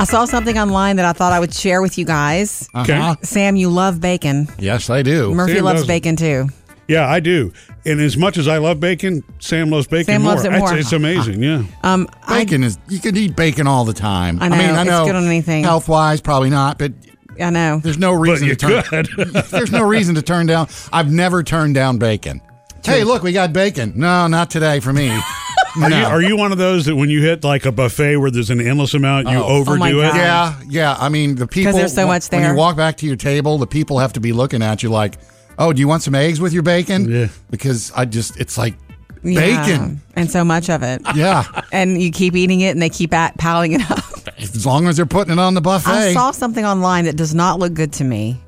I 0.00 0.04
saw 0.04 0.26
something 0.26 0.56
online 0.58 0.96
that 0.96 1.04
I 1.06 1.12
thought 1.12 1.32
I 1.32 1.40
would 1.40 1.52
share 1.52 1.82
with 1.82 1.98
you 1.98 2.04
guys. 2.04 2.68
Uh-huh. 2.72 3.16
Sam, 3.22 3.56
you 3.56 3.68
love 3.68 4.00
bacon. 4.00 4.46
Yes, 4.58 4.90
I 4.90 5.02
do. 5.02 5.34
Murphy 5.34 5.54
Sam 5.54 5.64
loves 5.64 5.80
doesn't. 5.80 5.88
bacon 5.88 6.16
too. 6.16 6.48
Yeah, 6.88 7.06
I 7.06 7.20
do. 7.20 7.52
And 7.84 8.00
as 8.00 8.16
much 8.16 8.38
as 8.38 8.48
I 8.48 8.58
love 8.58 8.80
bacon, 8.80 9.22
Sam 9.40 9.70
loves 9.70 9.86
bacon 9.86 10.06
Sam 10.06 10.22
more. 10.22 10.32
loves 10.32 10.44
it 10.44 10.48
It's- 10.48 10.60
more. 10.60 10.76
It's, 10.78 10.92
amazing. 10.92 11.42
Yeah. 11.42 11.62
Um, 11.82 12.08
I, 12.26 12.44
Bacon 12.44 12.64
is 12.64 12.78
you 12.88 12.98
can 12.98 13.16
eat 13.16 13.36
bacon 13.36 13.66
all 13.66 13.84
the 13.84 13.92
time. 13.92 14.38
I 14.40 14.48
know, 14.48 14.56
mean, 14.56 14.70
I 14.70 14.80
it's 14.82 14.90
know 14.90 15.04
good 15.04 15.14
on 15.14 15.26
anything. 15.26 15.64
Health 15.64 15.88
wise, 15.88 16.20
probably 16.22 16.48
not, 16.50 16.78
but 16.78 16.92
I 17.40 17.50
know. 17.50 17.78
there's 17.82 17.98
no 17.98 18.12
But 18.14 18.20
reason 18.20 18.48
you 18.48 18.54
to 18.56 18.82
turn. 18.82 19.04
could. 19.04 19.06
there's 19.50 19.70
no 19.70 19.82
reason 19.86 20.14
to 20.16 20.22
turn 20.22 20.46
down. 20.46 20.68
I've 20.92 21.12
never 21.12 21.42
turned 21.42 21.74
down 21.74 21.98
bacon. 21.98 22.40
Hey, 22.84 23.04
look, 23.04 23.22
we 23.22 23.32
got 23.32 23.52
bacon. 23.52 23.92
No, 23.96 24.26
not 24.28 24.50
today 24.50 24.80
for 24.80 24.92
me. 24.92 25.10
Are, 25.80 25.90
you, 25.90 25.96
are 26.06 26.22
you 26.22 26.36
one 26.36 26.50
of 26.50 26.58
those 26.58 26.86
that 26.86 26.96
when 26.96 27.08
you 27.08 27.22
hit 27.22 27.44
like 27.44 27.64
a 27.64 27.70
buffet 27.70 28.16
where 28.16 28.30
there's 28.32 28.50
an 28.50 28.60
endless 28.60 28.94
amount, 28.94 29.28
you 29.28 29.36
Oh. 29.36 29.44
Oh 29.44 29.56
overdo 29.60 30.00
it? 30.00 30.14
Yeah, 30.14 30.58
yeah. 30.66 30.96
I 30.98 31.08
mean, 31.08 31.36
the 31.36 31.46
people. 31.46 31.72
there's 31.74 31.94
so 31.94 32.06
much 32.06 32.30
there. 32.30 32.40
When 32.40 32.50
you 32.50 32.56
walk 32.56 32.76
back 32.76 32.96
to 32.96 33.06
your 33.06 33.14
table, 33.16 33.58
the 33.58 33.66
people 33.66 33.98
have 34.00 34.12
to 34.14 34.20
be 34.20 34.32
looking 34.32 34.60
at 34.62 34.82
you 34.82 34.88
like, 34.88 35.18
"Oh, 35.58 35.72
do 35.72 35.80
you 35.80 35.88
want 35.88 36.02
some 36.02 36.14
eggs 36.14 36.40
with 36.40 36.52
your 36.52 36.62
bacon?" 36.62 37.10
Yeah. 37.10 37.28
Because 37.50 37.92
I 37.94 38.04
just, 38.04 38.38
it's 38.40 38.56
like 38.56 38.74
Yeah. 39.22 39.66
bacon. 39.66 40.00
and 40.16 40.30
so 40.30 40.44
much 40.44 40.70
of 40.70 40.82
it. 40.82 41.02
Yeah. 41.14 41.44
And 41.72 42.00
you 42.00 42.10
keep 42.10 42.34
eating 42.34 42.60
it, 42.62 42.70
and 42.70 42.80
they 42.80 42.88
keep 42.88 43.12
at 43.12 43.36
piling 43.36 43.72
it 43.72 43.90
up. 43.90 44.04
as 44.38 44.64
long 44.64 44.86
as 44.88 44.96
they're 44.96 45.06
putting 45.06 45.32
it 45.34 45.38
on 45.38 45.54
the 45.54 45.60
buffet. 45.60 45.90
I 45.90 46.12
saw 46.14 46.30
something 46.30 46.64
online 46.64 47.04
that 47.04 47.16
does 47.16 47.34
not 47.34 47.58
look 47.58 47.74
good 47.74 47.92
to 47.94 48.04
me 48.04 48.40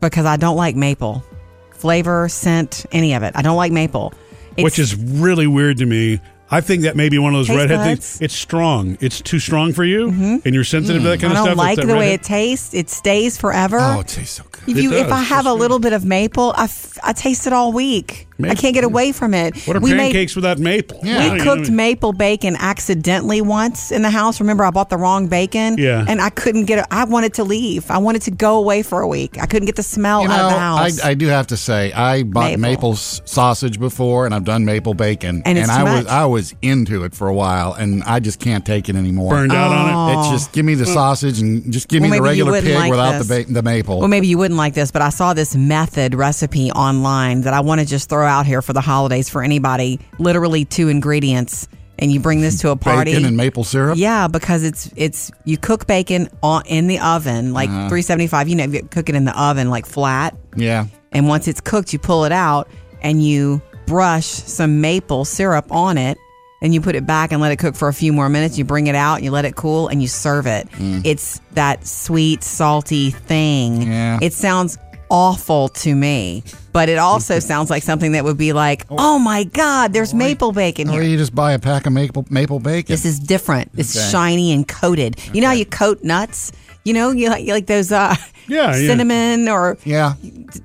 because 0.00 0.24
I 0.26 0.36
don't 0.36 0.56
like 0.56 0.76
maple 0.76 1.24
flavor, 1.72 2.28
scent, 2.28 2.84
any 2.92 3.14
of 3.14 3.22
it. 3.22 3.32
I 3.34 3.42
don't 3.42 3.56
like 3.56 3.72
maple. 3.72 4.12
It's- 4.56 4.64
Which 4.64 4.78
is 4.78 4.94
really 4.94 5.46
weird 5.46 5.78
to 5.78 5.86
me. 5.86 6.20
I 6.50 6.60
think 6.60 6.82
that 6.82 6.96
may 6.96 7.08
be 7.08 7.18
one 7.18 7.32
of 7.32 7.38
those 7.38 7.46
Taste 7.46 7.56
redhead 7.58 7.78
buds? 7.78 8.18
things. 8.18 8.20
It's 8.22 8.34
strong. 8.34 8.98
It's 9.00 9.20
too 9.20 9.38
strong 9.38 9.72
for 9.72 9.84
you, 9.84 10.08
mm-hmm. 10.08 10.36
and 10.44 10.54
you're 10.54 10.64
sensitive 10.64 11.02
to 11.02 11.08
that 11.08 11.18
mm-hmm. 11.20 11.28
kind 11.28 11.32
of 11.32 11.38
stuff. 11.38 11.46
I 11.46 11.48
don't 11.48 11.56
stuff. 11.56 11.58
like 11.58 11.78
It's 11.78 11.86
the 11.86 11.92
that 11.92 11.98
way 11.98 12.06
redhead- 12.10 12.20
it 12.20 12.24
tastes. 12.24 12.74
It 12.74 12.90
stays 12.90 13.38
forever. 13.38 13.78
oh, 13.80 14.00
it 14.00 14.08
tastes 14.08 14.36
so 14.36 14.42
good. 14.44 14.49
If 14.66 14.76
you, 14.76 14.92
if. 14.92 15.10
I 15.10 15.20
have 15.22 15.46
a 15.46 15.52
little 15.54 15.78
bit 15.78 15.92
of 15.92 16.04
maple, 16.04 16.52
I, 16.56 16.64
f- 16.64 16.98
I 17.02 17.12
taste 17.12 17.46
it 17.46 17.52
all 17.52 17.72
week. 17.72 18.26
I 18.42 18.54
can't 18.54 18.72
get 18.72 18.84
away 18.84 19.12
from 19.12 19.34
it. 19.34 19.54
What 19.66 19.76
are 19.76 19.80
we 19.80 19.90
made- 19.90 19.98
pancakes 20.12 20.34
without 20.34 20.58
maple? 20.58 20.98
Yeah. 21.02 21.32
We 21.34 21.38
know, 21.38 21.44
cooked 21.44 21.70
maple 21.70 22.14
bacon 22.14 22.56
accidentally 22.58 23.42
once 23.42 23.92
in 23.92 24.00
the 24.00 24.08
house. 24.08 24.40
Remember, 24.40 24.64
I 24.64 24.70
bought 24.70 24.88
the 24.88 24.96
wrong 24.96 25.26
bacon. 25.26 25.76
Yeah. 25.76 26.06
And 26.08 26.22
I 26.22 26.30
couldn't 26.30 26.64
get 26.64 26.78
it. 26.78 26.86
I 26.90 27.04
wanted 27.04 27.34
to 27.34 27.44
leave. 27.44 27.90
I 27.90 27.98
wanted 27.98 28.22
to 28.22 28.30
go 28.30 28.56
away 28.56 28.82
for 28.82 29.02
a 29.02 29.06
week. 29.06 29.36
I 29.38 29.44
couldn't 29.44 29.66
get 29.66 29.76
the 29.76 29.82
smell 29.82 30.22
You 30.22 30.30
out 30.30 30.40
of 30.46 30.50
the 30.52 30.58
house. 30.58 31.00
I, 31.04 31.10
I 31.10 31.14
do 31.14 31.26
have 31.26 31.48
to 31.48 31.56
say, 31.58 31.92
I 31.92 32.22
bought 32.22 32.58
Maple. 32.58 32.60
maple, 32.92 32.96
sausage 32.96 33.78
before, 33.78 34.24
and 34.24 34.34
I've 34.34 34.44
done 34.44 34.64
maple 34.64 34.94
bacon, 34.94 35.42
And 35.44 35.58
it's 35.58 35.68
I 35.68 35.78
too 35.80 35.84
was 35.84 36.04
much. 36.04 36.06
I 36.06 36.24
was 36.24 36.54
into 36.62 37.04
it 37.04 37.14
for 37.14 37.28
a 37.28 37.34
while, 37.34 37.74
and 37.74 38.02
I 38.04 38.20
just 38.20 38.40
can't 38.40 38.64
take 38.64 38.88
it 38.88 38.96
anymore. 38.96 39.34
burned 39.34 39.52
out 39.52 39.70
on 39.70 39.88
it. 39.90 40.16
Oh. 40.16 40.20
It's 40.20 40.30
just 40.30 40.52
give 40.52 40.64
me 40.64 40.74
the 40.74 40.86
sausage 40.86 41.40
and 41.40 41.70
just 41.70 41.88
give 41.88 42.00
Well, 42.00 42.10
me 42.10 42.16
the 42.16 42.22
regular 42.22 42.60
pig 42.62 42.74
like 42.74 42.90
without 42.90 43.18
this. 43.18 43.28
the 43.28 43.44
ba- 43.44 43.52
the 43.52 43.62
maple. 43.62 43.98
well, 43.98 44.08
maybe 44.08 44.28
you 44.28 44.38
like 44.56 44.74
this, 44.74 44.90
but 44.90 45.02
I 45.02 45.08
saw 45.10 45.34
this 45.34 45.54
method 45.56 46.14
recipe 46.14 46.70
online 46.72 47.42
that 47.42 47.54
I 47.54 47.60
want 47.60 47.80
to 47.80 47.86
just 47.86 48.08
throw 48.08 48.26
out 48.26 48.46
here 48.46 48.62
for 48.62 48.72
the 48.72 48.80
holidays 48.80 49.28
for 49.28 49.42
anybody. 49.42 50.00
Literally 50.18 50.64
two 50.64 50.88
ingredients, 50.88 51.68
and 51.98 52.10
you 52.12 52.20
bring 52.20 52.40
this 52.40 52.58
to 52.60 52.70
a 52.70 52.76
party. 52.76 53.12
bacon 53.12 53.26
and 53.26 53.36
maple 53.36 53.64
syrup. 53.64 53.98
Yeah, 53.98 54.28
because 54.28 54.62
it's 54.64 54.90
it's 54.96 55.30
you 55.44 55.56
cook 55.58 55.86
bacon 55.86 56.28
on, 56.42 56.62
in 56.66 56.86
the 56.86 56.98
oven 57.00 57.52
like 57.52 57.68
Uh-huh. 57.68 57.88
375. 57.88 58.48
You 58.48 58.56
know, 58.56 58.64
you 58.64 58.82
cook 58.84 59.08
it 59.08 59.14
in 59.14 59.24
the 59.24 59.38
oven 59.40 59.70
like 59.70 59.86
flat. 59.86 60.36
Yeah. 60.56 60.86
And 61.12 61.28
once 61.28 61.48
it's 61.48 61.60
cooked, 61.60 61.92
you 61.92 61.98
pull 61.98 62.24
it 62.24 62.32
out 62.32 62.68
and 63.02 63.22
you 63.24 63.60
brush 63.86 64.26
some 64.26 64.80
maple 64.80 65.24
syrup 65.24 65.70
on 65.72 65.98
it. 65.98 66.16
And 66.62 66.74
you 66.74 66.80
put 66.80 66.94
it 66.94 67.06
back 67.06 67.32
and 67.32 67.40
let 67.40 67.52
it 67.52 67.56
cook 67.58 67.74
for 67.74 67.88
a 67.88 67.94
few 67.94 68.12
more 68.12 68.28
minutes. 68.28 68.58
You 68.58 68.64
bring 68.64 68.86
it 68.86 68.94
out, 68.94 69.22
you 69.22 69.30
let 69.30 69.44
it 69.46 69.56
cool, 69.56 69.88
and 69.88 70.02
you 70.02 70.08
serve 70.08 70.46
it. 70.46 70.68
Mm. 70.72 71.00
It's 71.04 71.40
that 71.52 71.86
sweet, 71.86 72.42
salty 72.44 73.10
thing. 73.10 73.82
Yeah. 73.90 74.18
It 74.20 74.32
sounds 74.34 74.76
awful 75.08 75.68
to 75.70 75.94
me, 75.94 76.44
but 76.72 76.88
it 76.88 76.98
also 76.98 77.38
sounds 77.50 77.70
like 77.70 77.82
something 77.82 78.12
that 78.12 78.24
would 78.24 78.36
be 78.38 78.52
like, 78.52 78.84
oh, 78.90 78.96
oh 78.98 79.18
my 79.18 79.44
God, 79.44 79.92
there's 79.92 80.12
oh, 80.14 80.16
maple 80.18 80.52
bacon 80.52 80.88
Or 80.88 80.92
here. 80.92 81.02
you 81.02 81.16
just 81.16 81.34
buy 81.34 81.52
a 81.52 81.58
pack 81.58 81.86
of 81.86 81.92
maple 81.92 82.26
maple 82.30 82.60
bacon. 82.60 82.92
This 82.92 83.04
is 83.04 83.18
different. 83.18 83.70
It's 83.76 83.96
Okay. 83.96 84.10
shiny 84.10 84.52
and 84.52 84.68
coated. 84.68 85.16
You 85.34 85.40
know 85.40 85.48
how 85.48 85.54
you 85.54 85.66
coat 85.66 86.04
nuts? 86.04 86.52
You 86.90 86.94
know, 86.94 87.10
you 87.12 87.28
like, 87.28 87.44
you 87.44 87.52
like 87.52 87.66
those 87.66 87.92
uh, 87.92 88.16
Yeah, 88.48 88.74
yeah. 88.74 88.88
cinnamon 88.88 89.48
or 89.48 89.78
yeah. 89.84 90.14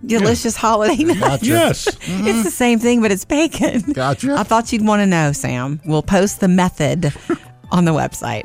delicious 0.03 0.55
holiday 0.55 1.03
nuts. 1.03 1.19
Gotcha. 1.19 1.45
Yes. 1.45 1.87
It's 2.01 2.43
the 2.43 2.49
same 2.49 2.79
thing, 2.79 2.99
but 2.99 3.11
it's 3.11 3.25
bacon. 3.25 3.81
Gotcha. 3.93 4.33
I 4.33 4.41
thought 4.41 4.73
you'd 4.73 4.83
want 4.83 5.01
to 5.01 5.05
know, 5.05 5.33
Sam. 5.33 5.79
We'll 5.85 6.01
post 6.01 6.39
the 6.39 6.47
method 6.47 7.13
on 7.71 7.85
the 7.85 7.91
website. 7.91 8.41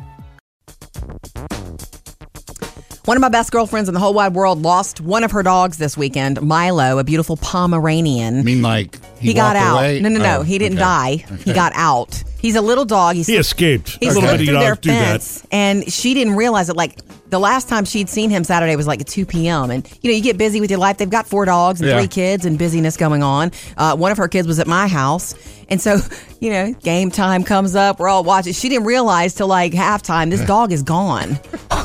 One 3.07 3.17
of 3.17 3.23
my 3.23 3.31
best 3.31 3.51
girlfriends 3.51 3.89
in 3.89 3.95
the 3.95 4.01
whole 4.01 4.13
wide 4.13 4.35
world 4.35 4.61
lost 4.61 5.01
one 5.01 5.25
of 5.25 5.31
her 5.31 5.43
dogs 5.43 5.79
this 5.79 5.97
weekend, 5.97 6.43
Milo, 6.43 6.99
a 6.99 7.05
beautiful 7.05 7.39
Pomeranian. 7.39 8.41
I 8.41 8.43
mean, 8.43 8.61
like 8.61 9.03
he, 9.19 9.29
he 9.29 9.35
got 9.35 9.57
out. 9.57 9.79
away? 9.79 10.01
No, 10.03 10.11
no, 10.11 10.19
no. 10.19 10.41
Oh, 10.41 10.43
he 10.43 10.59
didn't 10.59 10.77
okay. 10.77 11.25
die. 11.25 11.37
He 11.47 11.55
got 11.55 11.73
out. 11.75 12.23
He's 12.41 12.57
a 12.57 12.61
little 12.63 12.85
dog. 12.85 13.17
He's 13.17 13.27
He 13.27 13.37
escaped. 13.37 13.99
he 14.01 14.07
A 14.09 14.11
slipped 14.13 14.15
little 14.23 14.31
bitty 14.33 14.47
through 14.47 14.59
their 14.61 14.75
dogs 14.75 14.87
that. 14.87 15.11
fence, 15.11 15.47
and 15.53 15.93
she 15.93 16.15
didn't 16.15 16.37
realize 16.37 16.69
it. 16.69 16.77
Like 16.77 16.99
the 17.29 17.39
last 17.39 17.69
time 17.69 17.85
she'd 17.85 18.09
seen 18.09 18.31
him 18.31 18.43
Saturday 18.45 18.75
was 18.77 18.87
like 18.87 19.01
at 19.01 19.07
two 19.07 19.27
p.m. 19.27 19.71
And 19.71 19.87
you 20.03 20.11
know, 20.11 20.17
you 20.17 20.23
get 20.23 20.39
busy 20.39 20.61
with 20.61 20.71
your 20.71 20.81
life. 20.81 20.97
They've 20.99 21.09
got 21.11 21.27
four 21.27 21.45
dogs 21.45 21.81
and 21.81 21.89
Yeah. 21.91 21.99
three 21.99 22.09
kids, 22.09 22.45
and 22.47 22.59
busyness 22.59 22.97
going 22.97 23.23
on. 23.23 23.53
Uh, 23.77 23.97
one 23.97 24.11
of 24.13 24.19
her 24.19 24.29
kids 24.29 24.49
was 24.49 24.59
at 24.59 24.67
my 24.67 24.89
house, 24.89 25.35
and 25.69 25.81
so 25.81 25.99
you 26.41 26.51
know, 26.51 26.73
game 26.83 27.11
time 27.11 27.45
comes 27.45 27.75
up. 27.77 27.99
We're 28.01 28.09
all 28.09 28.25
watching. 28.25 28.53
She 28.53 28.69
didn't 28.69 28.87
realize 28.87 29.35
till 29.35 29.47
like 29.49 29.73
halftime 29.73 30.31
this 30.31 30.45
dog 30.47 30.73
is 30.73 30.83
gone. 30.83 31.39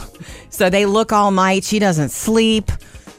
so 0.50 0.70
they 0.70 0.86
look 0.86 1.12
all 1.12 1.32
night. 1.32 1.64
She 1.64 1.80
doesn't 1.80 2.10
sleep. 2.10 2.72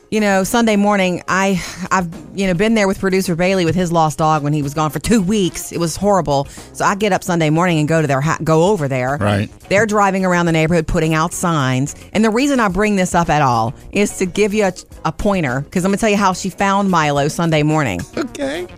You 0.09 0.21
know, 0.21 0.45
Sunday 0.45 0.77
morning, 0.77 1.23
I 1.27 1.61
I've 1.91 2.09
you 2.33 2.47
know 2.47 2.55
been 2.55 2.75
there 2.75 2.87
with 2.87 3.01
producer 3.01 3.35
Bailey 3.35 3.65
with 3.65 3.75
his 3.75 3.91
lost 3.91 4.19
dog 4.19 4.45
when 4.45 4.53
he 4.53 4.63
was 4.63 4.73
gone 4.73 4.91
for 4.91 5.01
two 5.01 5.21
weeks. 5.21 5.73
It 5.73 5.79
was 5.79 5.97
horrible. 5.97 6.45
So 6.75 6.85
I 6.85 6.95
get 6.95 7.13
up 7.13 7.25
Sunday 7.25 7.51
morning 7.51 7.81
and 7.81 7.89
go 7.89 8.01
to 8.01 8.07
their 8.07 8.21
ha- 8.21 8.39
go 8.45 8.71
over 8.71 8.87
there. 8.87 9.17
Right. 9.21 9.51
They're 9.69 9.85
driving 9.85 10.25
around 10.25 10.47
the 10.47 10.53
neighborhood 10.53 10.87
putting 10.87 11.13
out 11.13 11.33
signs. 11.33 11.97
And 12.13 12.25
the 12.25 12.31
reason 12.31 12.61
I 12.61 12.69
bring 12.69 12.95
this 12.95 13.17
up 13.17 13.29
at 13.29 13.43
all 13.43 13.75
is 13.91 14.17
to 14.19 14.27
give 14.27 14.55
you 14.55 14.67
a, 14.67 14.73
a 15.05 15.11
pointer 15.11 15.63
because 15.63 15.85
I'm 15.85 15.91
gonna 15.91 15.99
tell 15.99 16.11
you 16.11 16.17
how 16.17 16.35
she 16.35 16.51
found 16.51 16.89
Milo 16.89 17.27
Sunday 17.27 17.65
morning. 17.65 18.01
Okay. 18.17 18.69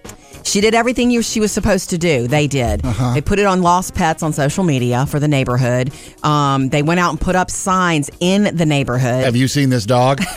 She 0.45 0.63
did 0.63 0.75
everything 0.75 1.11
you, 1.11 1.21
she 1.21 1.41
was 1.41 1.53
supposed 1.53 1.91
to 1.91 1.99
do. 1.99 2.27
They 2.27 2.47
did. 2.47 2.83
Uh-huh. 2.87 3.13
They 3.13 3.21
put 3.21 3.39
it 3.39 3.45
on 3.45 3.61
Lost 3.61 3.95
Pets 3.95 4.23
on 4.23 4.33
social 4.33 4.65
media 4.65 5.05
for 5.05 5.21
the 5.21 5.29
neighborhood. 5.29 5.93
Um, 6.23 6.71
they 6.71 6.83
went 6.83 7.01
out 7.01 7.11
and 7.11 7.21
put 7.21 7.37
up 7.37 7.51
signs 7.51 8.09
in 8.19 8.57
the 8.57 8.65
neighborhood. 8.65 9.25
Have 9.25 9.37
you 9.37 9.47
seen 9.47 9.69
this 9.69 9.85
dog? 9.85 10.23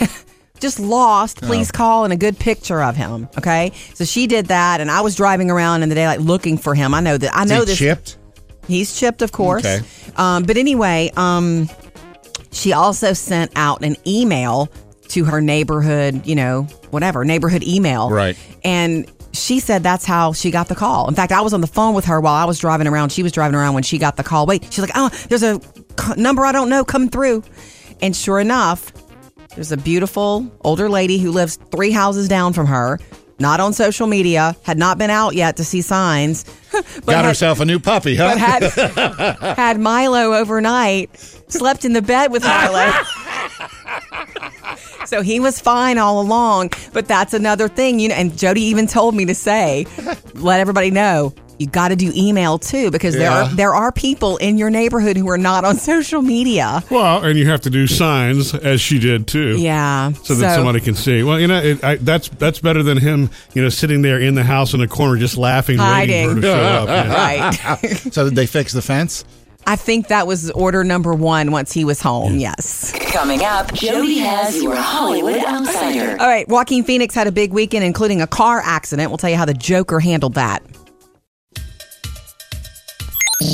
just 0.62 0.80
lost. 0.80 1.42
Please 1.42 1.70
Oh. 1.74 1.76
call 1.76 2.04
and 2.04 2.12
a 2.12 2.16
good 2.16 2.38
picture 2.38 2.82
of 2.82 2.96
him. 2.96 3.28
Okay, 3.36 3.72
so 3.94 4.04
she 4.04 4.26
did 4.26 4.46
that, 4.46 4.80
and 4.80 4.90
I 4.90 5.02
was 5.02 5.14
driving 5.14 5.50
around 5.50 5.82
in 5.82 5.90
the 5.90 5.94
daylight 5.94 6.20
looking 6.22 6.56
for 6.56 6.74
him. 6.74 6.94
I 6.94 7.00
know 7.00 7.18
that. 7.18 7.36
I 7.36 7.42
Is 7.44 7.50
know 7.50 7.64
this. 7.64 7.76
chipped? 7.76 8.16
He's 8.68 8.98
chipped, 8.98 9.20
of 9.22 9.32
course. 9.32 9.64
Okay. 9.66 9.80
Um, 10.16 10.44
but 10.44 10.56
anyway, 10.56 11.10
um, 11.16 11.68
she 12.52 12.72
also 12.72 13.12
sent 13.12 13.50
out 13.56 13.84
an 13.84 13.96
email 14.06 14.70
to 15.08 15.24
her 15.24 15.40
neighborhood, 15.40 16.26
you 16.26 16.34
know, 16.34 16.62
whatever 16.90 17.24
neighborhood 17.24 17.62
email. 17.64 18.08
Right. 18.08 18.36
And 18.64 19.10
she 19.32 19.60
said 19.60 19.82
that's 19.82 20.04
how 20.04 20.32
she 20.32 20.50
got 20.50 20.68
the 20.68 20.74
call. 20.74 21.08
In 21.08 21.14
fact, 21.14 21.32
I 21.32 21.40
was 21.40 21.52
on 21.52 21.60
the 21.60 21.66
phone 21.66 21.94
with 21.94 22.04
her 22.06 22.20
while 22.20 22.34
I 22.34 22.44
was 22.44 22.58
driving 22.58 22.86
around. 22.86 23.10
She 23.12 23.22
was 23.22 23.32
driving 23.32 23.54
around 23.56 23.74
when 23.74 23.82
she 23.82 23.98
got 23.98 24.16
the 24.16 24.22
call. 24.22 24.46
Wait, 24.46 24.64
she's 24.70 24.78
like, 24.80 24.90
oh, 24.94 25.10
there's 25.28 25.42
a 25.42 25.60
number 26.16 26.44
I 26.46 26.52
don't 26.52 26.68
know 26.68 26.84
coming 26.84 27.08
through. 27.08 27.42
And 28.00 28.14
sure 28.14 28.38
enough, 28.40 28.92
there's 29.54 29.72
a 29.72 29.76
beautiful 29.76 30.50
older 30.62 30.88
lady 30.88 31.18
who 31.18 31.30
lives 31.30 31.56
three 31.70 31.90
houses 31.90 32.28
down 32.28 32.52
from 32.52 32.66
her, 32.66 32.98
not 33.38 33.60
on 33.60 33.72
social 33.72 34.06
media, 34.06 34.56
had 34.62 34.78
not 34.78 34.98
been 34.98 35.10
out 35.10 35.34
yet 35.34 35.56
to 35.56 35.64
see 35.64 35.82
signs. 35.82 36.44
but 36.72 37.06
Got 37.06 37.16
had- 37.16 37.24
herself 37.26 37.60
a 37.60 37.64
new 37.64 37.78
puppy, 37.78 38.16
huh? 38.16 38.36
had 38.36 38.62
had 39.56 39.78
Milo 39.80 40.32
overnight, 40.34 41.16
slept 41.48 41.84
in 41.84 41.92
the 41.92 42.02
bed 42.02 42.32
with 42.32 42.42
Milo. 42.42 42.92
so 45.06 45.20
he 45.22 45.38
was 45.40 45.60
fine 45.60 45.98
all 45.98 46.20
along. 46.20 46.70
But 46.92 47.06
that's 47.06 47.34
another 47.34 47.68
thing, 47.68 47.98
you 47.98 48.08
know. 48.08 48.14
And 48.14 48.36
Jody 48.36 48.62
even 48.62 48.86
told 48.86 49.14
me 49.14 49.24
to 49.26 49.34
say, 49.34 49.86
let 50.34 50.60
everybody 50.60 50.90
know. 50.90 51.34
You 51.62 51.66
got 51.68 51.88
to 51.88 51.96
do 51.96 52.12
email 52.14 52.58
too 52.58 52.90
because 52.90 53.14
there 53.14 53.30
Yeah. 53.30 53.44
are 53.44 53.54
there 53.54 53.74
are 53.74 53.90
people 53.92 54.36
in 54.38 54.58
your 54.58 54.68
neighborhood 54.70 55.16
who 55.16 55.28
are 55.30 55.38
not 55.38 55.64
on 55.64 55.76
social 55.92 56.20
media. 56.22 56.82
Well, 56.90 57.24
and 57.24 57.38
you 57.38 57.46
have 57.48 57.60
to 57.62 57.70
do 57.70 57.86
signs 57.86 58.54
as 58.54 58.80
she 58.80 58.98
did 58.98 59.26
too. 59.26 59.56
Yeah. 59.58 60.12
So 60.24 60.34
that 60.34 60.56
somebody 60.56 60.80
can 60.80 60.94
see. 60.94 61.22
Well, 61.22 61.38
you 61.40 61.46
know, 61.46 61.58
it, 61.62 61.82
I, 61.84 61.96
that's 61.96 62.28
that's 62.28 62.58
better 62.58 62.82
than 62.82 62.98
him, 62.98 63.30
you 63.54 63.62
know, 63.62 63.68
sitting 63.68 64.02
there 64.02 64.20
in 64.20 64.34
the 64.34 64.42
house 64.44 64.74
in 64.74 64.80
the 64.80 64.88
corner 64.88 65.16
just 65.18 65.36
laughing, 65.38 65.78
waiting 65.78 66.28
for 66.28 66.34
her 66.34 66.40
to 66.40 66.46
show 66.46 66.54
up. 66.54 66.88
yeah. 66.88 67.56
Right. 67.82 68.12
so 68.12 68.24
did 68.24 68.34
they 68.34 68.46
fix 68.46 68.72
the 68.72 68.82
fence? 68.82 69.24
I 69.64 69.76
think 69.76 70.08
that 70.08 70.26
was 70.26 70.50
order 70.50 70.82
number 70.82 71.14
one 71.14 71.52
once 71.52 71.70
he 71.72 71.84
was 71.84 72.00
home. 72.00 72.36
Yes. 72.36 72.92
Coming 73.12 73.44
up, 73.44 73.72
Jody 73.72 74.18
has 74.18 74.60
your 74.60 74.74
Hollywood 74.74 75.38
Outsider. 75.38 76.16
All 76.20 76.26
right, 76.26 76.48
Joaquin 76.48 76.82
Phoenix 76.82 77.14
had 77.14 77.28
a 77.28 77.32
big 77.32 77.52
weekend, 77.52 77.84
including 77.84 78.20
a 78.20 78.26
car 78.26 78.60
accident. 78.60 79.10
We'll 79.12 79.18
tell 79.18 79.30
you 79.30 79.36
how 79.36 79.44
the 79.44 79.54
Joker 79.54 80.00
handled 80.00 80.34
that. 80.34 80.64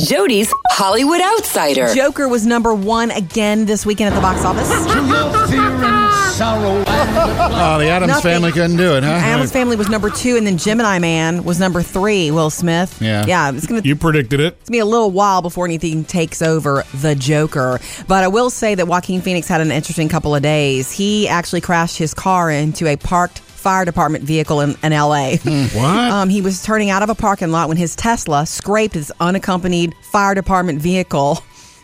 Jody's 0.09 0.51
Hollywood 0.71 1.21
Outsider. 1.21 1.93
Joker 1.95 2.29
was 2.29 2.47
number 2.47 2.73
one 2.75 3.11
again 3.11 3.67
this 3.67 3.85
weekend 3.85 4.15
at 4.15 4.17
the 4.17 4.23
box 4.23 4.43
office. 4.43 4.69
Oh, 6.41 7.79
the 7.81 7.89
Addams 7.89 8.11
Nothing. 8.11 8.23
family 8.31 8.53
couldn't 8.53 8.77
do 8.77 8.95
it, 8.95 9.03
huh? 9.03 9.11
Addams 9.11 9.51
Family 9.51 9.75
was 9.75 9.89
number 9.89 10.09
two, 10.09 10.37
and 10.37 10.47
then 10.47 10.57
Gemini 10.57 11.01
Man 11.01 11.43
was 11.43 11.59
number 11.59 11.83
three. 11.83 12.31
Will 12.31 12.51
Smith. 12.51 13.03
Yeah. 13.03 13.27
yeah. 13.27 13.51
It's 13.51 13.67
gonna 13.67 13.81
You 13.83 13.97
predicted 13.97 14.39
it. 14.39 14.55
it's 14.61 14.69
gonna 14.69 14.77
be 14.77 14.79
a 14.79 14.85
little 14.85 15.11
while 15.11 15.43
before 15.43 15.65
anything 15.65 16.05
takes 16.05 16.41
over 16.41 16.85
the 16.95 17.17
Joker. 17.17 17.81
But 18.07 18.23
I 18.23 18.29
will 18.29 18.51
say 18.51 18.77
that 18.77 18.87
Joaquin 18.87 19.21
Phoenix 19.21 19.49
had 19.49 19.61
an 19.61 19.73
interesting 19.73 20.09
couple 20.09 20.33
of 20.35 20.43
days. 20.43 20.93
He 20.93 21.27
actually 21.27 21.61
crashed 21.61 21.99
his 21.99 22.15
car 22.15 22.51
into 22.53 22.87
a 22.87 22.97
parked 22.97 23.41
fire 23.59 23.85
department 23.85 24.25
vehicle 24.25 24.61
in, 24.61 24.77
in 24.83 24.93
LA. 24.93 25.37
What? 25.45 26.11
Um, 26.13 26.29
he 26.29 26.41
was 26.41 26.63
turning 26.63 26.91
out 26.91 27.03
of 27.03 27.11
a 27.11 27.15
parking 27.15 27.51
lot 27.51 27.69
when 27.69 27.77
his 27.77 27.95
Tesla 27.97 28.47
scraped 28.47 28.95
his 28.95 29.13
unaccompanied 29.21 29.95
fire 30.03 30.35
department 30.35 30.81
vehicle. 30.81 31.43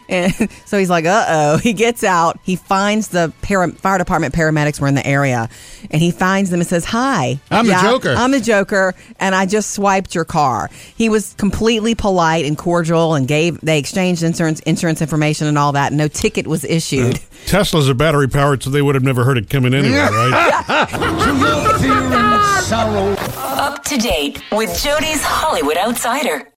And 0.08 0.32
so 0.66 0.78
he's 0.78 0.90
like, 0.90 1.04
uh 1.04 1.24
oh. 1.28 1.56
He 1.58 1.72
gets 1.72 2.04
out. 2.04 2.38
He 2.42 2.56
finds 2.56 3.08
the 3.08 3.32
para- 3.42 3.72
fire 3.72 3.98
department 3.98 4.34
paramedics 4.34 4.80
were 4.80 4.88
in 4.88 4.94
the 4.94 5.06
area. 5.06 5.48
And 5.90 6.00
he 6.00 6.10
finds 6.10 6.50
them 6.50 6.60
and 6.60 6.68
says, 6.68 6.84
Hi. 6.86 7.40
I'm 7.50 7.66
the 7.66 7.78
Joker." 7.82 8.14
I'm 8.16 8.30
the 8.30 8.40
Joker. 8.40 8.94
And 9.18 9.34
I 9.34 9.46
just 9.46 9.70
swiped 9.72 10.14
your 10.14 10.24
car. 10.24 10.70
He 10.96 11.08
was 11.08 11.34
completely 11.34 11.94
polite 11.94 12.44
and 12.44 12.56
cordial 12.56 13.14
and 13.14 13.26
gave, 13.28 13.60
they 13.60 13.78
exchanged 13.78 14.22
insurance, 14.22 14.60
insurance 14.60 15.00
information 15.02 15.46
and 15.46 15.58
all 15.58 15.72
that. 15.72 15.92
No 15.92 16.08
ticket 16.08 16.46
was 16.46 16.64
issued. 16.64 17.20
Teslas 17.46 17.88
are 17.88 17.94
battery 17.94 18.28
powered, 18.28 18.62
so 18.62 18.70
they 18.70 18.82
would 18.82 18.94
have 18.94 19.04
never 19.04 19.24
heard 19.24 19.36
it 19.38 19.50
coming 19.50 19.74
anyway, 19.74 19.96
right? 19.98 20.64
Up 22.66 23.84
to 23.84 23.96
date 23.98 24.42
with 24.52 24.82
Jody's 24.82 25.22
Hollywood 25.22 25.76
Outsider. 25.76 26.48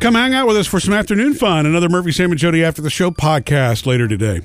Come 0.00 0.14
hang 0.14 0.34
out 0.34 0.46
with 0.46 0.56
us 0.56 0.66
for 0.66 0.78
some 0.78 0.94
afternoon 0.94 1.34
fun. 1.34 1.66
Another 1.66 1.88
Murphy, 1.88 2.12
Sam, 2.12 2.30
and 2.30 2.38
Jody 2.38 2.62
After 2.62 2.82
the 2.82 2.90
Show 2.90 3.10
podcast 3.10 3.86
later 3.86 4.06
today. 4.06 4.40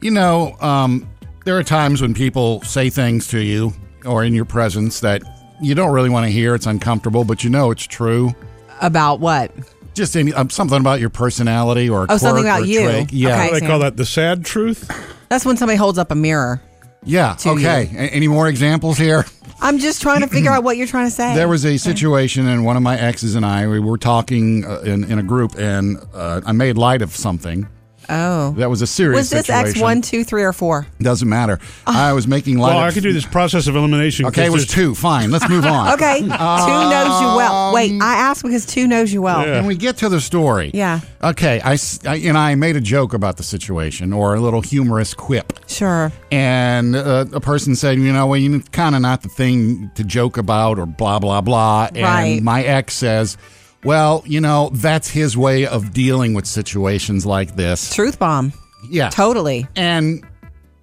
You 0.00 0.10
know, 0.10 0.56
um, 0.60 1.08
there 1.44 1.56
are 1.56 1.62
times 1.62 2.00
when 2.00 2.14
people 2.14 2.62
say 2.62 2.90
things 2.90 3.28
to 3.28 3.38
you 3.40 3.72
or 4.04 4.24
in 4.24 4.34
your 4.34 4.44
presence 4.46 5.00
that 5.00 5.22
you 5.60 5.74
don't 5.74 5.92
really 5.92 6.08
want 6.10 6.24
to 6.26 6.32
hear. 6.32 6.54
It's 6.54 6.66
uncomfortable, 6.66 7.24
but 7.24 7.44
you 7.44 7.50
know 7.50 7.70
it's 7.70 7.84
true. 7.86 8.34
About 8.80 9.20
what? 9.20 9.52
Just 9.94 10.16
any, 10.16 10.32
um, 10.32 10.48
something 10.50 10.80
about 10.80 10.98
your 11.00 11.10
personality 11.10 11.88
or 11.88 12.04
a 12.04 12.06
Oh, 12.08 12.16
something 12.16 12.44
about 12.44 12.62
or 12.62 12.66
you. 12.66 12.80
trait. 12.88 13.12
Yeah, 13.12 13.34
Okay, 13.44 13.52
They 13.52 13.58
Sam. 13.60 13.68
call 13.68 13.78
that 13.80 13.96
the 13.98 14.06
sad 14.06 14.44
truth. 14.44 14.90
That's 15.28 15.44
when 15.44 15.56
somebody 15.58 15.76
holds 15.76 15.98
up 15.98 16.10
a 16.10 16.14
mirror. 16.16 16.60
Yeah. 17.04 17.36
Okay. 17.44 17.90
A- 17.94 18.14
Any 18.14 18.28
more 18.28 18.48
examples 18.48 18.98
here? 18.98 19.24
I'm 19.60 19.78
just 19.78 20.02
trying 20.02 20.22
to 20.22 20.26
figure 20.26 20.50
out 20.50 20.64
what 20.64 20.76
you're 20.76 20.88
trying 20.88 21.06
to 21.06 21.10
say. 21.10 21.34
There 21.36 21.46
was 21.48 21.64
a 21.64 21.76
situation, 21.78 22.48
and 22.48 22.64
one 22.64 22.76
of 22.76 22.82
my 22.82 22.98
exes 22.98 23.36
and 23.36 23.46
I 23.46 23.66
we 23.68 23.78
were 23.78 23.96
talking 23.98 24.64
uh, 24.64 24.80
in 24.80 25.04
in 25.04 25.18
a 25.18 25.22
group, 25.22 25.54
and 25.56 25.98
uh, 26.12 26.40
I 26.44 26.52
made 26.52 26.76
light 26.76 27.00
of 27.02 27.14
something. 27.14 27.68
Oh. 28.08 28.52
That 28.52 28.68
was 28.70 28.82
a 28.82 28.86
serious 28.86 29.18
Was 29.18 29.30
this 29.30 29.46
situation. 29.46 29.70
X 29.70 29.80
one, 29.80 30.02
two, 30.02 30.24
three, 30.24 30.42
or 30.42 30.52
four? 30.52 30.86
Doesn't 31.00 31.28
matter. 31.28 31.58
I 31.86 32.12
was 32.12 32.26
making 32.26 32.58
light. 32.58 32.74
Well, 32.74 32.78
of 32.84 32.90
I 32.90 32.92
could 32.92 33.02
do 33.02 33.12
this 33.12 33.24
process 33.26 33.66
of 33.66 33.76
elimination. 33.76 34.26
Okay, 34.26 34.42
it 34.42 34.46
'cause 34.46 34.52
was 34.52 34.66
there's- 34.66 34.74
two. 34.74 34.94
Fine, 34.94 35.30
let's 35.30 35.48
move 35.48 35.64
on. 35.66 35.88
Okay. 35.94 36.20
two 36.20 36.26
knows 36.26 37.20
you 37.20 37.26
well. 37.36 37.72
Wait, 37.74 38.00
I 38.02 38.14
asked 38.14 38.42
because 38.42 38.66
two 38.66 38.86
knows 38.86 39.12
you 39.12 39.22
well. 39.22 39.44
Can 39.44 39.66
we 39.66 39.76
get 39.76 39.96
to 39.98 40.08
the 40.08 40.20
story? 40.20 40.70
Yeah. 40.74 41.00
Okay, 41.22 41.60
I 41.64 41.76
and 42.06 42.36
I 42.36 42.54
made 42.56 42.76
a 42.76 42.80
joke 42.80 43.14
about 43.14 43.36
the 43.36 43.42
situation 43.42 44.12
or 44.12 44.34
a 44.34 44.40
little 44.40 44.60
humorous 44.60 45.14
quip. 45.14 45.52
Sure. 45.66 46.10
And 46.30 46.96
uh, 46.96 47.26
a 47.32 47.40
person 47.40 47.76
said, 47.76 47.98
you 47.98 48.12
know, 48.12 48.26
well, 48.26 48.38
you 48.38 48.60
kind 48.72 48.94
of 48.94 49.02
not 49.02 49.22
the 49.22 49.28
thing 49.28 49.90
to 49.94 50.04
joke 50.04 50.36
about 50.36 50.78
or 50.78 50.86
blah, 50.86 51.18
blah, 51.18 51.40
blah. 51.40 51.88
And 51.94 52.02
Right. 52.02 52.42
my 52.42 52.62
ex 52.62 52.94
says, 52.94 53.36
well, 53.84 54.22
you 54.26 54.40
know, 54.40 54.70
that's 54.72 55.08
his 55.10 55.36
way 55.36 55.66
of 55.66 55.92
dealing 55.92 56.34
with 56.34 56.46
situations 56.46 57.26
like 57.26 57.56
this. 57.56 57.94
Truth 57.94 58.18
bomb. 58.18 58.52
Yeah. 58.88 59.10
Totally. 59.10 59.66
And 59.76 60.24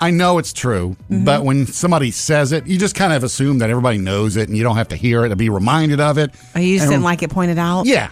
I 0.02 0.12
know 0.12 0.38
it's 0.38 0.54
true, 0.54 0.96
Mm-hmm. 1.10 1.26
but 1.26 1.44
when 1.44 1.66
somebody 1.68 2.12
says 2.12 2.52
it, 2.54 2.66
you 2.68 2.78
just 2.80 2.96
kind 2.96 3.12
of 3.14 3.24
assume 3.24 3.58
that 3.60 3.70
everybody 3.70 3.98
knows 3.98 4.38
it 4.38 4.48
and 4.48 4.58
you 4.58 4.64
don't 4.64 4.78
have 4.78 4.88
to 4.90 4.96
hear 4.96 5.26
it 5.26 5.30
to 5.30 5.36
be 5.36 5.50
reminded 5.50 6.00
of 6.00 6.18
it. 6.18 6.32
Oh, 6.56 6.60
you 6.60 6.76
just 6.76 6.84
And- 6.84 6.92
didn't 6.92 7.04
like 7.04 7.22
it 7.24 7.30
pointed 7.30 7.58
out? 7.58 7.86
Yeah. 7.86 8.10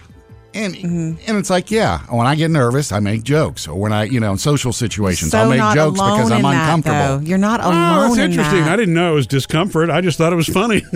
And 0.54 0.74
mm-hmm. 0.74 1.12
and 1.26 1.38
it's 1.38 1.50
like, 1.50 1.70
yeah, 1.70 2.00
when 2.10 2.26
I 2.26 2.34
get 2.34 2.50
nervous, 2.50 2.90
I 2.90 3.00
make 3.00 3.22
jokes. 3.22 3.68
Or 3.68 3.78
when 3.78 3.92
I, 3.92 4.04
you 4.04 4.18
know, 4.18 4.32
in 4.32 4.38
social 4.38 4.72
situations, 4.72 5.30
So 5.32 5.38
I'll 5.38 5.48
make 5.50 5.60
jokes 5.74 6.00
because 6.00 6.30
I'm 6.30 6.38
in 6.38 6.42
that, 6.42 6.62
uncomfortable. 6.62 7.18
though. 7.18 7.24
You're 7.24 7.38
not 7.38 7.60
oh, 7.60 7.68
alone. 7.68 7.74
Oh, 7.76 7.98
alone 7.98 8.08
that's 8.08 8.18
in 8.18 8.30
interesting. 8.30 8.60
that. 8.60 8.72
I 8.72 8.76
didn't 8.76 8.94
know 8.94 9.12
it 9.12 9.14
was 9.14 9.26
discomfort. 9.26 9.90
I 9.90 10.00
just 10.00 10.16
thought 10.16 10.32
it 10.32 10.36
was 10.36 10.48
funny. 10.48 10.82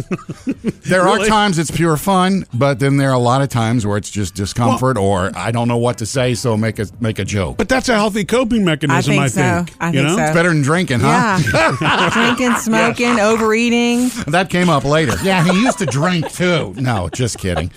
There 0.84 1.08
are 1.08 1.24
times 1.24 1.58
it's 1.58 1.70
pure 1.70 1.96
fun, 1.96 2.44
but 2.52 2.78
then 2.78 2.96
there 2.96 3.10
are 3.10 3.14
a 3.14 3.18
lot 3.18 3.40
of 3.40 3.48
times 3.48 3.86
where 3.86 3.96
it's 3.96 4.10
just 4.10 4.34
discomfort 4.34 4.98
or 4.98 5.30
I 5.34 5.50
don't 5.50 5.68
know 5.68 5.76
what 5.78 5.98
to 5.98 6.06
say, 6.06 6.34
so 6.34 6.56
make 6.56 6.78
a 6.78 6.86
make 7.00 7.18
a 7.18 7.24
joke. 7.24 7.56
But 7.56 7.68
that's 7.68 7.88
a 7.88 7.94
healthy 7.94 8.24
coping 8.24 8.64
mechanism, 8.64 9.14
I 9.18 9.24
I 9.24 9.28
think 9.28 9.34
think. 9.34 9.70
so. 9.70 9.76
I 9.80 9.86
you 9.86 9.92
think 9.92 10.08
know? 10.08 10.16
so. 10.16 10.22
It's 10.24 10.34
better 10.34 10.48
than 10.50 10.62
drinking, 10.62 11.00
huh? 11.00 11.38
Yeah. 11.52 12.10
Drinking, 12.36 12.56
smoking, 12.56 13.20
overeating. 13.20 14.08
that 14.26 14.50
came 14.50 14.68
up 14.68 14.84
later. 14.84 15.14
Yeah, 15.22 15.44
he 15.44 15.62
used 15.62 15.78
to 15.78 15.86
drink 15.86 16.30
too. 16.32 16.74
No, 16.76 17.08
just 17.08 17.38
kidding. 17.38 17.70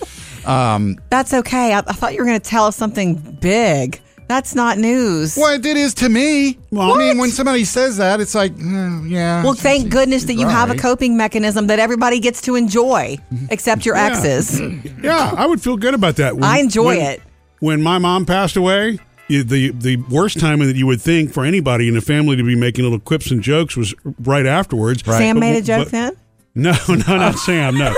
Um, 0.46 0.98
That's 1.10 1.32
okay. 1.34 1.72
I, 1.74 1.78
I 1.78 1.92
thought 1.92 2.12
you 2.14 2.20
were 2.20 2.24
going 2.26 2.40
to 2.40 2.48
tell 2.50 2.66
us 2.66 2.76
something 2.76 3.14
big. 3.40 4.00
That's 4.28 4.56
not 4.56 4.76
news. 4.78 5.36
well, 5.36 5.54
it 5.54 5.64
is 5.64 5.94
to 5.94 6.08
me. 6.08 6.58
Well, 6.72 6.94
I 6.94 6.98
mean, 6.98 7.18
when 7.18 7.30
somebody 7.30 7.64
says 7.64 7.96
that, 7.98 8.20
it's 8.20 8.34
like, 8.34 8.52
mm, 8.56 9.08
yeah. 9.08 9.44
Well, 9.44 9.54
thank 9.54 9.88
goodness 9.88 10.24
that 10.24 10.34
you 10.34 10.48
have 10.48 10.68
a 10.68 10.72
right. 10.72 10.80
coping 10.80 11.16
mechanism 11.16 11.68
that 11.68 11.78
everybody 11.78 12.18
gets 12.18 12.40
to 12.42 12.56
enjoy, 12.56 13.18
except 13.50 13.86
your 13.86 13.94
Yeah. 13.94 14.06
exes. 14.06 14.60
Yeah, 15.00 15.32
I 15.36 15.46
would 15.46 15.62
feel 15.62 15.76
good 15.76 15.94
about 15.94 16.16
that. 16.16 16.34
When- 16.34 16.42
I 16.42 16.58
enjoy 16.58 16.96
when- 16.96 17.00
it. 17.02 17.22
When 17.60 17.82
my 17.82 17.98
mom 17.98 18.26
passed 18.26 18.56
away, 18.56 18.98
you- 19.28 19.44
the 19.44 19.70
the 19.70 19.96
worst 20.10 20.40
time 20.40 20.58
that 20.58 20.74
you 20.74 20.86
would 20.88 21.00
think 21.00 21.32
for 21.32 21.44
anybody 21.44 21.86
in 21.86 21.94
the 21.94 22.00
family 22.00 22.34
to 22.36 22.42
be 22.42 22.56
making 22.56 22.82
little 22.82 22.98
quips 22.98 23.30
and 23.30 23.40
jokes 23.42 23.76
was 23.76 23.94
right 24.24 24.44
afterwards. 24.44 25.04
Sam 25.04 25.36
But- 25.36 25.40
made 25.40 25.56
a 25.56 25.62
joke 25.62 25.90
then? 25.90 26.12
No, 26.58 26.72
no, 26.88 26.94
not 27.16 27.34
oh. 27.34 27.36
Sam. 27.36 27.76
No, 27.76 27.94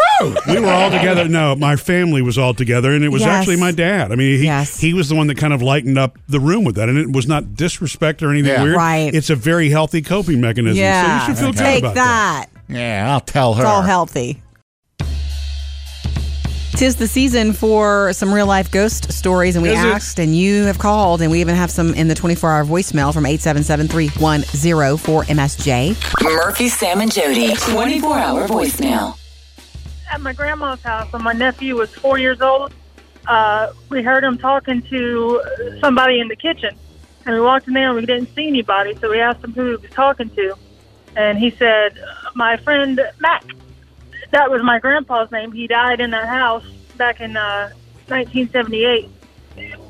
we 0.49 0.59
were 0.61 0.67
all 0.69 0.91
together. 0.91 1.29
No, 1.29 1.55
my 1.55 1.77
family 1.77 2.23
was 2.23 2.37
all 2.37 2.53
together, 2.55 2.93
and 2.93 3.05
it 3.05 3.09
was 3.09 3.23
Yes. 3.23 3.29
actually 3.31 3.57
my 3.57 3.71
dad. 3.71 4.11
I 4.11 4.17
mean, 4.17 4.39
he 4.39 4.45
Yes. 4.45 4.81
he 4.81 4.93
was 4.93 5.09
the 5.09 5.15
one 5.15 5.29
that 5.29 5.37
kind 5.39 5.53
of 5.55 5.63
lightened 5.63 5.97
up 5.97 6.19
the 6.29 6.41
room 6.41 6.65
with 6.65 6.75
that, 6.75 6.89
and 6.89 6.99
it 6.99 7.13
was 7.13 7.29
not 7.29 7.55
disrespect 7.55 8.21
or 8.23 8.31
anything 8.31 8.51
Yeah. 8.53 8.63
weird. 8.65 8.77
Right. 8.77 9.15
It's 9.15 9.31
a 9.31 9.37
very 9.37 9.71
healthy 9.71 10.03
coping 10.03 10.41
mechanism. 10.41 10.77
Yeah. 10.79 11.21
So 11.21 11.31
you 11.31 11.37
should 11.37 11.45
feel 11.45 11.53
Take 11.55 11.83
good 11.83 11.93
about 11.93 11.95
that. 11.95 12.49
that. 12.69 12.75
Yeah, 12.77 13.13
I'll 13.13 13.21
tell 13.21 13.55
her. 13.55 13.63
It's 13.63 13.69
all 13.71 13.83
healthy. 13.83 14.43
Tis 16.79 16.95
the 16.95 17.09
season 17.09 17.53
for 17.55 18.13
some 18.13 18.33
real 18.33 18.47
life 18.47 18.71
ghost 18.71 19.11
stories, 19.13 19.57
and 19.57 19.65
we 19.65 19.71
Is 19.71 19.83
it? 19.83 19.87
asked, 19.89 20.21
and 20.21 20.37
you 20.37 20.63
have 20.63 20.79
called, 20.79 21.21
and 21.21 21.29
we 21.29 21.41
even 21.41 21.57
have 21.57 21.73
some 21.73 21.93
in 21.95 22.07
the 22.07 22.15
24 22.15 22.53
hour 22.53 22.65
voicemail 22.65 23.13
from 23.13 23.27
877 23.27 23.89
310 23.89 24.97
4MSJ. 24.97 26.23
Murphy, 26.23 26.69
Sam, 26.69 27.01
and 27.01 27.11
Jody. 27.11 27.53
24 27.57 28.17
hour 28.17 28.47
voicemail. 28.47 29.19
at 30.13 30.21
my 30.21 30.33
grandma's 30.33 30.81
house 30.83 31.13
when 31.13 31.25
my 31.25 31.33
nephew 31.33 31.75
was 31.75 31.93
four 31.93 32.17
years 32.17 32.41
old. 32.41 32.73
Uh, 33.27 33.73
we 33.89 34.01
heard 34.01 34.23
him 34.23 34.39
talking 34.39 34.81
to 34.83 35.43
somebody 35.81 36.21
in 36.21 36.29
the 36.29 36.37
kitchen, 36.37 36.77
and 37.27 37.35
we 37.35 37.41
walked 37.41 37.67
in 37.67 37.75
there 37.75 37.89
and 37.89 37.97
we 37.97 38.07
didn't 38.07 38.33
see 38.37 38.47
anybody. 38.47 38.95
So 39.01 39.11
we 39.11 39.19
asked 39.19 39.43
him 39.43 39.53
who 39.53 39.71
he 39.71 39.77
was 39.83 39.91
talking 39.91 40.31
to, 40.31 40.55
and 41.17 41.39
he 41.39 41.51
said, 41.51 41.99
"My 42.37 42.57
friend 42.57 43.01
Mac." 43.19 43.43
That 44.31 44.51
was 44.51 44.63
my 44.63 44.79
grandpa's 44.79 45.31
name. 45.31 45.53
He 45.53 45.67
died 45.67 46.01
in 46.01 46.11
that 46.11 46.29
house 46.29 46.65
back 46.97 47.21
in 47.21 47.37
uh, 47.37 47.71
1978. 48.09 49.09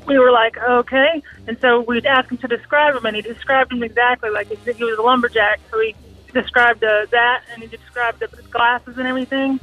We 0.07 0.17
were 0.17 0.31
like, 0.31 0.57
okay, 0.57 1.21
and 1.47 1.59
so 1.59 1.81
we 1.81 2.01
asked 2.01 2.31
him 2.31 2.37
to 2.39 2.47
describe 2.47 2.95
him, 2.95 3.05
and 3.05 3.15
he 3.15 3.21
described 3.21 3.71
him 3.71 3.83
exactly 3.83 4.29
like 4.29 4.47
he 4.47 4.55
he 4.73 4.83
was 4.83 4.97
a 4.97 5.01
lumberjack. 5.01 5.59
So 5.69 5.79
he 5.79 5.95
described 6.33 6.83
uh, 6.83 7.05
that, 7.11 7.43
and 7.51 7.61
he 7.61 7.67
described 7.67 8.19
the 8.19 8.27
glasses 8.49 8.97
and 8.97 9.07
everything. 9.07 9.59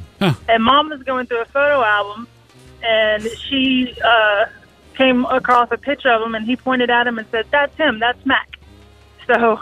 And 0.49 0.63
mom 0.63 0.91
was 0.91 1.03
going 1.03 1.27
through 1.27 1.43
a 1.43 1.47
photo 1.47 1.83
album, 1.83 2.29
and 2.83 3.27
she 3.49 3.97
uh, 4.05 4.45
came 4.95 5.25
across 5.25 5.69
a 5.73 5.77
picture 5.77 6.11
of 6.11 6.23
him, 6.23 6.35
and 6.35 6.47
he 6.47 6.57
pointed 6.57 6.91
at 6.91 7.07
him 7.07 7.19
and 7.19 7.27
said, 7.31 7.47
"That's 7.51 7.75
him. 7.77 7.99
That's 7.99 8.25
Mac." 8.25 8.49
So 9.27 9.59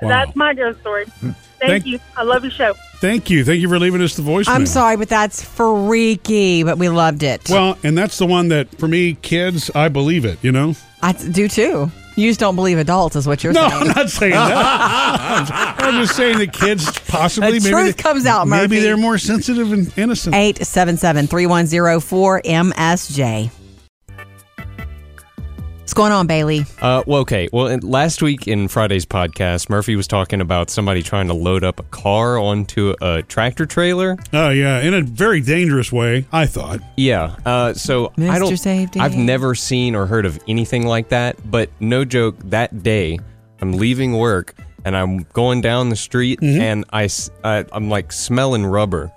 that's 0.00 0.36
my 0.36 0.54
ghost 0.54 0.80
story. 0.80 1.06
Thank, 1.06 1.36
Thank- 1.58 1.86
you. 1.86 1.98
I 2.16 2.22
love 2.22 2.44
your 2.44 2.52
show. 2.52 2.74
Thank 3.02 3.30
you. 3.30 3.44
Thank 3.44 3.60
you 3.60 3.68
for 3.68 3.80
leaving 3.80 4.00
us 4.00 4.14
the 4.14 4.22
voicemail. 4.22 4.50
I'm 4.50 4.64
sorry, 4.64 4.96
but 4.96 5.08
that's 5.08 5.42
freaky, 5.42 6.62
but 6.62 6.78
we 6.78 6.88
loved 6.88 7.24
it. 7.24 7.50
Well, 7.50 7.76
and 7.82 7.98
that's 7.98 8.16
the 8.16 8.26
one 8.26 8.46
that 8.48 8.78
for 8.78 8.86
me, 8.86 9.14
kids, 9.14 9.72
I 9.74 9.88
believe 9.88 10.24
it. 10.24 10.38
You 10.40 10.52
know. 10.52 10.76
I 11.02 11.10
do 11.10 11.48
too. 11.48 11.90
You 12.14 12.30
just 12.30 12.38
don't 12.38 12.54
believe 12.54 12.78
adults, 12.78 13.16
is 13.16 13.26
what 13.26 13.42
you're 13.42 13.54
No, 13.54 13.68
saying. 13.68 13.82
I'm 13.82 13.88
not 13.88 14.08
saying 14.08 14.30
that. 14.34 15.76
I'm 15.80 15.94
just 16.04 16.14
saying 16.14 16.38
that 16.38 16.52
kids 16.52 16.96
possibly 17.08 17.58
The 17.58 17.70
maybe 17.70 17.72
truth 17.72 17.96
they- 17.96 18.02
comes 18.04 18.24
out, 18.24 18.46
Maybe 18.46 18.78
they're 18.78 18.96
more 18.96 19.18
sensitive 19.18 19.72
and 19.72 19.92
innocent. 19.98 20.34
877 20.36 21.26
310 21.26 22.00
4MSJ. 22.70 23.50
What's 25.92 25.98
going 25.98 26.12
on, 26.12 26.26
Bailey? 26.26 26.64
Uh, 26.80 27.02
well, 27.06 27.20
okay. 27.20 27.50
Well, 27.52 27.66
in- 27.66 27.80
last 27.80 28.22
week 28.22 28.48
in 28.48 28.66
Friday's 28.68 29.04
podcast, 29.04 29.68
Murphy 29.68 29.94
was 29.94 30.08
talking 30.08 30.40
about 30.40 30.70
somebody 30.70 31.02
trying 31.02 31.26
to 31.28 31.34
load 31.34 31.64
up 31.64 31.78
a 31.80 31.82
car 31.82 32.38
onto 32.38 32.94
a 33.02 33.20
tractor 33.24 33.66
trailer. 33.66 34.16
Oh 34.32 34.48
yeah, 34.48 34.80
in 34.80 34.94
a 34.94 35.02
very 35.02 35.42
dangerous 35.42 35.92
way, 35.92 36.24
I 36.32 36.46
thought. 36.46 36.80
Yeah. 36.96 37.36
Uh, 37.44 37.74
so 37.74 38.10
I 38.16 38.38
don't. 38.38 38.56
Safety. 38.56 39.00
I've 39.00 39.18
never 39.18 39.54
seen 39.54 39.94
or 39.94 40.06
heard 40.06 40.24
of 40.24 40.42
anything 40.48 40.86
like 40.86 41.10
that. 41.10 41.36
But 41.50 41.68
no 41.78 42.06
joke, 42.06 42.38
that 42.44 42.82
day 42.82 43.18
I'm 43.60 43.72
leaving 43.72 44.14
work 44.14 44.54
and 44.86 44.96
I'm 44.96 45.24
going 45.34 45.60
down 45.60 45.90
the 45.90 45.96
street 45.96 46.40
Mm-hmm. 46.40 46.58
and 46.62 46.84
I, 46.88 47.04
s- 47.04 47.28
I 47.44 47.66
am 47.70 47.90
like 47.90 48.12
smelling 48.12 48.64
rubber, 48.64 49.12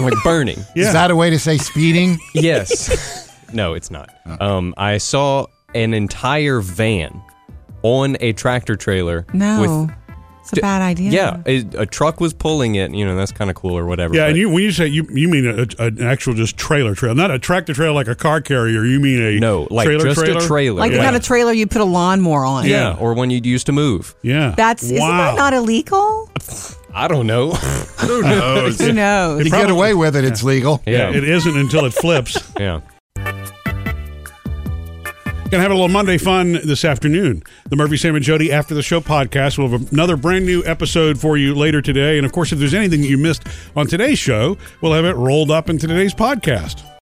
like 0.00 0.14
burning. 0.24 0.58
Is 0.74 0.92
that 0.94 1.12
a 1.12 1.16
way 1.16 1.30
to 1.30 1.38
say 1.38 1.58
speeding? 1.58 2.18
Yes. 2.34 3.30
no, 3.52 3.74
it's 3.74 3.92
not. 3.92 4.10
Um, 4.40 4.74
I 4.76 4.98
saw 4.98 5.46
an 5.74 5.94
entire 5.94 6.60
van 6.60 7.22
on 7.82 8.16
a 8.20 8.32
tractor 8.32 8.76
trailer. 8.76 9.26
No. 9.32 9.86
With, 9.86 9.96
it's 10.40 10.52
a 10.54 10.60
bad 10.60 10.82
idea. 10.82 11.10
yeah, 11.12 11.42
a, 11.46 11.82
a 11.82 11.86
truck 11.86 12.20
was 12.20 12.32
pulling 12.32 12.74
it. 12.74 12.92
You 12.92 13.04
know, 13.04 13.14
that's 13.14 13.30
kind 13.30 13.48
of 13.48 13.54
cool 13.54 13.78
or 13.78 13.86
whatever. 13.86 14.12
Yeah, 14.14 14.22
but- 14.22 14.30
and 14.30 14.38
you 14.38 14.50
when 14.50 14.64
you 14.64 14.72
say 14.72 14.88
you 14.88 15.06
you 15.08 15.28
mean 15.28 15.46
a, 15.46 15.66
a, 15.78 15.86
an 15.86 16.02
actual 16.02 16.34
just 16.34 16.56
trailer 16.56 16.96
trailer, 16.96 17.14
not 17.14 17.30
a 17.30 17.38
tractor 17.38 17.72
trailer 17.72 17.92
like 17.92 18.08
a 18.08 18.16
car 18.16 18.40
carrier. 18.40 18.84
You 18.84 18.98
mean 18.98 19.22
a 19.22 19.38
no, 19.38 19.68
like 19.70 19.86
trailer 19.86 20.04
just 20.04 20.18
trailer? 20.18 20.40
a 20.40 20.46
trailer. 20.46 20.80
Like 20.80 20.90
the 20.90 20.96
yeah. 20.96 21.04
kind 21.04 21.14
of 21.14 21.22
trailer 21.22 21.52
you 21.52 21.68
put 21.68 21.80
a 21.80 21.84
lawnmower 21.84 22.44
on. 22.44 22.66
yeah, 22.66 22.96
or 22.98 23.14
one 23.14 23.30
you'd 23.30 23.46
used 23.46 23.66
to 23.66 23.72
move. 23.72 24.16
Yeah, 24.22 24.54
That's 24.56 24.82
isn't 24.82 24.96
that 24.96 25.36
not 25.36 25.54
illegal? 25.54 26.28
I 26.92 27.06
don't 27.06 27.28
know. 27.28 27.52
Who 28.00 28.22
knows? 28.22 28.80
Who 28.80 28.92
knows? 28.92 29.40
If 29.40 29.46
you 29.46 29.52
get 29.52 29.70
away 29.70 29.94
with 29.94 30.16
it, 30.16 30.24
it's 30.24 30.42
legal. 30.42 30.82
Yeah, 30.84 31.10
it 31.10 31.22
isn't 31.22 31.56
until 31.56 31.84
it 31.84 31.94
flips. 31.94 32.36
yeah. 32.58 32.80
Gonna 35.52 35.64
have 35.64 35.70
a 35.70 35.74
little 35.74 35.88
Monday 35.90 36.16
fun 36.16 36.52
this 36.64 36.82
afternoon. 36.82 37.42
The 37.68 37.76
Murphy, 37.76 37.98
Sam, 37.98 38.14
and 38.16 38.24
Jody 38.24 38.50
After 38.50 38.74
the 38.74 38.82
Show 38.82 39.02
podcast. 39.02 39.58
We'll 39.58 39.68
have 39.68 39.92
another 39.92 40.16
brand 40.16 40.46
new 40.46 40.64
episode 40.64 41.20
for 41.20 41.36
you 41.36 41.54
later 41.54 41.82
today. 41.82 42.16
And 42.16 42.24
of 42.24 42.32
course, 42.32 42.52
if 42.52 42.58
there's 42.58 42.72
anything 42.72 43.02
that 43.02 43.08
you 43.08 43.18
missed 43.18 43.46
on 43.76 43.86
today's 43.86 44.18
show, 44.18 44.56
we'll 44.80 44.94
have 44.94 45.04
it 45.04 45.14
rolled 45.14 45.50
up 45.50 45.68
into 45.68 45.86
today's 45.86 46.14
podcast. 46.14 46.91